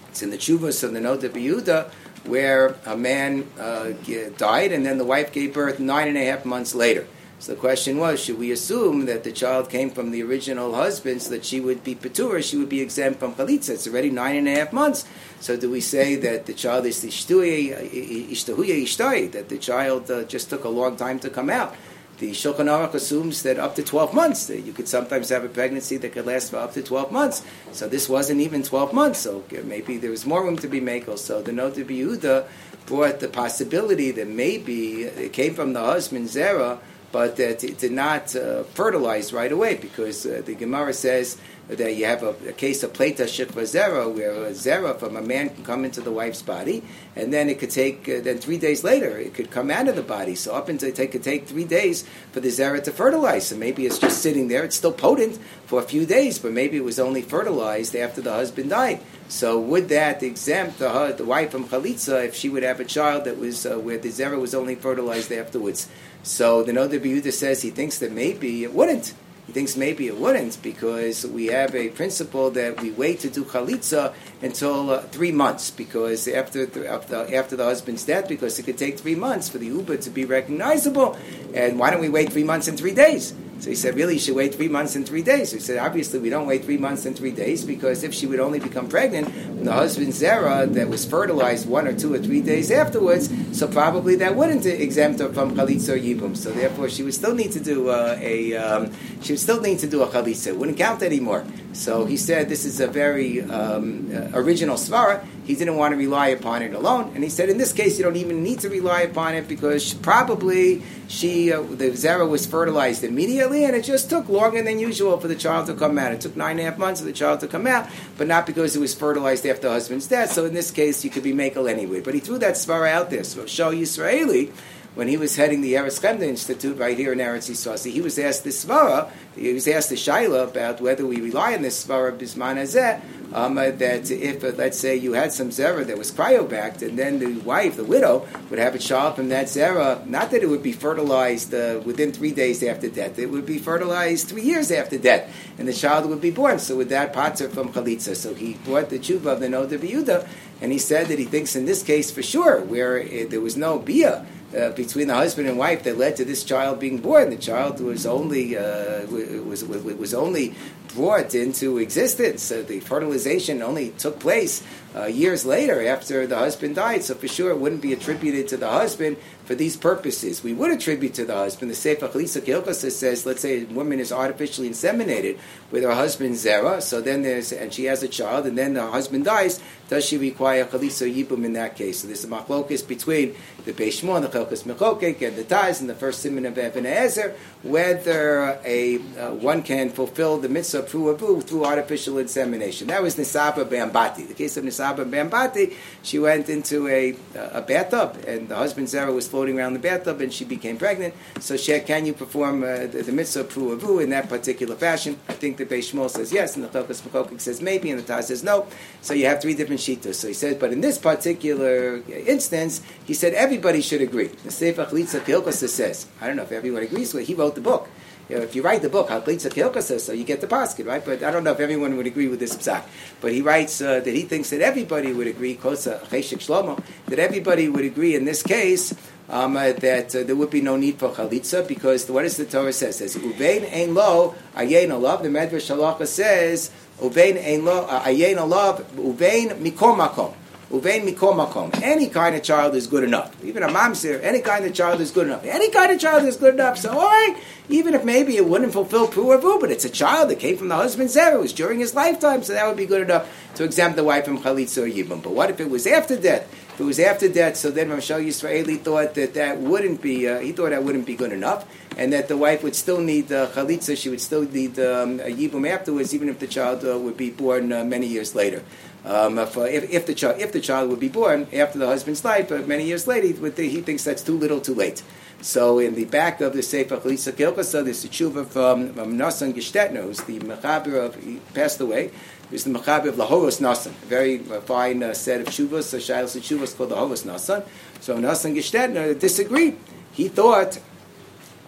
it's 0.08 0.22
in 0.22 0.30
the 0.30 0.38
Chuvas 0.38 0.82
of 0.82 0.92
the 0.92 1.00
Noda 1.00 1.28
Yehuda, 1.28 1.90
where 2.24 2.76
a 2.86 2.96
man 2.96 3.48
uh, 3.58 3.92
died 4.36 4.72
and 4.72 4.84
then 4.84 4.98
the 4.98 5.04
wife 5.04 5.32
gave 5.32 5.54
birth 5.54 5.80
nine 5.80 6.08
and 6.08 6.16
a 6.16 6.24
half 6.24 6.44
months 6.44 6.74
later. 6.74 7.06
So 7.42 7.54
the 7.54 7.60
question 7.60 7.98
was, 7.98 8.22
should 8.22 8.38
we 8.38 8.52
assume 8.52 9.06
that 9.06 9.24
the 9.24 9.32
child 9.32 9.68
came 9.68 9.90
from 9.90 10.12
the 10.12 10.22
original 10.22 10.76
husband 10.76 11.22
so 11.22 11.30
that 11.30 11.44
she 11.44 11.58
would 11.58 11.82
be 11.82 11.96
patur, 11.96 12.40
she 12.40 12.56
would 12.56 12.68
be 12.68 12.80
exempt 12.80 13.18
from 13.18 13.34
chalitza? 13.34 13.70
It's 13.70 13.88
already 13.88 14.10
nine 14.10 14.36
and 14.36 14.46
a 14.46 14.54
half 14.54 14.72
months. 14.72 15.04
So 15.40 15.56
do 15.56 15.68
we 15.68 15.80
say 15.80 16.14
that 16.14 16.46
the 16.46 16.54
child 16.54 16.86
is 16.86 17.04
ishtahuye 17.04 18.30
ishtai, 18.30 19.32
that 19.32 19.48
the 19.48 19.58
child 19.58 20.08
uh, 20.08 20.22
just 20.22 20.50
took 20.50 20.62
a 20.62 20.68
long 20.68 20.94
time 20.94 21.18
to 21.18 21.30
come 21.30 21.50
out? 21.50 21.74
The 22.18 22.30
Shulchan 22.30 22.70
Aruch 22.70 22.94
assumes 22.94 23.42
that 23.42 23.58
up 23.58 23.74
to 23.74 23.82
12 23.82 24.14
months, 24.14 24.46
that 24.46 24.60
you 24.60 24.72
could 24.72 24.86
sometimes 24.86 25.30
have 25.30 25.42
a 25.42 25.48
pregnancy 25.48 25.96
that 25.96 26.12
could 26.12 26.26
last 26.26 26.52
for 26.52 26.58
up 26.58 26.74
to 26.74 26.82
12 26.82 27.10
months. 27.10 27.42
So 27.72 27.88
this 27.88 28.08
wasn't 28.08 28.40
even 28.40 28.62
12 28.62 28.92
months, 28.92 29.18
so 29.18 29.42
maybe 29.64 29.98
there 29.98 30.12
was 30.12 30.24
more 30.24 30.44
room 30.44 30.58
to 30.58 30.68
be 30.68 30.80
makel. 30.80 31.18
So 31.18 31.42
the 31.42 31.50
Note 31.50 31.76
of 31.78 31.88
Yehuda 31.88 32.46
brought 32.86 33.18
the 33.18 33.26
possibility 33.26 34.12
that 34.12 34.28
maybe 34.28 35.02
it 35.02 35.32
came 35.32 35.54
from 35.54 35.72
the 35.72 35.80
husband 35.80 36.28
Zerah, 36.28 36.78
but 37.12 37.36
that 37.36 37.62
it 37.62 37.78
did 37.78 37.92
not 37.92 38.34
uh, 38.34 38.64
fertilize 38.64 39.32
right 39.32 39.52
away 39.52 39.76
because 39.76 40.26
uh, 40.26 40.42
the 40.44 40.54
Gemara 40.54 40.92
says 40.94 41.38
that 41.76 41.94
you 41.94 42.04
have 42.04 42.22
a, 42.22 42.34
a 42.48 42.52
case 42.52 42.82
of 42.82 42.92
pleta 42.92 43.24
shikva 43.24 43.62
zera, 43.62 44.12
where 44.12 44.32
a 44.46 44.50
zera 44.50 44.98
from 44.98 45.16
a 45.16 45.22
man 45.22 45.50
can 45.50 45.64
come 45.64 45.84
into 45.84 46.00
the 46.00 46.12
wife's 46.12 46.42
body, 46.42 46.82
and 47.16 47.32
then 47.32 47.48
it 47.48 47.58
could 47.58 47.70
take, 47.70 48.08
uh, 48.08 48.20
then 48.20 48.38
three 48.38 48.58
days 48.58 48.84
later, 48.84 49.18
it 49.18 49.34
could 49.34 49.50
come 49.50 49.70
out 49.70 49.88
of 49.88 49.96
the 49.96 50.02
body. 50.02 50.34
So 50.34 50.54
up 50.54 50.68
until 50.68 50.88
it 50.88 51.10
could 51.10 51.22
take 51.22 51.46
three 51.46 51.64
days 51.64 52.04
for 52.32 52.40
the 52.40 52.48
zera 52.48 52.82
to 52.84 52.90
fertilize. 52.90 53.48
So 53.48 53.56
maybe 53.56 53.86
it's 53.86 53.98
just 53.98 54.22
sitting 54.22 54.48
there. 54.48 54.64
It's 54.64 54.76
still 54.76 54.92
potent 54.92 55.38
for 55.66 55.80
a 55.80 55.84
few 55.84 56.06
days, 56.06 56.38
but 56.38 56.52
maybe 56.52 56.76
it 56.76 56.84
was 56.84 56.98
only 57.00 57.22
fertilized 57.22 57.96
after 57.96 58.20
the 58.20 58.32
husband 58.32 58.70
died. 58.70 59.00
So 59.28 59.58
would 59.58 59.88
that 59.88 60.22
exempt 60.22 60.78
the, 60.78 61.14
the 61.16 61.24
wife 61.24 61.52
from 61.52 61.64
chalitza 61.64 62.26
if 62.26 62.34
she 62.34 62.48
would 62.48 62.62
have 62.62 62.80
a 62.80 62.84
child 62.84 63.24
that 63.24 63.38
was 63.38 63.64
uh, 63.64 63.78
where 63.78 63.96
the 63.96 64.10
zera 64.10 64.38
was 64.38 64.54
only 64.54 64.74
fertilized 64.74 65.32
afterwards? 65.32 65.88
So 66.22 66.62
the 66.62 66.72
Noda 66.72 67.00
Yehuda 67.00 67.32
says 67.32 67.62
he 67.62 67.70
thinks 67.70 67.98
that 67.98 68.12
maybe 68.12 68.62
it 68.62 68.72
wouldn't. 68.72 69.14
Thinks 69.52 69.76
maybe 69.76 70.06
it 70.06 70.16
wouldn't 70.16 70.62
because 70.62 71.26
we 71.26 71.46
have 71.46 71.74
a 71.74 71.90
principle 71.90 72.50
that 72.52 72.80
we 72.80 72.90
wait 72.90 73.20
to 73.20 73.28
do 73.28 73.44
chalitza 73.44 74.14
until 74.40 74.90
uh, 74.90 75.02
three 75.02 75.30
months 75.30 75.70
because 75.70 76.26
after 76.26 76.64
the, 76.64 76.88
after, 76.88 77.34
after 77.34 77.54
the 77.54 77.64
husband's 77.64 78.04
death, 78.04 78.28
because 78.28 78.58
it 78.58 78.62
could 78.62 78.78
take 78.78 78.98
three 78.98 79.14
months 79.14 79.50
for 79.50 79.58
the 79.58 79.66
uber 79.66 79.98
to 79.98 80.08
be 80.08 80.24
recognizable. 80.24 81.18
And 81.52 81.78
why 81.78 81.90
don't 81.90 82.00
we 82.00 82.08
wait 82.08 82.32
three 82.32 82.44
months 82.44 82.66
and 82.66 82.78
three 82.78 82.94
days? 82.94 83.34
So 83.62 83.70
he 83.70 83.76
said, 83.76 83.94
really, 83.94 84.14
you 84.14 84.18
should 84.18 84.34
wait 84.34 84.56
three 84.56 84.66
months 84.66 84.96
and 84.96 85.06
three 85.06 85.22
days. 85.22 85.50
So 85.50 85.56
he 85.56 85.62
said, 85.62 85.78
obviously, 85.78 86.18
we 86.18 86.30
don't 86.30 86.48
wait 86.48 86.64
three 86.64 86.78
months 86.78 87.06
and 87.06 87.16
three 87.16 87.30
days 87.30 87.64
because 87.64 88.02
if 88.02 88.12
she 88.12 88.26
would 88.26 88.40
only 88.40 88.58
become 88.58 88.88
pregnant 88.88 89.32
the 89.64 89.72
husband's 89.72 90.20
zera 90.20 90.66
that 90.72 90.88
was 90.88 91.04
fertilized 91.04 91.68
one 91.68 91.86
or 91.86 91.92
two 91.92 92.12
or 92.12 92.18
three 92.18 92.40
days 92.40 92.72
afterwards, 92.72 93.30
so 93.56 93.68
probably 93.68 94.16
that 94.16 94.34
wouldn't 94.34 94.66
exempt 94.66 95.20
her 95.20 95.32
from 95.32 95.54
chalitza 95.54 95.90
or 95.90 95.96
yibum. 95.96 96.36
So 96.36 96.50
therefore, 96.50 96.88
she 96.88 97.04
would 97.04 97.14
still 97.14 97.36
need 97.36 97.52
to 97.52 97.60
do 97.60 97.88
uh, 97.88 98.18
a 98.20 98.56
um, 98.56 98.92
she 99.22 99.34
would 99.34 99.40
still 99.40 99.60
need 99.60 99.78
to 99.78 99.86
do 99.86 100.02
a 100.02 100.08
chalitza. 100.08 100.48
It 100.48 100.56
wouldn't 100.56 100.78
count 100.78 101.02
anymore. 101.04 101.44
So 101.72 102.04
he 102.04 102.16
said 102.16 102.48
this 102.48 102.64
is 102.64 102.80
a 102.80 102.86
very 102.86 103.40
um, 103.40 104.10
uh, 104.14 104.38
original 104.38 104.76
svara. 104.76 105.24
He 105.44 105.54
didn't 105.54 105.76
want 105.76 105.92
to 105.92 105.96
rely 105.96 106.28
upon 106.28 106.62
it 106.62 106.74
alone, 106.74 107.12
and 107.14 107.24
he 107.24 107.30
said 107.30 107.48
in 107.48 107.58
this 107.58 107.72
case 107.72 107.98
you 107.98 108.04
don't 108.04 108.16
even 108.16 108.42
need 108.42 108.60
to 108.60 108.68
rely 108.68 109.00
upon 109.02 109.34
it 109.34 109.48
because 109.48 109.82
she, 109.82 109.96
probably 109.96 110.82
she 111.08 111.52
uh, 111.52 111.62
the 111.62 111.90
zera 111.90 112.28
was 112.28 112.46
fertilized 112.46 113.02
immediately, 113.02 113.64
and 113.64 113.74
it 113.74 113.82
just 113.82 114.08
took 114.10 114.28
longer 114.28 114.62
than 114.62 114.78
usual 114.78 115.18
for 115.18 115.28
the 115.28 115.34
child 115.34 115.66
to 115.66 115.74
come 115.74 115.98
out. 115.98 116.12
It 116.12 116.20
took 116.20 116.36
nine 116.36 116.52
and 116.52 116.60
a 116.60 116.70
half 116.70 116.78
months 116.78 117.00
for 117.00 117.06
the 117.06 117.12
child 117.12 117.40
to 117.40 117.48
come 117.48 117.66
out, 117.66 117.88
but 118.18 118.26
not 118.26 118.46
because 118.46 118.76
it 118.76 118.80
was 118.80 118.94
fertilized 118.94 119.46
after 119.46 119.62
the 119.62 119.70
husband's 119.70 120.06
death. 120.06 120.32
So 120.32 120.44
in 120.44 120.54
this 120.54 120.70
case, 120.70 121.04
you 121.04 121.10
could 121.10 121.24
be 121.24 121.32
makel 121.32 121.68
anyway. 121.68 122.00
But 122.00 122.14
he 122.14 122.20
threw 122.20 122.38
that 122.38 122.54
svara 122.54 122.92
out 122.92 123.10
there. 123.10 123.24
So 123.24 123.46
show 123.46 123.72
Yisraeli 123.72 124.52
when 124.94 125.08
he 125.08 125.16
was 125.16 125.36
heading 125.36 125.60
the 125.60 125.74
Eretz 125.74 126.00
Chemda 126.00 126.22
Institute 126.22 126.78
right 126.78 126.96
here 126.96 127.12
in 127.12 127.18
Eretz 127.18 127.50
Yisrael. 127.50 127.90
He 127.90 128.00
was 128.00 128.18
asked 128.18 128.44
this 128.44 128.64
svara, 128.64 129.10
he 129.34 129.52
was 129.52 129.66
asked 129.66 129.88
the 129.88 129.94
shaila 129.94 130.48
about 130.48 130.80
whether 130.80 131.06
we 131.06 131.20
rely 131.20 131.54
on 131.54 131.62
this 131.62 131.84
svara 131.84 132.16
bisman 132.16 132.56
hazeh, 132.56 133.00
um, 133.34 133.56
uh, 133.56 133.70
that 133.70 134.10
if, 134.10 134.44
uh, 134.44 134.52
let's 134.56 134.78
say, 134.78 134.96
you 134.96 135.14
had 135.14 135.32
some 135.32 135.48
zera 135.48 135.86
that 135.86 135.96
was 135.96 136.12
cryobacked, 136.12 136.82
and 136.82 136.98
then 136.98 137.18
the 137.18 137.40
wife, 137.40 137.76
the 137.76 137.84
widow, 137.84 138.26
would 138.50 138.58
have 138.58 138.74
a 138.74 138.78
child 138.78 139.16
from 139.16 139.30
that 139.30 139.46
zera, 139.46 140.06
not 140.06 140.30
that 140.30 140.42
it 140.42 140.48
would 140.48 140.62
be 140.62 140.72
fertilized 140.72 141.54
uh, 141.54 141.80
within 141.84 142.12
three 142.12 142.32
days 142.32 142.62
after 142.62 142.88
death, 142.88 143.18
it 143.18 143.30
would 143.30 143.46
be 143.46 143.58
fertilized 143.58 144.28
three 144.28 144.42
years 144.42 144.70
after 144.70 144.98
death, 144.98 145.34
and 145.58 145.66
the 145.66 145.72
child 145.72 146.08
would 146.08 146.20
be 146.20 146.30
born. 146.30 146.58
So 146.58 146.76
with 146.76 146.90
that, 146.90 147.12
pater 147.14 147.48
from 147.48 147.72
chalitza. 147.72 148.14
So 148.16 148.34
he 148.34 148.54
brought 148.64 148.90
the 148.90 148.98
tshuva 148.98 149.26
of 149.26 149.40
the 149.40 149.48
Noda 149.48 149.78
B'Yuda, 149.78 150.28
and 150.60 150.70
he 150.70 150.78
said 150.78 151.06
that 151.08 151.18
he 151.18 151.24
thinks 151.24 151.56
in 151.56 151.64
this 151.64 151.82
case 151.82 152.10
for 152.10 152.22
sure, 152.22 152.60
where 152.60 152.98
it, 152.98 153.30
there 153.30 153.40
was 153.40 153.56
no 153.56 153.78
bia, 153.78 154.26
uh, 154.56 154.70
between 154.72 155.08
the 155.08 155.14
husband 155.14 155.48
and 155.48 155.58
wife 155.58 155.82
that 155.84 155.98
led 155.98 156.16
to 156.16 156.24
this 156.24 156.44
child 156.44 156.80
being 156.80 156.98
born. 156.98 157.30
The 157.30 157.36
child 157.36 157.80
was 157.80 158.06
only 158.06 158.56
uh, 158.56 159.06
was, 159.06 159.64
was, 159.64 159.82
was 159.82 160.14
only 160.14 160.54
brought 160.94 161.34
into 161.34 161.78
existence. 161.78 162.50
Uh, 162.50 162.64
the 162.66 162.80
fertilization 162.80 163.62
only 163.62 163.90
took 163.90 164.20
place 164.20 164.62
uh, 164.94 165.06
years 165.06 165.44
later 165.46 165.86
after 165.86 166.26
the 166.26 166.36
husband 166.36 166.76
died. 166.76 167.02
So 167.02 167.14
for 167.14 167.28
sure, 167.28 167.50
it 167.50 167.58
wouldn't 167.58 167.82
be 167.82 167.92
attributed 167.92 168.48
to 168.48 168.56
the 168.56 168.68
husband 168.68 169.16
for 169.44 169.54
these 169.54 169.76
purposes. 169.76 170.42
We 170.42 170.52
would 170.52 170.70
attribute 170.70 171.14
to 171.14 171.24
the 171.24 171.34
husband. 171.34 171.70
The 171.70 171.74
Sefer 171.74 172.08
Chalisa 172.08 172.40
Kilkasa 172.40 172.90
says, 172.90 173.26
let's 173.26 173.40
say 173.40 173.62
a 173.62 173.66
woman 173.66 174.00
is 174.00 174.12
artificially 174.12 174.68
inseminated 174.68 175.38
with 175.70 175.82
her 175.82 175.94
husband's 175.94 176.44
zera, 176.44 176.82
so 176.82 177.00
then 177.00 177.22
there's 177.22 177.52
and 177.52 177.72
she 177.72 177.84
has 177.84 178.02
a 178.02 178.08
child, 178.08 178.46
and 178.46 178.56
then 178.56 178.74
the 178.74 178.86
husband 178.86 179.24
dies. 179.24 179.60
Does 179.88 180.04
she 180.06 180.16
require 180.16 180.64
Chalisa 180.64 181.12
Yibum 181.12 181.44
in 181.44 181.54
that 181.54 181.76
case? 181.76 182.00
So 182.00 182.06
there's 182.06 182.24
a 182.24 182.28
machlokis 182.28 182.86
between 182.86 183.34
the 183.64 183.72
Beis 183.72 184.00
Shmuel, 184.00 184.22
the 184.22 184.28
Chalkas 184.28 184.64
Mechokek, 184.64 185.26
and 185.26 185.36
the 185.36 185.44
Taz, 185.44 185.80
and 185.80 185.88
the 185.88 185.94
first 185.94 186.22
simon 186.22 186.46
of 186.46 186.56
Eben 186.56 186.86
Ezer, 186.86 187.34
whether 187.62 188.58
a 188.64 188.96
uh, 188.96 189.34
one 189.34 189.62
can 189.62 189.90
fulfill 189.90 190.38
the 190.38 190.48
mitzvah 190.48 190.81
through 190.88 191.64
artificial 191.64 192.18
insemination. 192.18 192.88
That 192.88 193.02
was 193.02 193.16
Nisaba 193.16 193.64
Bambati. 193.64 194.28
The 194.28 194.34
case 194.34 194.56
of 194.56 194.64
Nisaba 194.64 195.08
Bambati, 195.08 195.74
she 196.02 196.18
went 196.18 196.48
into 196.48 196.88
a, 196.88 197.16
a 197.34 197.62
bathtub, 197.62 198.22
and 198.26 198.48
the 198.48 198.56
husband's 198.56 198.94
zera 198.94 199.14
was 199.14 199.28
floating 199.28 199.58
around 199.58 199.74
the 199.74 199.78
bathtub, 199.78 200.20
and 200.20 200.32
she 200.32 200.44
became 200.44 200.76
pregnant. 200.76 201.14
So, 201.40 201.56
she, 201.56 201.78
can 201.80 202.06
you 202.06 202.12
perform 202.12 202.62
uh, 202.62 202.86
the, 202.86 203.02
the 203.02 203.12
mitzvah 203.12 203.44
pruavu 203.44 204.02
in 204.02 204.10
that 204.10 204.28
particular 204.28 204.76
fashion? 204.76 205.18
I 205.28 205.34
think 205.34 205.56
the 205.56 205.66
Beis 205.66 205.92
Shmuel 205.92 206.10
says 206.10 206.32
yes, 206.32 206.56
and 206.56 206.64
the 206.64 206.68
Chalkas 206.68 207.02
Mechokek 207.02 207.40
says 207.40 207.60
maybe, 207.60 207.90
and 207.90 208.00
the 208.00 208.12
Taz 208.12 208.24
says 208.24 208.42
no. 208.42 208.66
So 209.00 209.14
you 209.14 209.26
have 209.26 209.40
three 209.40 209.54
different 209.54 209.80
shitas. 209.80 210.14
So 210.14 210.28
he 210.28 210.34
says, 210.34 210.56
but 210.56 210.72
in 210.72 210.80
this 210.80 210.98
particular 210.98 212.02
instance, 212.08 212.82
he 213.04 213.14
said 213.14 213.34
everybody 213.34 213.80
should 213.80 214.02
agree. 214.02 214.28
The 214.28 214.50
Sefer 214.50 214.86
Chalitza 214.86 215.20
Kilkosa 215.20 215.68
says, 215.68 216.06
I 216.20 216.26
don't 216.26 216.36
know 216.36 216.42
if 216.42 216.52
everyone 216.52 216.82
agrees 216.82 217.14
with 217.14 217.24
it, 217.24 217.26
he 217.26 217.34
wrote 217.34 217.54
the 217.54 217.60
book. 217.60 217.88
You 218.32 218.38
know, 218.38 218.44
if 218.44 218.56
you 218.56 218.62
write 218.62 218.80
the 218.80 218.88
book, 218.88 219.10
Chalitza 219.10 219.50
Kilkosa, 219.50 220.00
so 220.00 220.14
you 220.14 220.24
get 220.24 220.40
the 220.40 220.46
basket, 220.46 220.86
right? 220.86 221.04
But 221.04 221.22
I 221.22 221.30
don't 221.30 221.44
know 221.44 221.52
if 221.52 221.60
everyone 221.60 221.98
would 221.98 222.06
agree 222.06 222.28
with 222.28 222.40
this 222.40 222.56
psak. 222.56 222.82
But 223.20 223.32
he 223.32 223.42
writes 223.42 223.82
uh, 223.82 224.00
that 224.00 224.06
he 224.06 224.22
thinks 224.22 224.48
that 224.48 224.62
everybody 224.62 225.12
would 225.12 225.26
agree, 225.26 225.54
Kosa 225.54 226.00
Cheshik 226.04 226.38
Shlomo, 226.38 226.82
that 227.08 227.18
everybody 227.18 227.68
would 227.68 227.84
agree 227.84 228.14
in 228.14 228.24
this 228.24 228.42
case 228.42 228.94
um, 229.28 229.58
uh, 229.58 229.72
that 229.72 230.16
uh, 230.16 230.22
there 230.22 230.34
would 230.34 230.48
be 230.48 230.62
no 230.62 230.78
need 230.78 230.98
for 230.98 231.10
chalitza 231.10 231.68
because 231.68 232.08
what 232.08 232.22
does 232.22 232.38
the 232.38 232.46
Torah 232.46 232.72
says? 232.72 233.02
It 233.02 233.10
says 233.10 233.22
uvein 233.22 233.70
ein 233.70 233.92
lo 233.92 234.34
ayin 234.56 234.88
alav. 234.88 235.22
The 235.22 235.28
Medrash 235.28 235.68
Halacha 235.68 236.06
says 236.06 236.70
uvein 237.02 237.36
ein 237.36 237.66
lo 237.66 237.84
uh, 237.84 238.00
ayin 238.00 238.36
alav 238.36 238.82
uvein 238.94 239.58
mikom 239.58 239.98
makom. 239.98 240.32
Uvein 240.72 241.04
mikom 241.04 241.36
makom. 241.36 241.70
Any 241.82 242.08
kind 242.08 242.34
of 242.34 242.42
child 242.42 242.74
is 242.74 242.86
good 242.86 243.04
enough. 243.04 243.30
Even 243.44 243.62
a 243.62 243.68
mamzer, 243.68 244.18
any 244.22 244.40
kind 244.40 244.64
of 244.64 244.72
child 244.72 245.02
is 245.02 245.10
good 245.10 245.26
enough. 245.26 245.44
Any 245.44 245.70
kind 245.70 245.92
of 245.92 246.00
child 246.00 246.24
is 246.24 246.36
good 246.36 246.54
enough. 246.54 246.78
So, 246.78 246.90
all 246.90 246.96
right, 246.96 247.36
even 247.68 247.92
if 247.92 248.04
maybe 248.04 248.38
it 248.38 248.46
wouldn't 248.46 248.72
fulfill 248.72 249.06
pruavu, 249.06 249.60
but 249.60 249.70
it's 249.70 249.84
a 249.84 249.90
child 249.90 250.30
that 250.30 250.38
came 250.38 250.56
from 250.56 250.68
the 250.68 250.76
husband's 250.76 251.14
zera, 251.14 251.34
it 251.34 251.40
was 251.40 251.52
during 251.52 251.78
his 251.78 251.94
lifetime, 251.94 252.42
so 252.42 252.54
that 252.54 252.66
would 252.66 252.78
be 252.78 252.86
good 252.86 253.02
enough 253.02 253.30
to 253.56 253.64
exempt 253.64 253.96
the 253.96 254.04
wife 254.04 254.24
from 254.24 254.38
chalitza 254.38 254.82
or 254.82 254.90
yibum. 254.90 255.22
But 255.22 255.32
what 255.32 255.50
if 255.50 255.60
it 255.60 255.68
was 255.68 255.86
after 255.86 256.16
death? 256.16 256.48
It 256.82 256.86
was 256.86 256.98
after 256.98 257.28
that, 257.28 257.56
so 257.56 257.70
then 257.70 257.90
Rav 257.90 258.00
Shaul 258.00 258.26
Yisraeli 258.26 258.80
thought 258.80 259.14
that 259.14 259.34
that 259.34 259.58
wouldn't 259.58 260.02
be, 260.02 260.28
uh, 260.28 260.40
he 260.40 260.50
thought 260.50 260.70
that 260.70 260.82
wouldn't 260.82 261.06
be 261.06 261.14
good 261.14 261.30
enough, 261.30 261.64
and 261.96 262.12
that 262.12 262.26
the 262.26 262.36
wife 262.36 262.64
would 262.64 262.74
still 262.74 263.00
need 263.00 263.30
uh, 263.30 263.46
chalitza, 263.50 263.96
she 263.96 264.08
would 264.08 264.20
still 264.20 264.42
need 264.42 264.80
um, 264.80 265.20
a 265.20 265.30
yibum 265.30 265.64
afterwards, 265.70 266.12
even 266.12 266.28
if 266.28 266.40
the 266.40 266.48
child 266.48 266.84
uh, 266.84 266.98
would 266.98 267.16
be 267.16 267.30
born 267.30 267.72
uh, 267.72 267.84
many 267.84 268.08
years 268.08 268.34
later. 268.34 268.64
Um, 269.04 269.38
if, 269.38 269.56
uh, 269.56 269.60
if, 269.60 270.06
the 270.06 270.14
child, 270.14 270.40
if 270.40 270.50
the 270.50 270.60
child 270.60 270.90
would 270.90 270.98
be 270.98 271.08
born 271.08 271.46
after 271.52 271.78
the 271.78 271.86
husband's 271.86 272.24
life, 272.24 272.48
but 272.48 272.66
many 272.66 272.84
years 272.84 273.06
later, 273.06 273.28
he, 273.28 273.68
he 273.68 273.80
thinks 273.80 274.02
that's 274.02 274.24
too 274.24 274.36
little, 274.36 274.60
too 274.60 274.74
late. 274.74 275.04
So 275.40 275.78
in 275.78 275.94
the 275.94 276.06
back 276.06 276.40
of 276.40 276.52
the 276.52 276.64
Sefer 276.64 276.96
Chalisa 276.96 277.32
Kilkasa, 277.32 277.84
there's 277.84 278.04
a 278.04 278.08
tshuva 278.08 278.44
from, 278.44 278.92
from 278.94 279.16
Nassan 279.16 279.54
Gestetner, 279.54 280.02
who's 280.02 280.22
the 280.22 280.40
mechaber 280.40 281.04
of, 281.04 281.14
he 281.14 281.38
passed 281.54 281.80
away, 281.80 282.10
He's 282.52 282.64
the 282.64 282.70
mechaber 282.70 283.08
of 283.08 283.16
Lahoros 283.16 283.60
Nassan, 283.60 283.90
a 283.90 284.06
very 284.06 284.38
uh, 284.50 284.60
fine 284.60 285.02
uh, 285.02 285.14
set 285.14 285.40
of 285.40 285.46
shuvas, 285.48 285.92
a 285.94 285.96
shilas 285.96 286.36
of 286.36 286.42
shuvas 286.42 286.76
called 286.76 286.90
Lahoros 286.90 287.24
Nassan. 287.24 287.66
So 288.00 288.16
Nassan 288.18 288.54
Gestetner 288.54 289.18
disagreed. 289.18 289.78
He 290.12 290.28
thought 290.28 290.78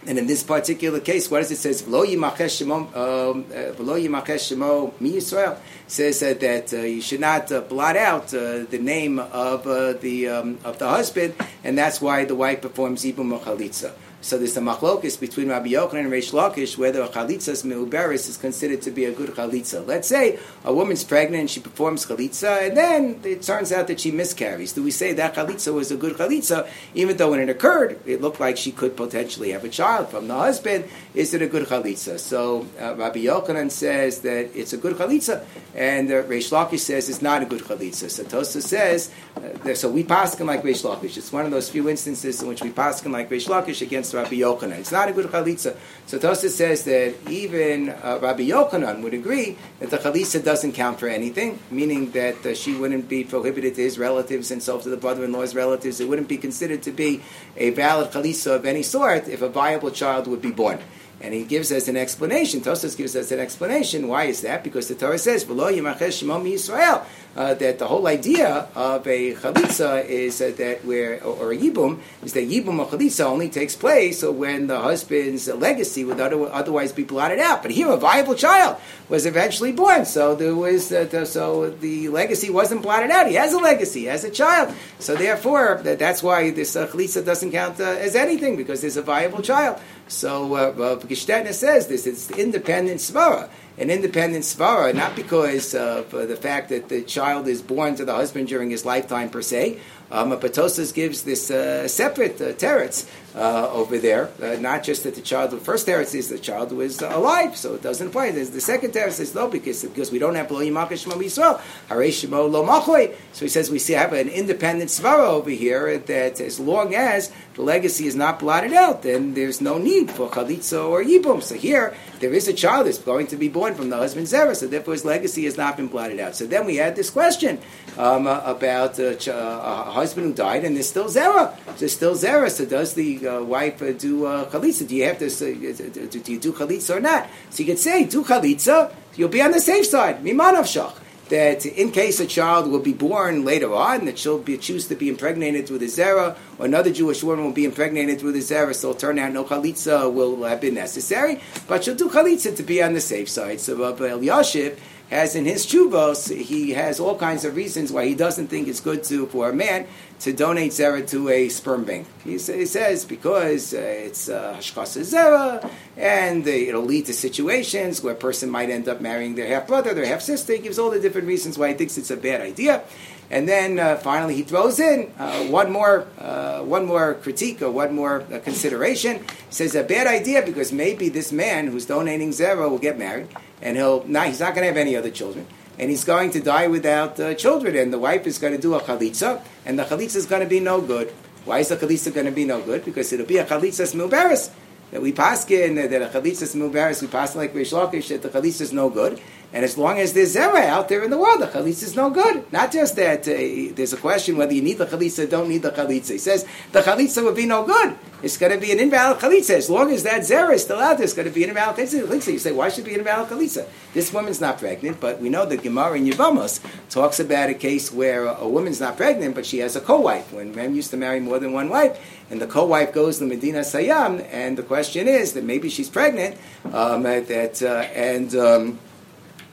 and 0.07 0.18
in 0.18 0.27
this 0.27 0.42
particular 0.42 1.01
case, 1.01 1.31
what 1.31 1.38
does 1.38 1.51
it 1.51 1.57
say? 1.57 1.70
V'lo 1.70 2.05
yimachesh 2.07 2.62
shemo, 2.62 2.94
um, 2.94 3.47
uh, 3.51 4.90
mi 5.01 5.12
Yisrael 5.12 5.57
says 5.87 6.23
uh, 6.23 6.35
that 6.35 6.75
uh, 6.75 6.77
you 6.79 7.01
should 7.01 7.20
not 7.20 7.51
uh, 7.51 7.62
blot 7.62 7.97
out 7.97 8.35
uh, 8.35 8.64
the 8.64 8.79
name 8.79 9.18
of 9.18 9.66
uh, 9.66 9.94
the 9.94 10.29
um, 10.29 10.59
of 10.64 10.79
the 10.79 10.88
husband, 10.88 11.35
and 11.62 11.79
that's 11.79 12.01
why 12.01 12.25
the 12.25 12.35
wife 12.35 12.61
performs 12.61 13.05
ibum 13.05 13.38
chalitza. 13.40 13.92
So 14.25 14.39
there's 14.39 14.57
a 14.57 14.61
machlokis 14.61 15.21
between 15.21 15.51
Rabbi 15.51 15.73
Yochanan 15.73 16.07
and 16.07 16.11
Reish 16.11 16.33
Lakish 16.33 16.79
whether 16.79 17.03
a 17.03 17.09
chalitzas 17.09 17.63
meuberis 17.63 18.27
is 18.27 18.39
considered 18.39 18.81
to 18.81 18.91
be 18.91 19.05
a 19.05 19.13
good 19.13 19.29
chalitza. 19.29 19.87
Let's 19.87 20.09
say 20.09 20.39
a 20.65 20.73
woman's 20.73 21.05
pregnant 21.05 21.41
and 21.43 21.51
she 21.51 21.61
performs 21.61 22.07
chalitza, 22.07 22.69
and 22.69 22.75
then 22.75 23.21
it 23.23 23.43
turns 23.43 23.71
out 23.71 23.87
that 23.89 24.01
she 24.01 24.11
miscarries. 24.11 24.73
Do 24.73 24.83
we 24.83 24.93
say 24.93 25.13
that 25.13 25.35
chalitza 25.35 25.75
was 25.75 25.91
a 25.91 25.97
good 25.99 26.17
chalitza, 26.17 26.67
even 26.95 27.19
though 27.19 27.33
when 27.33 27.41
it 27.41 27.51
occurred, 27.51 28.01
it 28.07 28.23
looked 28.23 28.41
like 28.41 28.57
she 28.57 28.73
could 28.73 28.97
potentially 28.97 29.51
have 29.51 29.63
a 29.63 29.69
child 29.69 30.09
from 30.09 30.27
the 30.27 30.35
husband? 30.35 30.89
Is 31.14 31.33
it 31.33 31.42
a 31.42 31.46
good 31.46 31.68
chalitza? 31.68 32.18
So 32.18 32.66
uh, 32.81 32.96
Rabbi 32.96 33.20
Yochanan 33.27 33.70
says 33.70 34.22
that 34.22 34.50
it's 34.53 34.72
a 34.72 34.77
good 34.77 34.96
chalitza, 34.96 35.44
and 35.72 36.11
uh, 36.11 36.24
Reish 36.24 36.50
Lakish 36.50 36.81
says 36.81 37.09
it's 37.09 37.22
not 37.22 37.40
a 37.40 37.46
good 37.46 37.61
chalitza. 37.61 38.11
So 38.11 38.42
says, 38.42 39.12
uh, 39.37 39.74
so 39.74 39.88
we 39.90 40.03
pass 40.03 40.35
him 40.35 40.48
like 40.48 40.64
Reish 40.64 40.83
Lakish. 40.83 41.16
It's 41.16 41.33
one 41.33 41.44
of 41.44 41.53
those 41.53 41.70
few 41.70 41.88
instances 41.88 42.42
in 42.42 42.48
which 42.48 42.62
we 42.62 42.70
pass 42.70 43.00
him 43.00 43.12
like 43.12 43.31
Reish 43.31 43.46
Lakish 43.46 43.81
against 43.81 44.12
Rabbi 44.12 44.35
Yochanan. 44.35 44.81
It's 44.81 44.90
not 44.90 45.09
a 45.09 45.12
good 45.12 45.27
chalitza. 45.27 45.77
So 46.07 46.18
Tosa 46.18 46.50
says 46.50 46.83
that 46.83 47.14
even 47.31 47.90
uh, 47.90 48.18
Rabbi 48.20 48.48
Yochanan 48.48 49.00
would 49.05 49.14
agree 49.14 49.57
that 49.79 49.90
the 49.90 49.98
chalitza 49.98 50.42
doesn't 50.44 50.72
count 50.72 50.98
for 50.98 51.07
anything, 51.07 51.61
meaning 51.70 52.11
that 52.11 52.44
uh, 52.44 52.55
she 52.57 52.74
wouldn't 52.74 53.09
be 53.09 53.22
prohibited 53.22 53.77
to 53.77 53.83
his 53.83 54.00
relatives 54.00 54.50
and 54.50 54.61
so 54.61 54.81
to 54.81 54.88
the 54.88 54.96
brother-in-law's 54.96 55.55
relatives. 55.55 56.00
It 56.00 56.09
wouldn't 56.09 56.29
be 56.29 56.38
considered 56.38 56.83
to 56.83 56.90
be 56.90 57.22
a 57.57 57.70
valid 57.70 58.11
chalitza 58.11 58.57
of 58.57 58.66
any 58.66 58.83
sort 58.83 59.29
if 59.29 59.42
a 59.42 59.48
viable 59.48 59.92
child 59.92 60.27
would 60.27 60.42
be 60.42 60.50
born. 60.50 60.81
And 61.25 61.33
he 61.33 61.43
gives 61.43 61.73
us 61.73 61.88
an 61.88 61.96
explanation. 61.96 62.61
Tosfos 62.61 62.98
gives 62.98 63.17
us 63.17 63.33
an 63.33 63.40
explanation. 63.40 64.09
Why 64.09 64.25
is 64.25 64.42
that? 64.42 64.63
Because 64.63 64.88
the 64.88 64.94
Torah 64.94 65.19
says, 65.19 65.46
"V'lo 65.46 65.73
yimachesh 65.75 66.23
shemo 66.23 66.44
Yisrael." 66.44 67.03
Uh, 67.37 67.55
that 67.55 67.79
the 67.79 67.87
whole 67.87 68.07
idea 68.07 68.69
of 68.75 69.07
a 69.07 69.35
chalitza 69.35 70.05
is 70.07 70.41
uh, 70.41 70.53
that 70.57 70.85
where 70.85 71.23
or, 71.25 71.53
a 71.53 71.57
yibum 71.57 72.01
is 72.23 72.33
that 72.33 72.49
yibum 72.49 72.79
or 72.79 72.87
chalitza 72.87 73.25
only 73.25 73.49
takes 73.49 73.75
place 73.75 74.23
when 74.23 74.67
the 74.67 74.81
husband's 74.81 75.49
legacy 75.49 76.05
would 76.05 76.21
other, 76.21 76.51
otherwise 76.53 76.93
be 76.93 77.05
blotted 77.05 77.39
out. 77.39 77.63
But 77.63 77.73
here, 77.73 77.89
a 77.91 77.97
viable 77.97 78.35
child 78.35 78.77
was 79.09 79.27
eventually 79.27 79.73
born, 79.73 80.05
so 80.05 80.35
there 80.35 80.55
was 80.55 80.93
uh, 80.93 81.25
so 81.25 81.71
the 81.71 82.09
legacy 82.09 82.51
wasn't 82.51 82.83
blotted 82.83 83.11
out. 83.11 83.27
He 83.27 83.35
has 83.35 83.53
a 83.53 83.59
legacy, 83.59 84.01
he 84.01 84.07
has 84.07 84.25
a 84.25 84.31
child, 84.31 84.75
so 84.99 85.15
therefore 85.15 85.81
that, 85.85 85.99
that's 85.99 86.23
why 86.23 86.51
this 86.51 86.77
uh, 86.77 86.87
chalitza 86.87 87.25
doesn't 87.25 87.51
count 87.51 87.81
uh, 87.81 87.85
as 87.85 88.15
anything 88.15 88.57
because 88.57 88.81
there's 88.81 88.97
a 88.97 89.03
viable 89.03 89.43
child. 89.43 89.81
So 90.07 90.55
uh, 90.55 91.01
uh, 91.01 91.53
says 91.53 91.89
this: 91.89 92.07
it's 92.07 92.31
independent 92.31 93.01
svara 93.01 93.49
an 93.77 93.90
independent 93.90 94.44
svara, 94.44 94.94
not 94.94 95.16
because 95.16 95.75
of 95.75 96.14
uh, 96.14 96.27
the 96.27 96.37
fact 96.37 96.68
that 96.68 96.88
the 96.88 97.02
child 97.02 97.48
is 97.48 97.60
born 97.60 97.96
to 97.96 98.04
the 98.04 98.14
husband 98.14 98.48
during 98.48 98.70
his 98.70 98.85
lifetime 98.85 99.29
per 99.29 99.42
se, 99.42 99.79
um, 100.10 100.31
but 100.31 100.54
Tosfos 100.54 100.94
gives 100.94 101.22
this 101.22 101.50
uh, 101.50 101.88
separate 101.88 102.40
uh, 102.40 102.52
teretz 102.52 103.08
uh, 103.35 103.69
over 103.73 103.99
there, 103.99 104.31
uh, 104.43 104.57
not 104.61 104.85
just 104.85 105.03
that 105.05 105.15
the 105.15 105.21
child, 105.21 105.51
the 105.51 105.57
first 105.59 105.87
teretz 105.87 106.15
is 106.15 106.29
the 106.29 106.39
child 106.39 106.71
who 106.71 106.81
is 106.81 107.03
alive, 107.03 107.57
so 107.57 107.75
it 107.75 107.83
doesn't 107.83 108.09
apply. 108.09 108.31
There's 108.31 108.51
the 108.51 108.61
second 108.61 108.93
teretz 108.93 109.19
is 109.21 109.35
no, 109.35 109.49
because, 109.49 109.85
because 109.85 110.13
we 110.13 110.19
don't 110.19 110.37
have 110.37 110.51
lo 110.51 110.61
yimakah 110.61 110.91
shmo 110.91 111.15
yisrael, 111.21 111.61
hare 111.89 112.29
lo 112.49 112.65
machoy. 112.65 113.15
So 113.33 113.45
he 113.45 113.49
says 113.49 113.71
we 113.71 113.79
see, 113.79 113.95
have 113.95 114.13
an 114.13 114.29
independent 114.29 114.91
svara 114.91 115.27
over 115.27 115.51
here 115.51 115.99
that 115.99 116.41
as 116.41 116.61
long 116.61 116.95
as 116.95 117.33
the 117.55 117.63
legacy 117.63 118.07
is 118.07 118.15
not 118.15 118.39
blotted 118.39 118.73
out, 118.73 119.03
then 119.03 119.35
there's 119.35 119.61
no 119.61 119.79
need 119.79 120.11
for 120.11 120.29
chalitza 120.29 120.89
or 120.89 121.03
yibum. 121.03 121.43
So 121.43 121.55
here, 121.57 121.95
there 122.21 122.33
is 122.33 122.49
a 122.49 122.53
child 122.53 122.87
that's 122.87 122.99
going 122.99 123.27
to 123.29 123.37
be 123.37 123.49
born 123.49 123.75
from 123.75 123.91
the 123.91 123.97
husband's 123.97 124.33
zera, 124.33 124.55
so 124.55 124.67
therefore 124.67 124.95
his 124.95 125.05
legacy 125.05 125.45
has 125.45 125.57
not 125.57 125.77
been 125.77 125.89
blotted 125.89 126.21
out. 126.21 126.37
So 126.37 126.47
then 126.47 126.67
we 126.67 126.77
had 126.77 126.97
this 126.97 127.11
question 127.11 127.59
um, 127.99 128.27
uh, 128.27 128.41
about 128.45 128.99
a, 128.99 129.17
ch- 129.17 129.29
uh, 129.29 129.85
husband 129.91 130.27
who 130.27 130.33
died, 130.33 130.65
and 130.65 130.77
there's 130.77 130.89
still 130.89 131.07
zera. 131.07 131.57
There's 131.79 131.95
still 131.95 132.15
zera. 132.15 132.51
So 132.51 132.65
does 132.65 132.95
the 132.95 133.23
uh, 133.25 133.42
wife 133.42 133.83
uh, 133.83 133.92
do 133.92 134.27
uh, 134.27 134.50
chalitza? 134.50 134.87
Do 134.87 134.94
you 134.96 135.04
have 135.04 135.18
to? 135.18 135.27
Uh, 135.27 136.06
do 136.10 136.33
you 136.33 136.38
do 136.38 136.52
chalitza 136.52 136.96
or 136.96 137.00
not? 137.00 137.29
So 137.50 137.62
you 137.62 137.66
could 137.66 137.79
say 137.79 138.04
do 138.04 138.25
chalitza. 138.25 138.92
You'll 139.16 139.29
be 139.29 139.42
on 139.42 139.52
the 139.52 139.60
safe 139.60 139.87
side. 139.87 140.22
Mimanav 140.22 140.64
shach. 140.64 140.94
That 141.31 141.64
in 141.64 141.90
case 141.90 142.20
a 142.20 142.27
child 142.27 142.70
will 142.70 142.81
be 142.81 142.92
born 142.92 143.46
later 143.46 143.72
on, 143.72 144.04
that 144.04 144.18
she'll 144.18 144.38
be, 144.38 144.58
choose 144.58 144.88
to 144.88 144.94
be 144.94 145.08
impregnated 145.08 145.70
with 145.70 145.83
a 145.83 145.87
zera, 145.87 146.37
or 146.58 146.66
another 146.66 146.92
Jewish 146.92 147.25
woman 147.25 147.46
will 147.46 147.52
be 147.52 147.64
impregnated 147.64 148.22
with 148.22 148.37
a 148.37 148.40
zera, 148.40 148.75
so 148.75 148.90
it'll 148.90 149.00
turn 149.00 149.18
out 149.18 149.33
no 149.33 149.42
chalitza 149.42 150.12
will 150.12 150.44
have 150.44 150.60
been 150.60 150.75
necessary, 150.75 151.40
but 151.66 151.83
she'll 151.83 151.94
do 151.94 152.10
chalitza 152.10 152.54
to 152.54 152.62
be 152.62 152.83
on 152.83 152.92
the 152.92 153.00
safe 153.00 153.31
side. 153.31 153.58
So 153.58 153.75
Rabbi 153.75 154.04
Elyashiv 154.04 154.79
has 155.11 155.37
in 155.37 155.44
his 155.44 155.67
chuvos, 155.67 156.35
he 156.35 156.71
has 156.71 156.98
all 156.98 157.17
kinds 157.17 157.44
of 157.44 157.57
reasons 157.57 157.92
why 157.92 158.07
he 158.07 158.15
doesn't 158.15 158.48
think 158.48 158.69
it's 158.69 158.81
good 158.81 159.05
to 159.05 159.27
for 159.27 159.50
a 159.50 159.52
man 159.52 159.87
to 160.21 160.33
donate 160.33 160.73
zera 160.73 161.07
to 161.09 161.29
a 161.29 161.48
sperm 161.48 161.85
bank. 161.85 162.07
He, 162.25 162.33
he 162.33 162.38
says 162.38 163.05
because 163.05 163.75
uh, 163.75 163.79
it's 163.79 164.29
hashkasa 164.29 165.00
uh, 165.00 165.61
zera, 165.61 165.71
and 165.96 166.46
uh, 166.46 166.50
it'll 166.50 166.85
lead 166.85 167.07
to 167.07 167.15
situations 167.15 168.02
where 168.02 168.15
a 168.15 168.17
person 168.17 168.50
might 168.50 168.71
end 168.71 168.88
up 168.88 169.00
marrying 169.00 169.35
their 169.35 169.48
half 169.48 169.67
brother, 169.67 169.92
their 169.92 170.07
half 170.07 170.23
sister. 170.23 170.55
He 170.55 170.61
gives 170.61 170.79
all 170.79 170.90
the 170.90 171.00
different 171.00 171.27
reasons 171.27 171.59
why 171.59 171.69
he 171.69 171.75
thinks 171.75 171.98
it's 171.98 172.11
a 172.11 172.17
bad 172.17 172.40
idea. 172.40 172.83
And 173.31 173.48
then 173.48 173.79
uh, 173.79 173.96
finally, 173.96 174.35
he 174.35 174.42
throws 174.42 174.79
in 174.79 175.10
uh, 175.18 175.44
one 175.44 175.72
more, 175.72 176.06
uh, 176.18 176.60
one 176.60 176.87
more 176.87 177.14
critique 177.14 177.62
or 177.62 177.70
one 177.70 177.94
more 177.94 178.22
uh, 178.33 178.38
consideration. 178.40 179.20
He 179.20 179.50
says 179.50 179.75
a 179.75 179.83
bad 179.83 180.06
idea 180.06 180.42
because 180.44 180.72
maybe 180.72 181.08
this 181.08 181.33
man 181.33 181.68
who's 181.68 181.87
donating 181.87 182.31
zera 182.31 182.68
will 182.70 182.79
get 182.79 182.98
married, 182.98 183.29
and 183.62 183.77
he'll 183.77 184.04
not, 184.04 184.29
he's 184.29 184.40
not 184.40 184.54
going 184.54 184.62
to 184.62 184.68
have 184.68 184.77
any 184.77 184.94
other 184.94 185.10
children, 185.10 185.46
and 185.79 185.90
he's 185.90 186.04
going 186.04 186.31
to 186.33 186.40
die 186.40 186.68
without 186.68 187.18
uh, 187.18 187.35
children, 187.35 187.77
and 187.77 187.92
the 187.92 187.98
wife 187.98 188.27
is 188.27 188.38
going 188.38 188.54
to 188.54 188.60
do 188.60 188.75
a 188.75 188.81
chalitza, 188.81 189.42
and 189.64 189.79
the 189.79 189.85
chalitza 189.85 190.16
is 190.16 190.27
going 190.27 190.42
to 190.42 190.48
be 190.48 190.60
no 190.60 190.81
good. 190.81 191.10
Why 191.44 191.58
is 191.58 191.68
the 191.68 191.77
chalitza 191.77 192.12
going 192.12 192.27
to 192.27 192.33
be 192.33 192.44
no 192.44 192.60
good? 192.60 192.85
Because 192.85 193.12
it'll 193.12 193.27
be 193.27 193.38
a 193.38 193.44
chalitza 193.44 193.85
smilberis 193.85 194.50
that 194.90 195.02
we 195.02 195.12
paskin 195.12 195.90
that 195.90 196.02
a 196.02 196.06
chalitza 196.06 196.44
smilberis 196.44 197.02
we 197.02 197.08
pass 197.08 197.35
like 197.35 197.52
Reish 197.52 197.72
Lakish 197.72 198.08
that 198.08 198.22
the 198.22 198.29
chalitza 198.29 198.60
is 198.62 198.72
no 198.72 198.88
good. 198.88 199.20
And 199.55 199.65
as 199.65 199.79
long 199.79 200.00
as 200.00 200.13
there's 200.15 200.35
zera 200.35 200.67
out 200.67 200.88
there 200.88 201.05
in 201.05 201.11
the 201.11 201.17
world, 201.17 201.40
the 201.40 201.46
chalitza 201.46 201.85
is 201.85 201.94
no 201.94 202.11
good. 202.11 202.52
Not 202.52 202.73
just 202.73 202.96
that 202.96 203.21
uh, 203.21 203.73
there's 203.77 203.92
a 203.92 203.96
question 203.96 204.37
whether 204.37 204.52
you 204.52 204.63
need 204.63 204.79
the 204.79 204.87
chalitza, 204.87 205.31
don't 205.31 205.48
need 205.48 205.63
the 205.63 205.71
chalitza. 205.71 206.11
He 206.11 206.19
says 206.19 206.44
the 206.73 206.81
chalitza 206.81 207.23
would 207.23 207.37
be 207.37 207.46
no 207.46 207.65
good. 207.65 207.96
It's 208.21 208.37
going 208.37 208.50
to 208.50 208.59
be 208.59 208.73
an 208.73 208.81
invalid 208.81 209.19
chalitza. 209.19 209.50
As 209.50 209.71
long 209.71 209.92
as 209.92 210.02
that 210.02 210.23
zera 210.23 210.55
is 210.55 210.65
still 210.65 210.81
out 210.81 210.96
there, 210.96 211.05
it's 211.05 211.15
going 211.15 211.29
to 211.29 211.35
be 211.35 211.44
an 211.44 211.50
invalid 211.50 211.77
chalitza. 211.77 212.33
You 212.33 212.40
say, 212.40 212.50
why 212.50 212.69
should 212.69 212.85
it 212.85 212.88
be 212.88 212.94
an 212.94 213.00
invalid 213.00 213.29
chalitza? 213.29 213.69
This 213.92 214.13
woman's 214.13 214.40
not 214.40 214.59
pregnant, 214.59 214.98
but 214.98 215.21
we 215.21 215.29
know 215.29 215.46
that 215.46 215.63
Gemara 215.63 215.98
in 215.98 216.07
Yevamos 216.07 216.61
talks 216.90 217.21
about 217.21 217.48
a 217.48 217.55
case 217.55 217.92
where 217.92 218.27
a 218.27 218.48
woman's 218.48 218.81
not 218.81 218.96
pregnant, 218.96 219.37
but 219.37 219.46
she 219.46 219.59
has 219.59 219.77
a 219.77 219.81
co-wife. 219.81 220.33
When 220.33 220.52
men 220.52 220.75
used 220.75 220.90
to 220.90 220.96
marry 220.96 221.21
more 221.21 221.38
than 221.38 221.52
one 221.52 221.69
wife, 221.69 221.96
and 222.29 222.42
the 222.42 222.48
co-wife 222.48 222.92
goes 222.92 223.21
to 223.21 223.25
medinas 223.25 223.71
hayam, 223.71 224.27
and 224.33 224.59
the 224.59 224.65
question 224.65 225.07
is 225.07 225.35
that 225.35 225.44
maybe 225.44 225.69
she's 225.69 225.88
pregnant, 225.88 226.37
um, 226.73 227.05
that 227.05 227.63
uh, 227.63 227.87
and. 227.94 228.35
Um, 228.35 228.81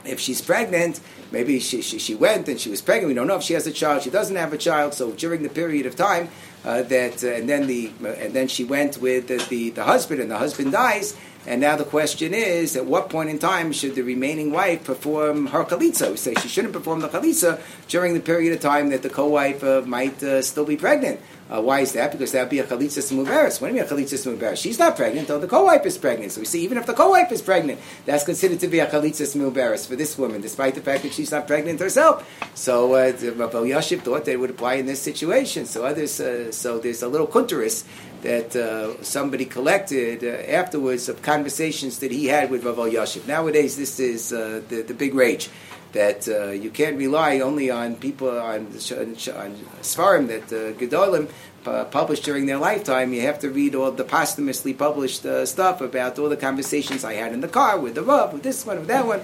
if 0.06 0.20
she's 0.20 0.42
pregnant, 0.42 1.00
maybe 1.32 1.60
she, 1.60 1.82
she, 1.82 2.00
she, 2.00 2.16
went 2.16 2.48
and 2.48 2.60
she 2.60 2.70
was 2.70 2.82
pregnant. 2.82 3.08
We 3.08 3.14
don't 3.14 3.28
know 3.28 3.36
if 3.36 3.44
she 3.44 3.54
has 3.54 3.68
a 3.68 3.72
child. 3.72 4.04
She 4.04 4.10
doesn't 4.10 4.36
have 4.36 4.54
a 4.54 4.58
child. 4.58 4.94
So 4.94 5.12
during 5.12 5.44
the 5.44 5.50
period 5.50 5.86
of 5.86 5.96
time 5.96 6.30
uh, 6.64 6.84
that, 6.84 7.24
uh, 7.24 7.30
and 7.30 7.50
then 7.50 7.68
the, 7.68 7.92
uh, 8.04 8.08
and 8.10 8.34
then 8.34 8.48
she 8.48 8.64
went 8.64 8.98
with 8.98 9.28
the, 9.28 9.38
the, 9.50 9.72
the, 9.72 9.84
husband, 9.84 10.22
and 10.22 10.30
the 10.30 10.38
husband 10.38 10.72
dies. 10.72 11.16
And 11.48 11.60
now 11.60 11.76
the 11.76 11.86
question 11.86 12.34
is, 12.34 12.76
at 12.76 12.86
what 12.86 13.10
point 13.10 13.30
in 13.30 13.40
time 13.40 13.72
should 13.74 13.96
the 13.96 14.04
remaining 14.04 14.52
wife 14.52 14.84
perform 14.84 15.48
her 15.48 15.64
chalitza? 15.64 16.12
We 16.12 16.18
say 16.18 16.36
she 16.36 16.48
shouldn't 16.48 16.74
perform 16.74 17.00
the 17.00 17.10
chalitza 17.10 17.60
during 17.88 18.14
the 18.14 18.20
period 18.20 18.54
of 18.54 18.60
time 18.60 18.90
that 18.90 19.02
the 19.02 19.10
co-wife 19.10 19.64
uh, 19.64 19.82
might 19.86 20.22
uh, 20.22 20.42
still 20.44 20.66
be 20.66 20.78
pregnant. 20.78 21.20
Uh, 21.52 21.62
why 21.62 21.82
is 21.82 21.92
that? 21.94 22.14
Because 22.14 22.32
that 22.32 22.44
would 22.44 22.50
be 22.50 22.60
a 22.60 22.64
chalitza 22.64 23.00
smuberis. 23.00 23.60
What 23.60 23.68
do 23.68 23.76
you 23.76 23.82
mean 23.82 23.84
a 23.84 23.94
chalitza 23.94 24.16
smuberis? 24.16 24.58
She's 24.58 24.80
not 24.80 24.96
pregnant, 24.96 25.28
though 25.28 25.40
the 25.40 25.48
co-wife 25.48 25.86
is 25.86 25.98
pregnant. 25.98 26.32
So 26.32 26.40
we 26.40 26.46
see, 26.46 26.64
even 26.64 26.78
if 26.78 26.86
the 26.86 26.94
co-wife 26.94 27.32
is 27.32 27.42
pregnant, 27.42 27.80
that's 28.06 28.24
considered 28.24 28.62
to 28.62 28.68
be 28.68 28.80
a 28.80 28.88
chalitza 28.88 29.26
smuberis 29.26 29.86
for 29.86 29.98
this 29.98 30.18
woman, 30.18 30.40
despite 30.40 30.76
the 30.76 30.82
fact 30.82 31.04
that 31.04 31.12
she's 31.12 31.32
not 31.32 31.48
pregnant 31.48 31.80
herself. 31.80 32.26
So 32.54 32.94
uh, 32.94 33.12
Rav 33.36 33.52
Elyashiv 33.52 34.02
thought 34.02 34.28
it 34.28 34.40
would 34.40 34.52
apply 34.52 34.76
in 34.76 34.86
this 34.86 35.02
situation. 35.02 35.66
So 35.66 35.86
others, 35.86 36.22
uh, 36.22 36.54
so 36.54 36.80
there's 36.80 37.02
a 37.02 37.10
little 37.10 37.28
kunteris 37.28 37.84
that 38.22 38.56
uh, 38.56 39.02
somebody 39.04 39.46
collected 39.46 40.24
uh, 40.24 40.52
afterwards 40.52 41.10
of 41.10 41.22
conversations 41.22 42.00
that 42.00 42.12
he 42.12 42.28
had 42.28 42.52
with 42.52 42.64
Rav 42.64 42.78
Elyashiv. 42.78 43.28
Nowadays, 43.28 43.78
this 43.78 44.00
is 44.00 44.32
uh, 44.32 44.62
the, 44.70 44.82
the 44.84 44.94
big 44.94 45.14
rage 45.14 45.50
that 45.94 46.28
uh, 46.28 46.52
you 46.52 46.70
can't 46.70 46.98
rely 46.98 47.40
only 47.40 47.70
on 47.70 47.96
people 47.96 48.30
on, 48.30 48.68
on, 48.68 49.56
Svarim 49.82 50.28
that 50.28 50.44
uh, 50.44 50.72
Gedolim 50.80 51.30
uh, 51.66 51.86
published 51.86 52.24
during 52.24 52.46
their 52.46 52.58
lifetime. 52.58 53.14
You 53.14 53.22
have 53.22 53.40
to 53.40 53.50
read 53.50 53.76
all 53.76 53.92
the 53.92 54.04
posthumously 54.04 54.74
published 54.74 55.26
uh, 55.26 55.46
stuff 55.46 55.82
about 55.82 56.18
all 56.18 56.30
the 56.30 56.38
conversations 56.38 57.04
I 57.04 57.14
had 57.14 57.34
in 57.34 57.42
the 57.42 57.48
car 57.48 57.78
with 57.78 57.96
the 57.96 58.04
Rav, 58.04 58.34
with 58.34 58.42
this 58.42 58.66
one, 58.66 58.80
with 58.80 58.88
that 58.88 59.06
one. 59.06 59.22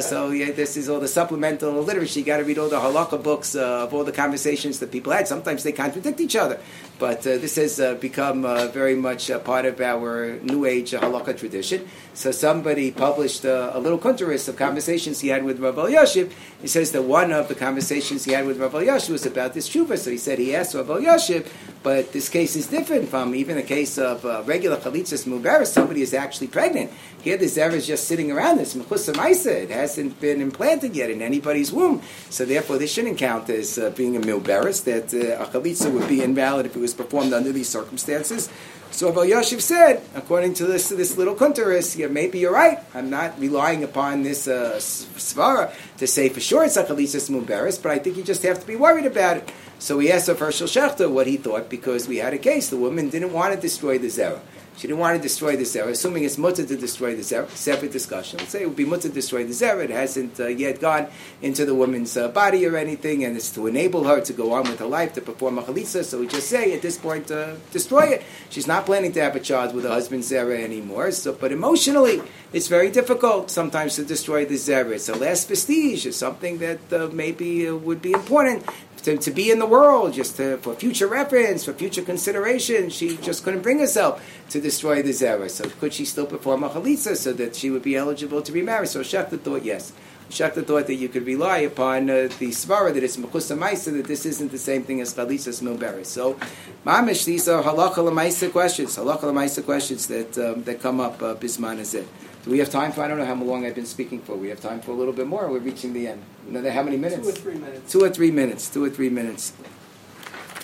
So 0.00 0.30
yeah, 0.30 0.52
this 0.52 0.76
is 0.76 0.88
all 0.88 1.00
the 1.00 1.08
supplemental 1.08 1.72
literature. 1.82 2.20
You 2.20 2.24
got 2.24 2.38
to 2.38 2.44
read 2.44 2.58
all 2.58 2.68
the 2.68 2.78
halakha 2.78 3.22
books 3.22 3.54
of 3.54 3.92
all 3.92 4.04
the 4.04 4.12
conversations 4.12 4.78
that 4.78 4.92
people 4.92 5.12
had. 5.12 5.26
Sometimes 5.28 5.62
they 5.62 5.72
contradict 5.72 6.20
each 6.20 6.36
other, 6.36 6.60
but 7.04 7.18
uh, 7.26 7.36
this 7.36 7.56
has 7.56 7.78
uh, 7.80 7.92
become 7.96 8.44
very 8.72 8.94
much 8.94 9.28
a 9.28 9.38
part 9.38 9.66
of 9.66 9.78
our 9.78 10.38
New 10.40 10.64
Age 10.64 10.92
halakha 10.92 11.36
tradition. 11.36 11.86
So 12.14 12.30
somebody 12.30 12.92
published 12.92 13.44
a 13.44 13.78
little 13.78 13.98
kuntaris 13.98 14.48
of 14.48 14.56
conversations 14.56 15.20
he 15.20 15.28
had 15.28 15.44
with 15.44 15.60
Rav 15.60 15.74
Elyashiv. 15.74 16.32
He 16.62 16.66
says 16.66 16.92
that 16.92 17.02
one 17.02 17.30
of 17.30 17.48
the 17.48 17.54
conversations 17.54 18.24
he 18.24 18.32
had 18.32 18.46
with 18.46 18.58
Rav 18.58 18.72
Elyashiv 18.72 19.10
was 19.10 19.26
about 19.26 19.52
this 19.52 19.68
tshuva. 19.68 19.98
So 19.98 20.12
he 20.12 20.16
said 20.16 20.38
he 20.38 20.56
asked 20.56 20.74
Rav 20.74 20.86
Elyashiv 20.86 21.46
but 21.84 22.14
this 22.14 22.30
case 22.30 22.56
is 22.56 22.66
different 22.66 23.10
from 23.10 23.34
even 23.34 23.58
a 23.58 23.62
case 23.62 23.98
of 23.98 24.24
uh, 24.24 24.42
regular 24.46 24.78
chalitzas 24.78 25.26
mubaris. 25.26 25.66
Somebody 25.66 26.00
is 26.00 26.14
actually 26.14 26.46
pregnant. 26.46 26.90
Here, 27.20 27.36
the 27.36 27.44
zera 27.44 27.74
is 27.74 27.86
just 27.86 28.08
sitting 28.08 28.32
around. 28.32 28.56
This 28.56 28.74
mechusa 28.74 29.46
It 29.46 29.70
hasn't 29.70 30.18
been 30.18 30.40
implanted 30.40 30.96
yet 30.96 31.10
in 31.10 31.20
anybody's 31.20 31.70
womb. 31.70 32.00
So 32.30 32.46
therefore, 32.46 32.78
this 32.78 32.90
shouldn't 32.90 33.18
count 33.18 33.50
as 33.50 33.78
uh, 33.78 33.90
being 33.90 34.16
a 34.16 34.20
milberis. 34.20 34.82
That 34.84 35.12
uh, 35.12 35.44
a 35.44 35.46
chalitza 35.46 35.92
would 35.92 36.08
be 36.08 36.22
invalid 36.22 36.64
if 36.64 36.74
it 36.74 36.80
was 36.80 36.93
performed 36.94 37.32
under 37.32 37.52
these 37.52 37.68
circumstances. 37.68 38.48
So 38.90 39.08
Abel 39.08 39.24
Yashiv 39.24 39.60
said, 39.60 40.02
according 40.14 40.54
to 40.54 40.66
this 40.66 40.88
this 40.88 41.16
little 41.16 41.34
kunteris, 41.34 41.96
yeah, 41.98 42.06
maybe 42.06 42.38
you're 42.38 42.52
right. 42.52 42.78
I'm 42.94 43.10
not 43.10 43.38
relying 43.40 43.82
upon 43.82 44.22
this 44.22 44.46
uh, 44.46 44.76
svara 44.78 45.74
to 45.98 46.06
say 46.06 46.28
for 46.28 46.38
sure 46.38 46.64
it's 46.64 46.76
a 46.76 46.84
chalitza 46.84 47.18
mubaris, 47.28 47.82
but 47.82 47.90
I 47.90 47.98
think 47.98 48.16
you 48.16 48.22
just 48.22 48.44
have 48.44 48.60
to 48.60 48.66
be 48.66 48.76
worried 48.76 49.06
about 49.06 49.38
it. 49.38 49.52
So 49.78 49.98
we 49.98 50.10
asked 50.10 50.28
Rav 50.28 50.38
Hershel 50.38 50.66
Schachter 50.66 51.10
what 51.10 51.26
he 51.26 51.36
thought 51.36 51.68
because 51.68 52.08
we 52.08 52.18
had 52.18 52.32
a 52.32 52.38
case. 52.38 52.70
The 52.70 52.76
woman 52.76 53.10
didn't 53.10 53.32
want 53.32 53.54
to 53.54 53.60
destroy 53.60 53.98
the 53.98 54.08
zera. 54.08 54.40
She 54.76 54.88
didn't 54.88 54.98
want 54.98 55.16
to 55.16 55.22
destroy 55.22 55.56
the 55.56 55.62
zera, 55.62 55.90
assuming 55.90 56.24
it's 56.24 56.36
mutter 56.36 56.66
to 56.66 56.76
destroy 56.76 57.14
the 57.14 57.22
zera. 57.22 57.48
Separate 57.50 57.92
discussion. 57.92 58.40
Let's 58.40 58.50
say 58.50 58.62
it 58.62 58.66
would 58.66 58.76
be 58.76 58.84
mutter 58.84 59.08
to 59.08 59.14
destroy 59.14 59.44
the 59.44 59.52
zera. 59.52 59.84
It 59.84 59.90
hasn't 59.90 60.40
uh, 60.40 60.48
yet 60.48 60.80
gone 60.80 61.06
into 61.42 61.64
the 61.64 61.74
woman's 61.74 62.16
uh, 62.16 62.28
body 62.28 62.66
or 62.66 62.76
anything, 62.76 63.24
and 63.24 63.36
it's 63.36 63.52
to 63.52 63.68
enable 63.68 64.02
her 64.04 64.20
to 64.22 64.32
go 64.32 64.52
on 64.52 64.64
with 64.64 64.80
her 64.80 64.86
life 64.86 65.12
to 65.12 65.20
perform 65.20 65.58
a 65.58 65.62
chalitza. 65.62 66.02
So 66.02 66.18
we 66.18 66.26
just 66.26 66.48
say 66.48 66.74
at 66.74 66.82
this 66.82 66.98
point, 66.98 67.30
uh, 67.30 67.54
destroy 67.70 68.06
it. 68.14 68.24
She's 68.50 68.66
not 68.66 68.84
planning 68.84 69.12
to 69.12 69.22
have 69.22 69.36
a 69.36 69.40
child 69.40 69.76
with 69.76 69.84
her 69.84 69.90
husband's 69.90 70.32
zera 70.32 70.60
anymore. 70.60 71.12
So, 71.12 71.34
but 71.34 71.52
emotionally, 71.52 72.20
it's 72.52 72.66
very 72.66 72.90
difficult 72.90 73.52
sometimes 73.52 73.94
to 73.96 74.04
destroy 74.04 74.44
the 74.44 74.56
zera. 74.56 74.90
It's 74.92 75.08
a 75.08 75.14
last 75.14 75.48
vestige. 75.48 76.04
It's 76.04 76.16
something 76.16 76.58
that 76.58 76.92
uh, 76.92 77.10
maybe 77.12 77.68
uh, 77.68 77.76
would 77.76 78.02
be 78.02 78.12
important 78.12 78.66
to, 79.04 79.18
to 79.18 79.30
be 79.30 79.50
in 79.50 79.58
the 79.58 79.66
world, 79.66 80.14
just 80.14 80.36
to, 80.36 80.56
for 80.58 80.74
future 80.74 81.06
reference, 81.06 81.64
for 81.64 81.74
future 81.74 82.02
consideration. 82.02 82.88
She 82.90 83.16
just 83.18 83.44
couldn't 83.44 83.62
bring 83.62 83.78
herself 83.78 84.22
to 84.50 84.60
destroy 84.60 85.02
the 85.02 85.10
zera. 85.10 85.50
So 85.50 85.68
could 85.68 85.92
she 85.92 86.04
still 86.04 86.26
perform 86.26 86.64
a 86.64 86.70
chalitza 86.70 87.16
so 87.16 87.32
that 87.34 87.54
she 87.54 87.70
would 87.70 87.82
be 87.82 87.96
eligible 87.96 88.42
to 88.42 88.50
be 88.50 88.62
married? 88.62 88.88
So 88.88 89.00
Schachter 89.00 89.38
thought 89.40 89.64
yes. 89.64 89.92
Schachter 90.30 90.66
thought 90.66 90.86
that 90.86 90.94
you 90.94 91.10
could 91.10 91.26
rely 91.26 91.58
upon 91.58 92.08
uh, 92.08 92.28
the 92.38 92.48
svara 92.48 92.94
that 92.94 93.02
it's 93.02 93.18
mechusa 93.18 93.56
maisa 93.58 93.92
that 93.92 94.06
this 94.06 94.24
isn't 94.24 94.50
the 94.50 94.58
same 94.58 94.82
thing 94.82 95.02
as 95.02 95.14
chalitzas 95.14 95.62
milberis. 95.62 96.06
So, 96.06 96.38
mamish, 96.86 97.26
these 97.26 97.46
are 97.46 97.62
halacha 97.62 97.96
lemaisa 97.96 98.50
questions, 98.50 98.96
halacha 98.96 99.24
lemaisa 99.24 99.62
questions 99.62 100.06
that 100.06 100.38
um, 100.38 100.64
that 100.64 100.80
come 100.80 100.98
up 101.00 101.22
uh, 101.22 101.34
bisman 101.34 101.78
is 101.78 101.92
it. 101.92 102.08
Do 102.44 102.50
we 102.50 102.58
have 102.58 102.68
time 102.68 102.92
for? 102.92 103.02
I 103.02 103.08
don't 103.08 103.16
know 103.16 103.24
how 103.24 103.34
long 103.34 103.64
I've 103.64 103.74
been 103.74 103.86
speaking 103.86 104.20
for. 104.20 104.36
We 104.36 104.48
have 104.48 104.60
time 104.60 104.80
for 104.80 104.90
a 104.90 104.94
little 104.94 105.14
bit 105.14 105.26
more. 105.26 105.48
We're 105.48 105.60
reaching 105.60 105.94
the 105.94 106.08
end. 106.08 106.22
How 106.52 106.82
many 106.82 106.98
minutes? 106.98 107.22
Two 107.22 107.28
or 107.30 107.32
three 107.32 107.54
minutes. 107.54 107.92
Two 107.92 108.04
or 108.04 108.10
three 108.10 108.30
minutes. 108.30 108.68
Two 108.68 108.84
or 108.84 108.90
three 108.90 109.08
minutes. 109.08 109.54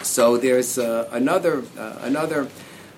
So 0.02 0.36
there's 0.36 0.76
uh, 0.78 1.08
another 1.10 1.64
uh, 1.78 2.00
another 2.02 2.48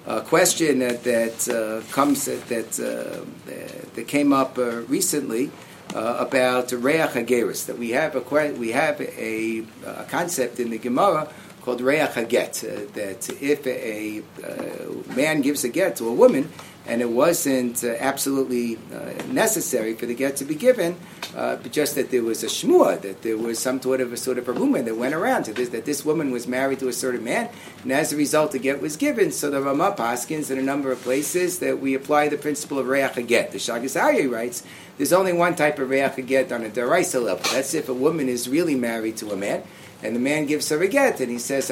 uh, 0.04 0.22
question 0.22 0.80
that 0.80 1.04
that 1.04 1.48
uh, 1.48 1.92
comes 1.92 2.24
that 2.24 2.48
that, 2.48 2.80
uh, 2.80 3.24
that 3.94 4.08
came 4.08 4.32
up 4.32 4.58
uh, 4.58 4.82
recently 4.82 5.52
about 5.94 6.72
reach 6.72 6.96
hageris. 6.96 7.66
That 7.66 7.78
we 7.78 7.90
have 7.90 8.16
a 8.16 8.52
we 8.54 8.72
have 8.72 9.00
a, 9.00 9.64
a 9.86 10.04
concept 10.08 10.58
in 10.58 10.70
the 10.70 10.78
Gemara 10.78 11.28
called 11.60 11.80
reach 11.80 12.00
haget. 12.00 12.92
that 12.94 13.30
if 13.40 13.64
a, 13.64 14.22
a 14.44 15.14
man 15.14 15.40
gives 15.40 15.62
a 15.62 15.68
get 15.68 15.94
to 15.96 16.08
a 16.08 16.12
woman 16.12 16.50
and 16.86 17.00
it 17.00 17.08
wasn't 17.08 17.84
uh, 17.84 17.94
absolutely 17.98 18.76
uh, 18.92 19.12
necessary 19.26 19.94
for 19.94 20.06
the 20.06 20.14
get 20.14 20.36
to 20.36 20.44
be 20.44 20.54
given, 20.54 20.96
uh, 21.36 21.56
but 21.56 21.72
just 21.72 21.94
that 21.94 22.10
there 22.10 22.22
was 22.22 22.42
a 22.42 22.46
shmua, 22.46 23.00
that 23.02 23.22
there 23.22 23.36
was 23.36 23.58
some 23.58 23.80
sort 23.80 24.00
of 24.00 24.12
a 24.12 24.16
sort 24.16 24.38
of 24.38 24.48
a 24.48 24.52
rumor 24.52 24.82
that 24.82 24.96
went 24.96 25.14
around 25.14 25.44
to 25.44 25.52
this, 25.52 25.68
that 25.70 25.84
this 25.84 26.04
woman 26.04 26.30
was 26.30 26.46
married 26.46 26.80
to 26.80 26.88
a 26.88 26.92
certain 26.92 27.24
man, 27.24 27.48
and 27.82 27.92
as 27.92 28.12
a 28.12 28.16
result, 28.16 28.52
the 28.52 28.58
get 28.58 28.80
was 28.82 28.96
given. 28.96 29.30
So 29.30 29.50
the 29.50 29.60
Ramah 29.62 29.94
Paskins 29.96 30.50
in 30.50 30.58
a 30.58 30.62
number 30.62 30.90
of 30.90 31.00
places 31.02 31.60
that 31.60 31.80
we 31.80 31.94
apply 31.94 32.28
the 32.28 32.38
principle 32.38 32.78
of 32.78 32.86
reach 32.88 33.14
get. 33.26 33.52
The 33.52 33.58
Shagas 33.58 34.00
Aryeh 34.00 34.30
writes, 34.30 34.62
there's 34.96 35.12
only 35.12 35.32
one 35.32 35.54
type 35.54 35.78
of 35.78 35.88
reach 35.90 36.26
get 36.26 36.52
on 36.52 36.64
a 36.64 36.68
deraisa 36.68 37.22
level. 37.22 37.44
That's 37.52 37.74
if 37.74 37.88
a 37.88 37.94
woman 37.94 38.28
is 38.28 38.48
really 38.48 38.74
married 38.74 39.16
to 39.18 39.30
a 39.30 39.36
man. 39.36 39.62
And 40.04 40.16
the 40.16 40.20
man 40.20 40.46
gives 40.46 40.68
her 40.70 40.82
a 40.82 40.88
get, 40.88 41.20
and 41.20 41.30
he 41.30 41.38
says, 41.38 41.70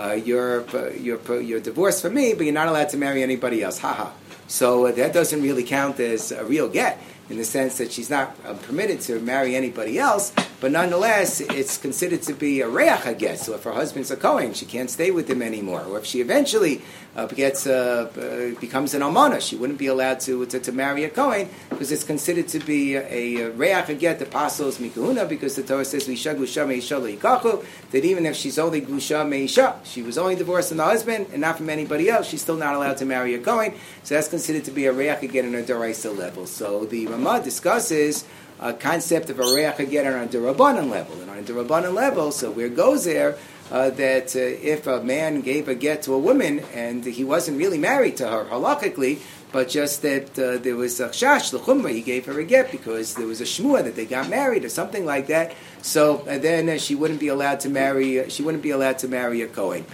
uh, 0.00 0.12
you're, 0.12 0.64
you're, 0.96 1.40
you're 1.40 1.60
divorced 1.60 2.02
from 2.02 2.14
me, 2.14 2.34
but 2.34 2.44
you're 2.44 2.54
not 2.54 2.68
allowed 2.68 2.88
to 2.90 2.96
marry 2.96 3.22
anybody 3.22 3.62
else. 3.62 3.78
Haha. 3.78 4.04
Ha. 4.04 4.12
So 4.48 4.86
uh, 4.86 4.92
that 4.92 5.12
doesn't 5.12 5.42
really 5.42 5.62
count 5.62 6.00
as 6.00 6.32
a 6.32 6.44
real 6.44 6.68
get 6.68 7.00
in 7.28 7.36
the 7.36 7.44
sense 7.44 7.78
that 7.78 7.92
she's 7.92 8.10
not 8.10 8.36
uh, 8.44 8.54
permitted 8.54 9.00
to 9.02 9.20
marry 9.20 9.54
anybody 9.54 9.98
else, 9.98 10.32
but 10.60 10.72
nonetheless, 10.72 11.40
it's 11.40 11.78
considered 11.78 12.22
to 12.22 12.34
be 12.34 12.60
a 12.60 12.68
reach, 12.68 13.06
I 13.06 13.14
guess. 13.14 13.46
So 13.46 13.54
if 13.54 13.64
her 13.64 13.72
husband's 13.72 14.10
a 14.10 14.16
Kohen, 14.16 14.52
she 14.52 14.66
can't 14.66 14.90
stay 14.90 15.10
with 15.10 15.28
him 15.28 15.40
anymore. 15.40 15.82
Or 15.82 15.98
if 15.98 16.04
she 16.04 16.20
eventually 16.20 16.82
uh, 17.16 17.26
gets 17.26 17.66
uh, 17.66 18.10
uh, 18.14 18.60
becomes 18.60 18.94
an 18.94 19.00
almana, 19.00 19.40
she 19.40 19.56
wouldn't 19.56 19.78
be 19.78 19.86
allowed 19.86 20.20
to, 20.20 20.44
to, 20.46 20.60
to, 20.60 20.72
marry 20.72 21.04
a 21.04 21.10
Kohen 21.10 21.48
because 21.68 21.90
it's 21.90 22.04
considered 22.04 22.46
to 22.48 22.58
be 22.60 22.94
a, 22.94 23.36
a 23.36 23.50
reach 23.50 23.98
get 23.98 24.18
the 24.18 24.26
apostles 24.26 24.78
mikahuna 24.78 25.28
because 25.28 25.56
the 25.56 25.62
Torah 25.62 25.84
says 25.84 26.06
Lisha 26.06 26.36
Gusha 26.36 26.66
Meisha 26.66 27.64
that 27.90 28.04
even 28.04 28.26
if 28.26 28.36
she's 28.36 28.58
only 28.58 28.80
Gusha 28.80 29.26
Meisha, 29.26 29.84
she 29.84 30.02
was 30.02 30.18
only 30.18 30.36
divorced 30.36 30.68
from 30.68 30.76
the 30.76 30.84
husband 30.84 31.26
and 31.32 31.40
not 31.40 31.56
from 31.56 31.70
anybody 31.70 32.08
else, 32.08 32.28
she's 32.28 32.42
still 32.42 32.56
not 32.56 32.74
allowed 32.74 32.98
to 32.98 33.04
marry 33.04 33.34
a 33.34 33.38
Kohen. 33.38 33.74
So 34.04 34.14
that's 34.14 34.28
considered 34.28 34.64
to 34.64 34.70
be 34.70 34.86
a 34.86 34.92
reach 34.92 35.20
get 35.32 35.44
in 35.44 35.54
a 35.54 35.62
Daraisa 35.62 36.16
level. 36.16 36.46
So 36.46 36.84
the 36.84 37.06
Ramah 37.06 37.42
discusses 37.42 38.24
a 38.60 38.74
concept 38.74 39.30
of 39.30 39.40
a 39.40 39.42
reach 39.42 39.74
haget 39.76 40.06
on 40.06 40.24
a 40.24 40.28
derabanan 40.28 40.90
level. 40.90 41.20
And 41.20 41.30
on 41.30 41.38
a 41.38 41.42
derabanan 41.42 41.94
level, 41.94 42.30
so 42.30 42.50
where 42.50 42.66
it 42.66 42.76
goes 42.76 43.04
there, 43.04 43.36
uh, 43.70 43.90
that 43.90 44.34
uh, 44.34 44.38
if 44.38 44.86
a 44.86 45.02
man 45.02 45.40
gave 45.40 45.68
a 45.68 45.74
get 45.74 46.02
to 46.02 46.12
a 46.12 46.18
woman 46.18 46.60
and 46.74 47.04
he 47.04 47.24
wasn't 47.24 47.56
really 47.56 47.78
married 47.78 48.16
to 48.16 48.28
her 48.28 48.44
halachically, 48.44 49.20
but 49.52 49.68
just 49.68 50.02
that 50.02 50.38
uh, 50.38 50.58
there 50.58 50.76
was 50.76 51.00
a 51.00 51.08
chash, 51.08 51.50
the 51.50 51.58
chumrah, 51.58 51.92
he 51.92 52.02
gave 52.02 52.26
her 52.26 52.38
a 52.38 52.44
get 52.44 52.70
because 52.70 53.14
there 53.14 53.26
was 53.26 53.40
a 53.40 53.44
shmua 53.44 53.82
that 53.82 53.96
they 53.96 54.06
got 54.06 54.28
married 54.28 54.64
or 54.64 54.68
something 54.68 55.04
like 55.04 55.28
that. 55.28 55.54
So 55.82 56.18
uh, 56.28 56.38
then 56.38 56.68
uh, 56.68 56.78
she 56.78 56.94
wouldn't 56.94 57.20
be 57.20 57.28
allowed 57.28 57.60
to 57.60 57.70
marry. 57.70 58.20
Uh, 58.20 58.28
she 58.28 58.42
wouldn't 58.42 58.62
be 58.62 58.70
allowed 58.70 58.98
to 58.98 59.08
marry 59.08 59.40
a 59.42 59.48
kohen. 59.48 59.86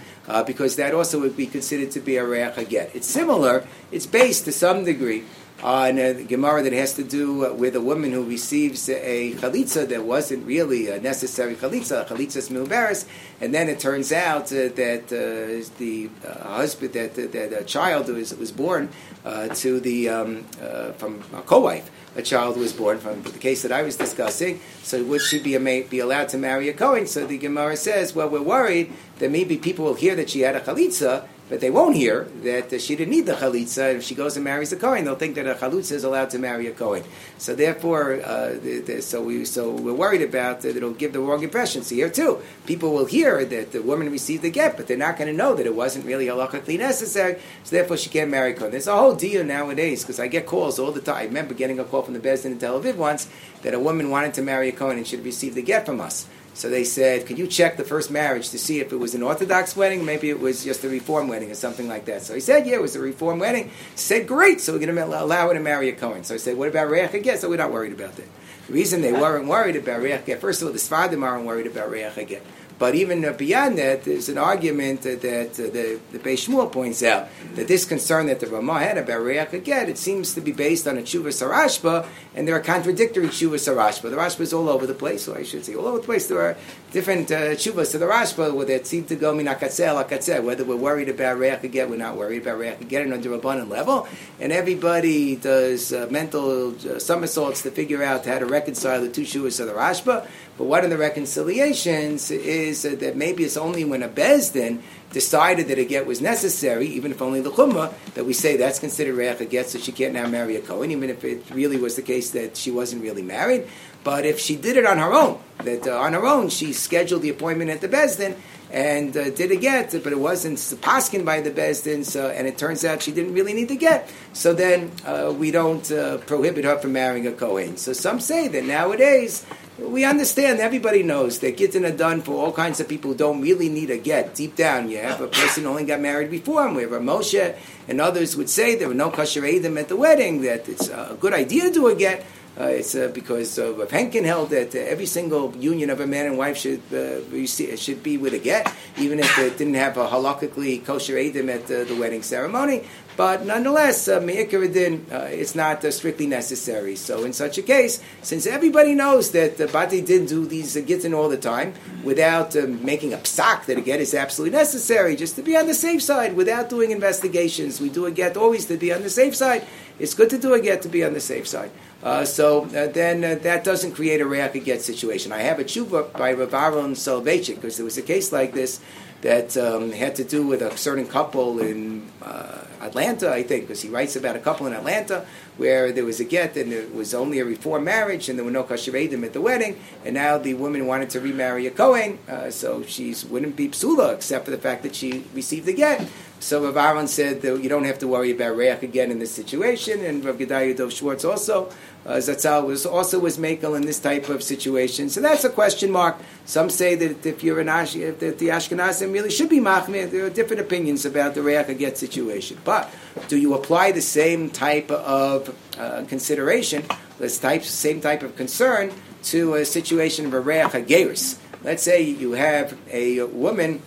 because 0.45 0.75
that 0.75 0.93
also 0.93 1.19
would 1.21 1.37
be 1.37 1.47
considered 1.47 1.91
to 1.91 1.99
be 1.99 2.17
a 2.17 2.25
reach 2.25 2.69
get. 2.69 2.95
It's 2.95 3.07
similar. 3.07 3.65
It's 3.91 4.05
based 4.05 4.45
to 4.45 4.51
some 4.51 4.83
degree 4.83 5.23
on 5.63 5.97
a 5.97 6.23
Gemara 6.23 6.61
that 6.63 6.73
has 6.73 6.93
to 6.93 7.03
do 7.03 7.53
with 7.55 7.75
a 7.75 7.81
woman 7.81 8.11
who 8.11 8.23
receives 8.23 8.87
a 8.89 9.33
chalitza 9.33 9.87
that 9.89 10.03
wasn't 10.03 10.45
really 10.45 10.89
a 10.89 10.99
necessary 10.99 11.55
chalitza, 11.55 12.01
a 12.01 12.05
chalitza's 12.05 12.49
milbaris, 12.49 13.07
and 13.41 13.53
then 13.53 13.67
it 13.67 13.79
turns 13.79 14.11
out 14.11 14.51
uh, 14.51 14.69
that 14.75 15.05
uh, 15.05 15.67
the 15.79 16.09
uh, 16.25 16.47
husband, 16.49 16.93
that, 16.93 17.15
that 17.15 17.59
a 17.59 17.63
child 17.63 18.07
was, 18.09 18.35
was 18.35 18.51
born 18.51 18.89
uh, 19.25 19.47
to 19.49 19.79
the 19.79 20.09
um, 20.09 20.45
uh, 20.61 20.91
from 20.93 21.23
a 21.33 21.41
co-wife, 21.41 21.89
a 22.15 22.21
child 22.21 22.57
was 22.57 22.73
born 22.73 22.99
from 22.99 23.21
the 23.23 23.39
case 23.39 23.63
that 23.63 23.71
I 23.71 23.81
was 23.81 23.95
discussing. 23.95 24.59
So 24.83 25.03
would 25.05 25.21
she 25.21 25.39
be, 25.39 25.55
a, 25.55 25.59
be 25.83 25.99
allowed 25.99 26.29
to 26.29 26.37
marry 26.37 26.69
a 26.69 26.73
Kohen? 26.73 27.07
So 27.07 27.25
the 27.25 27.37
Gemara 27.37 27.77
says, 27.77 28.15
well, 28.15 28.29
we're 28.29 28.41
worried 28.41 28.93
that 29.19 29.31
maybe 29.31 29.57
people 29.57 29.85
will 29.85 29.95
hear 29.95 30.15
that 30.15 30.29
she 30.29 30.41
had 30.41 30.55
a 30.55 30.61
chalitza, 30.61 31.27
but 31.49 31.61
they 31.61 31.69
won't 31.69 31.95
hear 31.95 32.25
that 32.43 32.81
she 32.81 32.95
didn't 32.95 33.11
need 33.11 33.25
the 33.25 33.33
chalitza. 33.33 33.95
If 33.95 34.03
she 34.03 34.15
goes 34.15 34.35
and 34.35 34.43
marries 34.43 34.73
a 34.73 34.75
kohen, 34.75 35.05
they'll 35.05 35.15
think 35.15 35.35
that 35.35 35.47
a 35.47 35.53
chalitza 35.55 35.93
is 35.93 36.03
allowed 36.03 36.29
to 36.31 36.39
marry 36.39 36.67
a 36.67 36.71
kohen. 36.71 37.03
So 37.37 37.55
therefore, 37.55 38.21
uh, 38.21 38.53
the, 38.61 38.81
the, 38.85 39.01
so 39.01 39.21
we 39.21 39.45
so 39.45 39.71
we're 39.71 39.93
worried 39.93 40.21
about 40.21 40.61
that 40.61 40.75
it'll 40.75 40.91
give 40.91 41.13
the 41.13 41.19
wrong 41.19 41.43
impression. 41.43 41.83
So 41.83 41.95
here 41.95 42.09
too, 42.09 42.39
people 42.65 42.91
will 42.91 43.05
hear 43.05 43.45
that 43.45 43.71
the 43.71 43.81
woman 43.81 44.11
received 44.11 44.43
the 44.43 44.51
get, 44.51 44.75
but 44.75 44.87
they're 44.87 44.97
not 44.97 45.17
going 45.17 45.29
to 45.29 45.37
know 45.37 45.55
that 45.55 45.65
it 45.65 45.75
wasn't 45.75 46.05
really 46.05 46.25
halachically 46.25 46.77
necessary. 46.77 47.39
So 47.63 47.75
therefore, 47.75 47.97
she 47.97 48.09
can't 48.09 48.29
marry 48.29 48.51
a 48.51 48.53
kohen. 48.53 48.71
There's 48.71 48.87
a 48.87 48.95
whole 48.95 49.15
deal 49.15 49.43
nowadays 49.43 50.03
because 50.03 50.19
I 50.19 50.27
get 50.27 50.45
calls 50.45 50.79
all 50.79 50.91
the 50.91 51.01
time. 51.01 51.17
I 51.17 51.23
remember 51.23 51.53
getting 51.53 51.79
a 51.79 51.85
call 51.85 52.01
from 52.01 52.13
the 52.13 52.19
Bezdin 52.19 52.51
in 52.51 52.59
Tel 52.59 52.81
Aviv 52.81 52.95
once 52.95 53.29
that 53.61 53.73
a 53.73 53.79
woman 53.79 54.09
wanted 54.09 54.33
to 54.35 54.41
marry 54.41 54.69
a 54.69 54.71
kohen 54.71 54.97
and 54.97 55.07
should 55.07 55.23
receive 55.23 55.55
the 55.55 55.61
get 55.61 55.85
from 55.85 56.01
us. 56.01 56.27
So 56.57 56.71
they 56.71 56.85
said, 56.85 57.27
could 57.27 57.37
you 57.37 57.45
check 57.45 57.77
the 57.77 57.83
first 57.83 58.09
marriage 58.09 58.49
to 58.49 58.57
see 58.57 58.79
if 58.79 58.91
it 58.91 58.95
was 58.95 59.13
an 59.13 59.21
Orthodox 59.21 59.75
wedding? 59.75 60.03
Maybe 60.03 60.31
it 60.31 60.39
was 60.39 60.63
just 60.63 60.83
a 60.83 60.89
Reform 60.89 61.27
wedding 61.27 61.51
or 61.51 61.53
something 61.53 61.87
like 61.87 62.05
that. 62.05 62.23
So 62.23 62.33
he 62.33 62.39
said, 62.39 62.65
yeah, 62.65 62.77
it 62.77 62.81
was 62.81 62.95
a 62.95 62.99
Reform 62.99 63.37
wedding. 63.37 63.65
He 63.65 63.71
said, 63.93 64.27
great, 64.27 64.59
so 64.59 64.73
we're 64.73 64.79
going 64.79 64.95
to 64.95 65.05
allow 65.05 65.47
her 65.49 65.53
to 65.53 65.59
marry 65.59 65.89
a 65.89 65.93
Cohen. 65.93 66.23
So 66.23 66.33
I 66.33 66.37
said, 66.37 66.57
what 66.57 66.67
about 66.67 66.89
Reach 66.89 67.11
Haget? 67.11 67.37
So 67.37 67.49
we're 67.49 67.57
not 67.57 67.71
worried 67.71 67.93
about 67.93 68.15
that. 68.15 68.25
The 68.65 68.73
reason 68.73 69.01
they 69.01 69.13
weren't 69.13 69.47
worried 69.47 69.75
about 69.75 70.01
Reach 70.01 70.21
first 70.39 70.63
of 70.63 70.67
all, 70.67 70.73
the 70.73 70.79
Sfadim 70.79 71.21
aren't 71.21 71.45
worried 71.45 71.67
about 71.67 71.91
Reach 71.91 72.13
Haget. 72.13 72.41
But 72.79 72.93
even 72.93 73.21
beyond 73.37 73.77
that, 73.79 74.03
there's 74.03 74.29
an 74.29 74.37
argument 74.37 75.01
that 75.01 75.21
the, 75.21 75.99
the 76.11 76.19
Beis 76.19 76.47
Shmuel 76.47 76.71
points 76.71 77.01
out 77.01 77.27
that 77.55 77.67
this 77.67 77.85
concern 77.85 78.27
that 78.27 78.39
the 78.39 78.47
Ramah 78.47 78.79
had 78.79 78.97
about 78.97 79.21
Reach 79.21 79.49
Haget, 79.49 79.87
it 79.87 79.97
seems 79.97 80.33
to 80.35 80.41
be 80.41 80.51
based 80.51 80.87
on 80.87 80.97
a 80.97 81.01
Tshuva 81.01 81.29
Sarashba, 81.29 82.07
and 82.35 82.47
there 82.47 82.55
are 82.55 82.59
contradictory 82.59 83.27
Tshuva 83.27 83.55
Sarashba. 83.55 84.09
The 84.09 84.17
Rashba 84.17 84.41
is 84.41 84.53
all 84.53 84.69
over 84.69 84.85
the 84.85 84.93
place, 84.93 85.23
so 85.23 85.35
I 85.35 85.43
should 85.43 85.65
say 85.65 85.75
all 85.75 85.87
over 85.87 85.97
the 85.97 86.03
place. 86.03 86.27
There 86.27 86.41
are 86.41 86.55
different 86.91 87.31
uh, 87.31 87.55
to 87.55 87.71
the 87.71 88.05
Rashba 88.05 88.85
seem 88.85 89.05
to 89.05 89.15
go 89.15 89.33
minakatzeh 89.33 90.03
lakatzeh, 90.03 90.43
whether 90.43 90.63
we're 90.63 90.75
worried 90.75 91.09
about 91.09 91.37
Reach 91.37 91.61
Haget, 91.61 91.89
we're 91.89 91.97
not 91.97 92.15
worried 92.15 92.43
about 92.43 92.59
Reach 92.59 92.75
Haget 92.79 93.11
on 93.11 93.21
the 93.21 93.29
Rabbanan 93.29 93.69
level, 93.69 94.07
and 94.39 94.51
everybody 94.51 95.35
does 95.35 95.91
uh, 95.91 96.07
mental 96.11 96.75
uh, 96.75 96.99
somersaults 96.99 97.63
to 97.63 97.71
figure 97.71 98.03
out 98.03 98.25
how 98.25 98.39
to 98.39 98.45
reconcile 98.45 99.01
the 99.01 99.09
two 99.09 99.23
Tshuvas 99.23 99.59
of 99.59 99.67
the 99.67 99.73
Rashba. 99.73 100.27
But 100.57 100.65
one 100.65 100.83
of 100.83 100.89
the 100.89 100.97
reconciliations 100.97 102.31
is 102.31 102.81
that 102.81 103.15
maybe 103.15 103.43
it's 103.43 103.57
only 103.57 103.85
when 103.85 104.01
a 104.01 104.09
Bezdin 104.09 104.81
decided 105.11 105.67
that 105.69 105.77
a 105.79 105.85
get 105.85 106.05
was 106.05 106.21
necessary, 106.21 106.87
even 106.87 107.11
if 107.11 107.21
only 107.21 107.41
the 107.41 107.51
chumrah, 107.51 107.93
that 108.13 108.25
we 108.25 108.33
say 108.33 108.57
that's 108.57 108.79
considered 108.79 109.15
reach 109.15 109.39
a 109.39 109.45
get, 109.45 109.69
so 109.69 109.79
she 109.79 109.91
can't 109.91 110.13
now 110.13 110.27
marry 110.27 110.55
a 110.55 110.61
Kohen, 110.61 110.91
even 110.91 111.09
if 111.09 111.23
it 111.23 111.43
really 111.51 111.77
was 111.77 111.95
the 111.95 112.01
case 112.01 112.31
that 112.31 112.57
she 112.57 112.71
wasn't 112.71 113.01
really 113.01 113.21
married. 113.21 113.67
But 114.03 114.25
if 114.25 114.39
she 114.39 114.55
did 114.55 114.77
it 114.77 114.85
on 114.85 114.97
her 114.97 115.13
own, 115.13 115.39
that 115.63 115.87
uh, 115.87 115.97
on 115.97 116.13
her 116.13 116.25
own 116.25 116.49
she 116.49 116.73
scheduled 116.73 117.21
the 117.21 117.29
appointment 117.29 117.69
at 117.69 117.81
the 117.81 117.89
Bezdin 117.89 118.35
and 118.71 119.15
uh, 119.15 119.29
did 119.29 119.51
a 119.51 119.55
get, 119.55 119.91
but 120.03 120.11
it 120.11 120.19
wasn't 120.19 120.57
paskin 120.57 121.23
by 121.23 121.39
the 121.39 121.51
Bezdin, 121.51 122.03
so, 122.03 122.29
and 122.29 122.47
it 122.47 122.57
turns 122.57 122.83
out 122.83 123.01
she 123.01 123.11
didn't 123.11 123.33
really 123.33 123.53
need 123.53 123.69
to 123.69 123.77
get. 123.77 124.09
So 124.33 124.53
then 124.53 124.91
uh, 125.05 125.33
we 125.35 125.51
don't 125.51 125.89
uh, 125.89 126.17
prohibit 126.17 126.65
her 126.65 126.77
from 126.77 126.93
marrying 126.93 127.27
a 127.27 127.31
Kohen. 127.31 127.77
So 127.77 127.93
some 127.93 128.19
say 128.19 128.49
that 128.49 128.65
nowadays 128.65 129.45
we 129.79 130.03
understand, 130.03 130.59
everybody 130.59 131.03
knows 131.03 131.39
that 131.39 131.55
gittin 131.55 131.85
are 131.85 131.95
done 131.95 132.21
for 132.21 132.33
all 132.43 132.51
kinds 132.51 132.79
of 132.79 132.87
people 132.87 133.11
who 133.11 133.17
don't 133.17 133.41
really 133.41 133.69
need 133.69 133.91
a 133.91 133.97
get. 133.97 134.33
Deep 134.33 134.55
down, 134.55 134.89
you 134.89 134.96
have 134.97 135.21
a 135.21 135.27
person 135.27 135.65
only 135.65 135.85
got 135.85 135.99
married 135.99 136.29
before, 136.29 136.71
we 136.73 136.83
have 136.83 136.91
a 136.91 136.99
Moshe, 136.99 137.55
and 137.87 138.01
others 138.01 138.35
would 138.35 138.49
say 138.49 138.75
there 138.75 138.87
were 138.87 138.93
no 138.93 139.09
kosher 139.09 139.41
eidim 139.41 139.79
at 139.79 139.87
the 139.87 139.95
wedding, 139.95 140.41
that 140.41 140.67
it's 140.67 140.89
a 140.89 141.17
good 141.19 141.33
idea 141.33 141.63
to 141.63 141.71
do 141.71 141.87
a 141.87 141.95
get. 141.95 142.25
Uh, 142.59 142.63
it's 142.63 142.95
uh, 142.95 143.07
because 143.13 143.59
uh, 143.59 143.71
Rav 143.73 143.89
Henkin 143.89 144.25
held 144.25 144.49
that 144.49 144.73
uh, 144.73 144.79
every 144.79 145.05
single 145.05 145.55
union 145.57 145.91
of 145.91 145.99
a 145.99 146.07
man 146.07 146.25
and 146.25 146.39
wife 146.39 146.57
should 146.57 146.81
uh, 146.91 147.45
should 147.45 148.01
be 148.01 148.17
with 148.17 148.33
a 148.33 148.39
get, 148.39 148.73
even 148.97 149.19
if 149.19 149.37
it 149.37 149.59
didn't 149.59 149.75
have 149.75 149.95
a 149.97 150.07
halakhically 150.07 150.83
kosher 150.83 151.13
eidim 151.17 151.53
at 151.53 151.67
the 151.67 151.95
wedding 151.99 152.23
ceremony. 152.23 152.83
But 153.17 153.47
nonetheless, 153.47 154.07
uh, 154.07 154.17
uh, 154.17 154.21
it's 154.21 155.55
not 155.55 155.83
uh, 155.83 155.89
strictly 155.89 156.27
necessary. 156.27 156.95
So 156.95 157.23
in 157.23 157.33
such 157.33 157.57
a 157.57 157.63
case, 157.63 157.99
since 158.21 158.45
everybody 158.45 158.93
knows 158.93 159.31
that 159.31 159.59
uh, 159.59 159.65
Bati 159.65 160.01
didn't 160.01 160.27
do 160.27 160.45
these 160.45 160.77
uh, 160.77 160.81
gittin 160.81 161.15
all 161.15 161.27
the 161.27 161.37
time, 161.37 161.73
without 162.03 162.55
uh, 162.55 162.67
making 162.67 163.13
a 163.13 163.17
psak 163.17 163.65
that 163.65 163.79
a 163.79 163.81
get 163.81 163.99
is 163.99 164.13
absolutely 164.13 164.55
necessary, 164.55 165.15
just 165.15 165.35
to 165.35 165.41
be 165.41 165.57
on 165.57 165.65
the 165.65 165.73
safe 165.73 166.03
side, 166.03 166.35
without 166.35 166.69
doing 166.69 166.91
investigations, 166.91 167.81
we 167.81 167.89
do 167.89 168.05
a 168.05 168.11
get 168.11 168.37
always 168.37 168.67
to 168.67 168.77
be 168.77 168.93
on 168.93 169.01
the 169.01 169.09
safe 169.09 169.35
side. 169.35 169.65
It's 169.97 170.13
good 170.13 170.29
to 170.29 170.37
do 170.37 170.53
a 170.53 170.59
get 170.59 170.83
to 170.83 170.89
be 170.89 171.03
on 171.03 171.13
the 171.13 171.19
safe 171.19 171.47
side. 171.47 171.71
Uh, 172.03 172.23
so 172.23 172.65
uh, 172.65 172.85
then 172.87 173.23
uh, 173.23 173.35
that 173.41 173.63
doesn't 173.63 173.93
create 173.93 174.21
a 174.21 174.25
react 174.27 174.53
get 174.63 174.81
situation. 174.83 175.31
I 175.31 175.39
have 175.39 175.59
a 175.59 175.63
tshuva 175.63 176.13
by 176.13 176.33
Rav 176.33 176.53
Aaron 176.53 176.93
Soloveitchik 176.93 177.55
because 177.55 177.77
there 177.77 177.85
was 177.85 177.97
a 177.97 178.03
case 178.03 178.31
like 178.31 178.53
this 178.53 178.79
that 179.21 179.57
um, 179.57 179.91
had 179.91 180.15
to 180.15 180.23
do 180.23 180.45
with 180.45 180.61
a 180.61 180.75
certain 180.77 181.07
couple 181.07 181.59
in 181.59 182.09
uh, 182.21 182.63
Atlanta, 182.81 183.31
I 183.31 183.43
think, 183.43 183.63
because 183.63 183.81
he 183.81 183.89
writes 183.89 184.15
about 184.15 184.35
a 184.35 184.39
couple 184.39 184.67
in 184.67 184.73
Atlanta 184.73 185.25
where 185.57 185.91
there 185.91 186.05
was 186.05 186.19
a 186.19 186.23
get 186.23 186.55
and 186.55 186.71
it 186.71 186.93
was 186.93 187.13
only 187.13 187.39
a 187.39 187.45
reform 187.45 187.83
marriage 187.83 188.29
and 188.29 188.37
there 188.37 188.45
were 188.45 188.51
no 188.51 188.63
kasher 188.63 188.93
at 189.25 189.33
the 189.33 189.41
wedding, 189.41 189.79
and 190.05 190.13
now 190.13 190.37
the 190.37 190.53
woman 190.53 190.85
wanted 190.85 191.09
to 191.09 191.19
remarry 191.19 191.65
a 191.65 191.71
Kohen, 191.71 192.19
uh, 192.29 192.51
so 192.51 192.83
she 192.83 193.15
wouldn't 193.29 193.55
be 193.55 193.67
psula 193.69 194.13
except 194.13 194.45
for 194.45 194.51
the 194.51 194.57
fact 194.57 194.83
that 194.83 194.95
she 194.95 195.23
received 195.33 195.65
the 195.65 195.73
get. 195.73 196.07
So 196.39 196.63
Rav 196.63 196.77
Aaron 196.77 197.07
said 197.07 197.41
that 197.41 197.61
you 197.63 197.69
don't 197.69 197.85
have 197.85 197.99
to 197.99 198.07
worry 198.07 198.31
about 198.31 198.55
reach 198.55 198.79
haget 198.79 199.09
in 199.09 199.19
this 199.19 199.33
situation, 199.33 200.03
and 200.03 200.23
Rav 200.23 200.37
Gedalia 200.37 200.75
Dov 200.77 200.93
Schwartz 200.93 201.25
also 201.25 201.71
uh, 202.07 202.17
Zatzal 202.17 202.65
was 202.65 202.85
also 202.85 203.19
was 203.19 203.37
makel 203.37 203.75
in 203.75 203.85
this 203.85 203.99
type 203.99 204.29
of 204.29 204.41
situation. 204.41 205.09
So 205.09 205.19
that's 205.19 205.43
a 205.43 205.49
question 205.49 205.91
mark. 205.91 206.15
Some 206.45 206.69
say 206.69 206.95
that 206.95 207.25
if 207.25 207.43
you're 207.43 207.59
an 207.59 207.67
Ash, 207.67 207.93
that 207.93 208.19
the 208.39 208.47
Ashkenazim 208.47 209.11
really 209.11 209.29
should 209.29 209.49
be 209.49 209.59
machmir. 209.59 210.09
There 210.09 210.25
are 210.25 210.29
different 210.29 210.61
opinions 210.61 211.05
about 211.05 211.35
the 211.35 211.41
reach 211.41 211.67
haget 211.67 211.97
situation. 211.97 212.57
But 212.63 212.89
do 213.27 213.37
you 213.37 213.53
apply 213.55 213.91
the 213.91 214.01
same 214.01 214.49
type 214.49 214.89
of 214.89 215.53
uh, 215.77 216.05
consideration, 216.07 216.85
this 217.19 217.39
type, 217.39 217.63
same 217.63 217.99
type 217.99 218.23
of 218.23 218.37
concern 218.37 218.93
to 219.23 219.55
a 219.55 219.65
situation 219.65 220.25
of 220.27 220.33
a 220.33 220.39
reach? 220.39 221.35
Let's 221.63 221.83
say 221.83 222.01
you 222.03 222.33
have 222.33 222.77
a 222.89 223.23
woman 223.23 223.81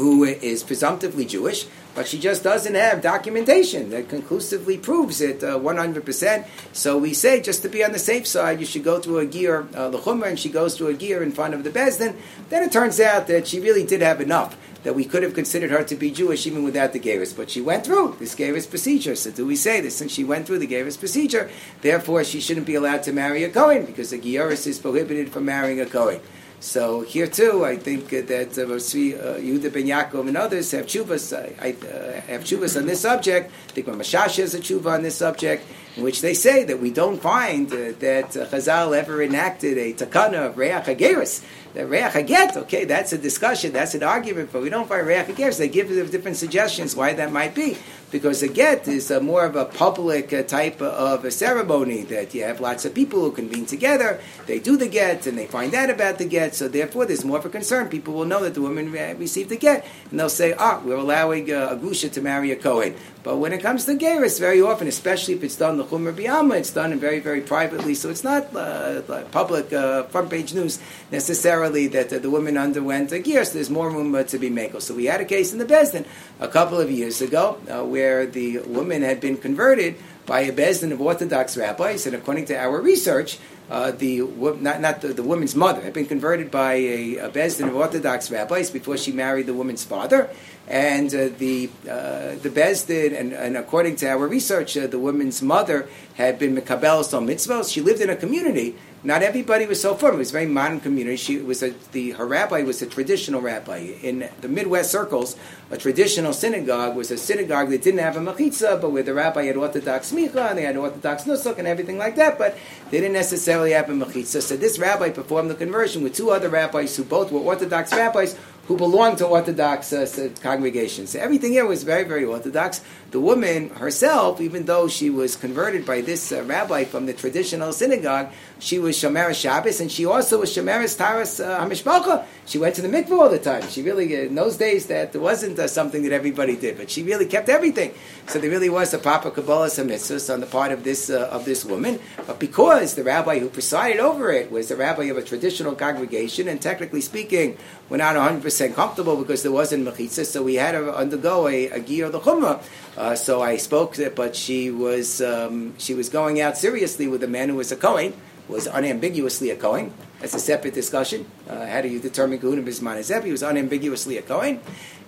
who 0.00 0.24
is 0.24 0.62
presumptively 0.62 1.24
Jewish 1.24 1.66
but 1.94 2.06
she 2.06 2.18
just 2.18 2.42
doesn't 2.42 2.74
have 2.74 3.02
documentation 3.02 3.90
that 3.90 4.08
conclusively 4.08 4.78
proves 4.78 5.20
it 5.20 5.42
uh, 5.42 5.58
100%. 5.58 6.46
So 6.72 6.96
we 6.96 7.12
say, 7.14 7.40
just 7.40 7.62
to 7.62 7.68
be 7.68 7.84
on 7.84 7.92
the 7.92 7.98
safe 7.98 8.26
side, 8.26 8.60
you 8.60 8.66
should 8.66 8.84
go 8.84 9.00
to 9.00 9.18
a 9.18 9.26
gear, 9.26 9.66
uh, 9.74 9.90
and 9.90 10.38
she 10.38 10.48
goes 10.48 10.76
to 10.76 10.86
a 10.86 10.94
gear 10.94 11.22
in 11.22 11.32
front 11.32 11.54
of 11.54 11.64
the 11.64 11.70
Bezdin. 11.70 12.16
Then 12.48 12.62
it 12.62 12.72
turns 12.72 13.00
out 13.00 13.26
that 13.26 13.48
she 13.48 13.60
really 13.60 13.84
did 13.84 14.02
have 14.02 14.20
enough 14.20 14.56
that 14.82 14.94
we 14.94 15.04
could 15.04 15.22
have 15.22 15.34
considered 15.34 15.70
her 15.70 15.84
to 15.84 15.94
be 15.94 16.10
Jewish 16.10 16.46
even 16.46 16.62
without 16.62 16.94
the 16.94 17.00
Geras. 17.00 17.36
But 17.36 17.50
she 17.50 17.60
went 17.60 17.84
through 17.84 18.16
this 18.18 18.34
Geras 18.34 18.68
procedure. 18.68 19.14
So 19.14 19.30
do 19.30 19.44
we 19.44 19.56
say 19.56 19.82
this? 19.82 19.96
Since 19.96 20.12
she 20.12 20.24
went 20.24 20.46
through 20.46 20.60
the 20.60 20.66
Geras 20.66 20.98
procedure, 20.98 21.50
therefore 21.82 22.24
she 22.24 22.40
shouldn't 22.40 22.66
be 22.66 22.76
allowed 22.76 23.02
to 23.02 23.12
marry 23.12 23.44
a 23.44 23.50
Kohen 23.50 23.84
because 23.84 24.10
a 24.12 24.18
Geras 24.18 24.66
is 24.66 24.78
prohibited 24.78 25.30
from 25.30 25.44
marrying 25.44 25.80
a 25.80 25.86
Kohen. 25.86 26.20
So 26.60 27.00
here 27.00 27.26
too, 27.26 27.64
I 27.64 27.76
think 27.76 28.10
that 28.10 28.30
uh, 28.30 29.38
Yehuda 29.40 29.72
ben 29.72 29.86
Yaakov 29.86 30.28
and 30.28 30.36
others 30.36 30.70
have 30.72 30.84
chuvas. 30.84 31.32
I, 31.32 31.70
uh, 31.70 32.20
have 32.30 32.42
chuvas 32.42 32.76
on 32.76 32.86
this 32.86 33.00
subject. 33.00 33.50
I 33.70 33.72
think 33.72 33.86
Mashash 33.86 34.36
has 34.36 34.54
a 34.54 34.60
chuva 34.60 34.92
on 34.92 35.02
this 35.02 35.16
subject, 35.16 35.66
in 36.00 36.04
which 36.04 36.22
they 36.22 36.32
say 36.32 36.64
that 36.64 36.80
we 36.80 36.90
don't 36.90 37.20
find 37.20 37.70
uh, 37.70 37.92
that 37.98 38.34
uh, 38.34 38.46
Chazal 38.46 38.96
ever 38.96 39.22
enacted 39.22 39.76
a 39.76 39.92
takana 39.92 40.46
of 40.46 40.56
Reach 40.56 40.84
Hageris. 40.84 41.44
The 41.74 41.86
Reach 41.86 42.12
Haget, 42.14 42.56
okay, 42.56 42.86
that's 42.86 43.12
a 43.12 43.18
discussion, 43.18 43.74
that's 43.74 43.94
an 43.94 44.02
argument, 44.02 44.48
but 44.50 44.62
we 44.62 44.70
don't 44.70 44.88
find 44.88 45.06
Reach 45.06 45.26
Hageris. 45.26 45.58
They 45.58 45.68
give 45.68 45.88
different 46.10 46.38
suggestions 46.38 46.96
why 46.96 47.12
that 47.12 47.30
might 47.30 47.54
be 47.54 47.76
because 48.10 48.42
a 48.42 48.48
get 48.48 48.88
is 48.88 49.10
a 49.10 49.20
more 49.20 49.44
of 49.44 49.56
a 49.56 49.64
public 49.64 50.32
uh, 50.32 50.42
type 50.42 50.80
of 50.82 51.24
a 51.24 51.30
ceremony 51.30 52.02
that 52.02 52.34
you 52.34 52.42
have 52.42 52.60
lots 52.60 52.84
of 52.84 52.94
people 52.94 53.20
who 53.20 53.30
convene 53.30 53.66
together, 53.66 54.20
they 54.46 54.58
do 54.58 54.76
the 54.76 54.88
get, 54.88 55.26
and 55.26 55.38
they 55.38 55.46
find 55.46 55.74
out 55.74 55.90
about 55.90 56.18
the 56.18 56.24
get, 56.24 56.54
so 56.54 56.68
therefore 56.68 57.06
there's 57.06 57.24
more 57.24 57.38
of 57.38 57.44
a 57.44 57.48
concern. 57.48 57.88
People 57.88 58.14
will 58.14 58.24
know 58.24 58.42
that 58.42 58.54
the 58.54 58.62
woman 58.62 58.90
received 58.90 59.50
the 59.50 59.56
get, 59.56 59.86
and 60.10 60.18
they'll 60.18 60.28
say, 60.28 60.54
ah, 60.58 60.80
we're 60.84 60.96
allowing 60.96 61.50
uh, 61.52 61.68
a 61.70 61.76
grusha 61.76 62.10
to 62.12 62.20
marry 62.20 62.50
a 62.50 62.56
Kohen. 62.56 62.94
But 63.22 63.36
when 63.36 63.52
it 63.52 63.60
comes 63.60 63.84
to 63.84 63.94
Geras, 63.94 64.40
very 64.40 64.62
often, 64.62 64.88
especially 64.88 65.34
if 65.34 65.44
it's 65.44 65.56
done 65.56 65.76
the 65.76 65.84
Chumr 65.90 66.14
Biyama, 66.14 66.56
it's 66.56 66.70
done 66.70 66.96
very, 67.00 67.18
very 67.18 67.40
privately, 67.40 67.94
so 67.96 68.10
it's 68.10 68.22
not 68.22 68.54
uh, 68.54 69.02
public 69.32 69.72
uh, 69.72 70.04
front 70.04 70.30
page 70.30 70.54
news 70.54 70.78
necessarily 71.10 71.88
that 71.88 72.12
uh, 72.12 72.20
the 72.20 72.30
woman 72.30 72.56
underwent 72.56 73.10
a 73.10 73.18
gear, 73.18 73.44
so 73.44 73.54
there's 73.54 73.70
more 73.70 73.90
room 73.90 74.14
uh, 74.14 74.22
to 74.22 74.38
be 74.38 74.48
made. 74.50 74.80
So 74.80 74.94
we 74.94 75.06
had 75.06 75.20
a 75.20 75.24
case 75.24 75.52
in 75.52 75.58
the 75.58 75.64
Besdin 75.64 76.06
a 76.38 76.46
couple 76.46 76.80
of 76.80 76.92
years 76.92 77.20
ago 77.20 77.58
uh, 77.68 77.84
where 77.84 78.24
the 78.24 78.58
woman 78.60 79.02
had 79.02 79.20
been 79.20 79.36
converted 79.36 79.96
by 80.26 80.42
a 80.42 80.52
bezdin 80.52 80.92
of 80.92 81.00
Orthodox 81.00 81.56
rabbis, 81.56 82.06
and 82.06 82.14
according 82.14 82.44
to 82.44 82.56
our 82.56 82.80
research, 82.80 83.40
uh, 83.68 83.90
the 83.90 84.20
not, 84.60 84.80
not 84.80 85.00
the, 85.00 85.08
the, 85.08 85.24
woman's 85.24 85.56
mother 85.56 85.80
had 85.80 85.92
been 85.92 86.06
converted 86.06 86.52
by 86.52 86.74
a, 86.74 87.16
a 87.16 87.28
bezdin 87.30 87.66
of 87.66 87.74
Orthodox 87.74 88.30
rabbis 88.30 88.70
before 88.70 88.96
she 88.96 89.10
married 89.10 89.46
the 89.46 89.54
woman's 89.54 89.82
father, 89.82 90.30
and 90.70 91.12
uh, 91.12 91.28
the 91.36 91.68
uh, 91.82 92.36
the 92.36 92.48
bezdin, 92.48 93.18
and, 93.18 93.32
and, 93.32 93.56
according 93.56 93.96
to 93.96 94.08
our 94.08 94.28
research, 94.28 94.76
uh, 94.76 94.86
the 94.86 95.00
woman's 95.00 95.42
mother 95.42 95.88
had 96.14 96.38
been 96.38 96.56
mekabel 96.56 97.02
some 97.04 97.26
mitzvahs. 97.26 97.72
She 97.72 97.80
lived 97.80 98.00
in 98.00 98.08
a 98.08 98.14
community 98.14 98.76
not 99.02 99.22
everybody 99.22 99.64
was 99.64 99.80
so 99.80 99.94
firm. 99.94 100.16
It 100.16 100.18
was 100.18 100.28
a 100.28 100.32
very 100.32 100.46
modern 100.46 100.80
community. 100.80 101.16
She 101.16 101.38
was 101.38 101.62
a, 101.62 101.70
the 101.92 102.10
her 102.12 102.26
rabbi 102.26 102.62
was 102.62 102.82
a 102.82 102.86
traditional 102.86 103.40
rabbi 103.40 103.78
in 103.78 104.28
the 104.42 104.48
Midwest 104.48 104.90
circles. 104.90 105.36
A 105.70 105.78
traditional 105.78 106.34
synagogue 106.34 106.96
was 106.96 107.10
a 107.10 107.16
synagogue 107.16 107.70
that 107.70 107.82
didn't 107.82 108.00
have 108.00 108.16
a 108.16 108.20
machitza, 108.20 108.78
but 108.78 108.90
where 108.92 109.02
the 109.02 109.14
rabbi 109.14 109.44
had 109.44 109.56
Orthodox 109.56 110.12
micha 110.12 110.50
and 110.50 110.58
they 110.58 110.64
had 110.64 110.76
Orthodox 110.76 111.24
nusuk 111.24 111.58
and 111.58 111.66
everything 111.66 111.96
like 111.96 112.16
that. 112.16 112.36
But 112.36 112.58
they 112.90 112.98
didn't 112.98 113.14
necessarily 113.14 113.72
have 113.72 113.88
a 113.88 113.92
machitza. 113.92 114.42
So 114.42 114.56
this 114.56 114.78
rabbi 114.78 115.08
performed 115.08 115.48
the 115.48 115.54
conversion 115.54 116.02
with 116.02 116.14
two 116.14 116.30
other 116.30 116.50
rabbis 116.50 116.94
who 116.94 117.04
both 117.04 117.32
were 117.32 117.40
Orthodox 117.40 117.92
rabbis 117.92 118.36
who 118.70 118.76
belonged 118.76 119.18
to 119.18 119.26
Orthodox 119.26 119.92
uh, 119.92 120.28
congregations. 120.42 121.10
So 121.10 121.18
everything 121.18 121.50
here 121.50 121.66
was 121.66 121.82
very, 121.82 122.04
very 122.04 122.24
Orthodox. 122.24 122.80
The 123.10 123.18
woman 123.18 123.70
herself, 123.70 124.40
even 124.40 124.66
though 124.66 124.86
she 124.86 125.10
was 125.10 125.34
converted 125.34 125.84
by 125.84 126.02
this 126.02 126.30
uh, 126.30 126.44
rabbi 126.44 126.84
from 126.84 127.06
the 127.06 127.12
traditional 127.12 127.72
synagogue, 127.72 128.28
she 128.60 128.78
was 128.78 128.96
Shomer 128.96 129.34
Shabbos, 129.34 129.80
and 129.80 129.90
she 129.90 130.06
also 130.06 130.38
was 130.38 130.54
Shomer 130.54 130.86
Taras 130.96 131.40
uh. 131.40 132.24
She 132.46 132.58
went 132.58 132.76
to 132.76 132.82
the 132.82 132.88
mikveh 132.88 133.18
all 133.18 133.28
the 133.28 133.40
time. 133.40 133.66
She 133.68 133.82
really, 133.82 134.16
uh, 134.16 134.20
in 134.20 134.36
those 134.36 134.56
days, 134.56 134.86
that 134.86 135.16
wasn't 135.16 135.58
uh, 135.58 135.66
something 135.66 136.04
that 136.04 136.12
everybody 136.12 136.56
did, 136.56 136.76
but 136.76 136.90
she 136.90 137.02
really 137.02 137.26
kept 137.26 137.48
everything. 137.48 137.92
So 138.28 138.38
there 138.38 138.50
really 138.50 138.70
was 138.70 138.94
a 138.94 138.98
proper 138.98 139.32
Kabbalah 139.32 139.68
mitzvahs 139.68 140.32
on 140.32 140.38
the 140.38 140.46
part 140.46 140.70
of 140.70 140.84
this 140.84 141.10
uh, 141.10 141.28
of 141.32 141.44
this 141.44 141.64
woman. 141.64 141.98
But 142.24 142.38
because 142.38 142.94
the 142.94 143.02
rabbi 143.02 143.40
who 143.40 143.48
presided 143.48 143.98
over 143.98 144.30
it 144.30 144.52
was 144.52 144.68
the 144.68 144.76
rabbi 144.76 145.04
of 145.04 145.16
a 145.16 145.22
traditional 145.22 145.74
congregation, 145.74 146.46
and 146.46 146.62
technically 146.62 147.00
speaking, 147.00 147.56
we're 147.88 147.96
not 147.96 148.14
100% 148.14 148.59
comfortable 148.68 149.16
because 149.16 149.42
there 149.42 149.52
wasn't 149.52 149.86
mechitza, 149.86 150.24
so 150.24 150.42
we 150.42 150.54
had 150.54 150.72
to 150.72 150.94
undergo 150.94 151.48
a, 151.48 151.68
a 151.70 151.78
the 151.80 152.20
chumrah. 152.20 152.62
Uh, 152.96 153.14
so 153.14 153.40
I 153.42 153.56
spoke, 153.56 153.94
to, 153.94 154.10
but 154.10 154.36
she 154.36 154.70
was 154.70 155.20
um, 155.22 155.74
she 155.78 155.94
was 155.94 156.08
going 156.08 156.40
out 156.40 156.56
seriously 156.56 157.08
with 157.08 157.22
a 157.24 157.28
man 157.28 157.48
who 157.48 157.56
was 157.56 157.72
a 157.72 157.76
Kohen 157.76 158.12
was 158.50 158.66
unambiguously 158.66 159.50
a 159.50 159.56
Kohen. 159.56 159.92
That's 160.20 160.34
a 160.34 160.40
separate 160.40 160.74
discussion. 160.74 161.26
Uh, 161.48 161.66
how 161.66 161.80
do 161.80 161.88
you 161.88 162.00
determine 162.00 162.38
Kahuna 162.38 162.62
Bisman 162.62 163.24
He 163.24 163.32
was 163.32 163.42
unambiguously 163.42 164.18
a 164.18 164.22
Kohen. 164.22 164.60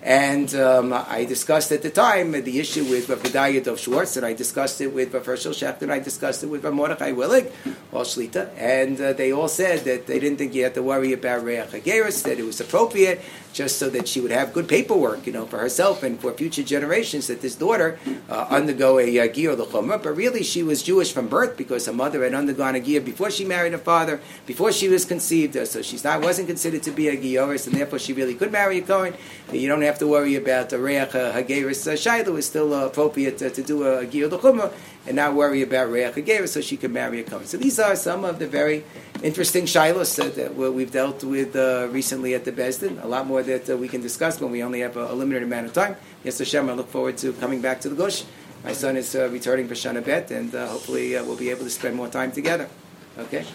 And 0.03 0.53
um, 0.55 0.91
I 0.91 1.23
discussed 1.23 1.71
at 1.71 1.81
the 1.81 1.89
time 1.89 2.33
the 2.33 2.59
issue 2.59 2.83
with 2.83 3.07
Rav 3.07 3.23
Gedaliah 3.23 3.63
Dov 3.63 3.79
Schwartz, 3.79 4.17
and 4.17 4.25
I 4.25 4.33
discussed 4.33 4.81
it 4.81 4.93
with 4.93 5.13
Rav 5.13 5.25
Hershel 5.25 5.53
Schachter, 5.53 5.83
and 5.83 5.93
I 5.93 5.99
discussed 5.99 6.43
it 6.43 6.47
with 6.47 6.65
Rav 6.65 6.73
Mordechai 6.73 7.13
Willig, 7.13 7.49
all 7.93 8.03
Shlita, 8.03 8.49
and 8.57 8.99
uh, 8.99 9.13
they 9.13 9.31
all 9.31 9.47
said 9.47 9.85
that 9.85 10.05
they 10.05 10.19
didn't 10.19 10.39
think 10.39 10.55
you 10.55 10.63
had 10.63 10.73
to 10.73 10.83
worry 10.83 11.13
about 11.13 11.45
Reach 11.45 11.69
Hageris, 11.69 12.21
that 12.23 12.37
it 12.37 12.43
was 12.43 12.59
appropriate 12.59 13.21
just 13.53 13.77
so 13.77 13.89
that 13.91 14.07
she 14.07 14.19
would 14.19 14.31
have 14.31 14.51
good 14.51 14.67
paperwork, 14.67 15.25
you 15.25 15.31
know, 15.31 15.45
for 15.45 15.59
herself 15.59 16.03
and 16.03 16.19
for 16.19 16.33
future 16.33 16.63
generations, 16.63 17.27
that 17.27 17.41
this 17.41 17.55
daughter 17.55 17.99
uh, 18.29 18.47
undergo 18.49 18.99
a 18.99 19.19
uh, 19.19 19.27
Giyur 19.27 19.57
L'chumrah. 19.57 20.01
But 20.01 20.17
really, 20.17 20.43
she 20.43 20.63
was 20.63 20.83
Jewish 20.83 21.13
from 21.13 21.27
birth 21.27 21.55
because 21.55 21.85
her 21.85 21.93
mother 21.93 22.23
had 22.23 22.33
undergone 22.33 22.75
a 22.75 22.79
Giyur 22.79 23.05
before 23.05 23.29
she 23.29 23.45
married 23.45 23.71
her 23.73 23.77
father, 23.77 24.19
before 24.45 24.71
she 24.71 24.89
was 24.89 25.05
conceived, 25.05 25.55
so 25.67 25.81
she's 25.81 26.03
not 26.03 26.21
wasn't 26.21 26.47
considered 26.47 26.83
to 26.83 26.91
be 26.91 27.07
a 27.07 27.15
Giyoris, 27.15 27.67
and 27.67 27.75
therefore 27.75 27.99
she 27.99 28.11
really 28.11 28.35
could 28.35 28.51
marry 28.51 28.79
a 28.79 28.81
Kohen. 28.81 29.13
You 29.51 29.67
don't 29.67 29.81
have 29.83 29.92
to 29.99 30.07
worry 30.07 30.35
about 30.35 30.69
the 30.69 30.79
Reach 30.79 31.09
Hageris. 31.09 31.87
Uh, 31.87 31.95
Shiloh 31.95 32.35
is 32.35 32.45
still 32.45 32.73
uh, 32.73 32.85
appropriate 32.85 33.41
uh, 33.41 33.49
to 33.49 33.63
do 33.63 33.83
a 33.83 34.05
Giyur 34.05 34.31
L'chumrah 34.31 34.71
and 35.05 35.15
not 35.15 35.33
worry 35.33 35.61
about 35.61 35.89
Reach 35.89 36.13
Hageris, 36.13 36.49
so 36.49 36.61
she 36.61 36.77
can 36.77 36.93
marry 36.93 37.19
a 37.19 37.23
Kohen. 37.23 37.45
So 37.45 37.57
these 37.57 37.79
are 37.79 37.95
some 37.95 38.23
of 38.23 38.39
the 38.39 38.47
very 38.47 38.83
interesting 39.21 39.65
shilos 39.65 40.19
uh, 40.19 40.29
that 40.29 40.55
we've 40.55 40.91
dealt 40.91 41.23
with 41.23 41.55
uh, 41.55 41.87
recently 41.91 42.33
at 42.33 42.45
the 42.45 42.51
Besdin. 42.51 43.03
A 43.03 43.07
lot 43.07 43.27
more 43.27 43.43
that 43.43 43.67
we 43.77 43.87
can 43.87 44.01
discuss, 44.01 44.39
but 44.39 44.47
we 44.47 44.63
only 44.63 44.81
have 44.81 44.97
a, 44.97 45.11
a, 45.11 45.15
limited 45.15 45.43
amount 45.43 45.67
of 45.67 45.73
time. 45.73 45.95
Yes, 46.23 46.39
Hashem, 46.39 46.69
I 46.69 46.73
look 46.73 46.89
forward 46.89 47.17
to 47.19 47.33
coming 47.33 47.61
back 47.61 47.81
to 47.81 47.89
the 47.89 47.95
Gush. 47.95 48.23
My 48.63 48.73
son 48.73 48.95
is 48.95 49.13
returning 49.15 49.67
for 49.67 49.73
Shana 49.73 50.03
Bet, 50.03 50.31
and 50.31 50.51
hopefully 50.51 51.11
we'll 51.13 51.35
be 51.35 51.49
able 51.49 51.65
to 51.65 51.69
spend 51.69 51.95
more 51.95 52.07
time 52.07 52.31
together. 52.31 52.69
Okay? 53.17 53.45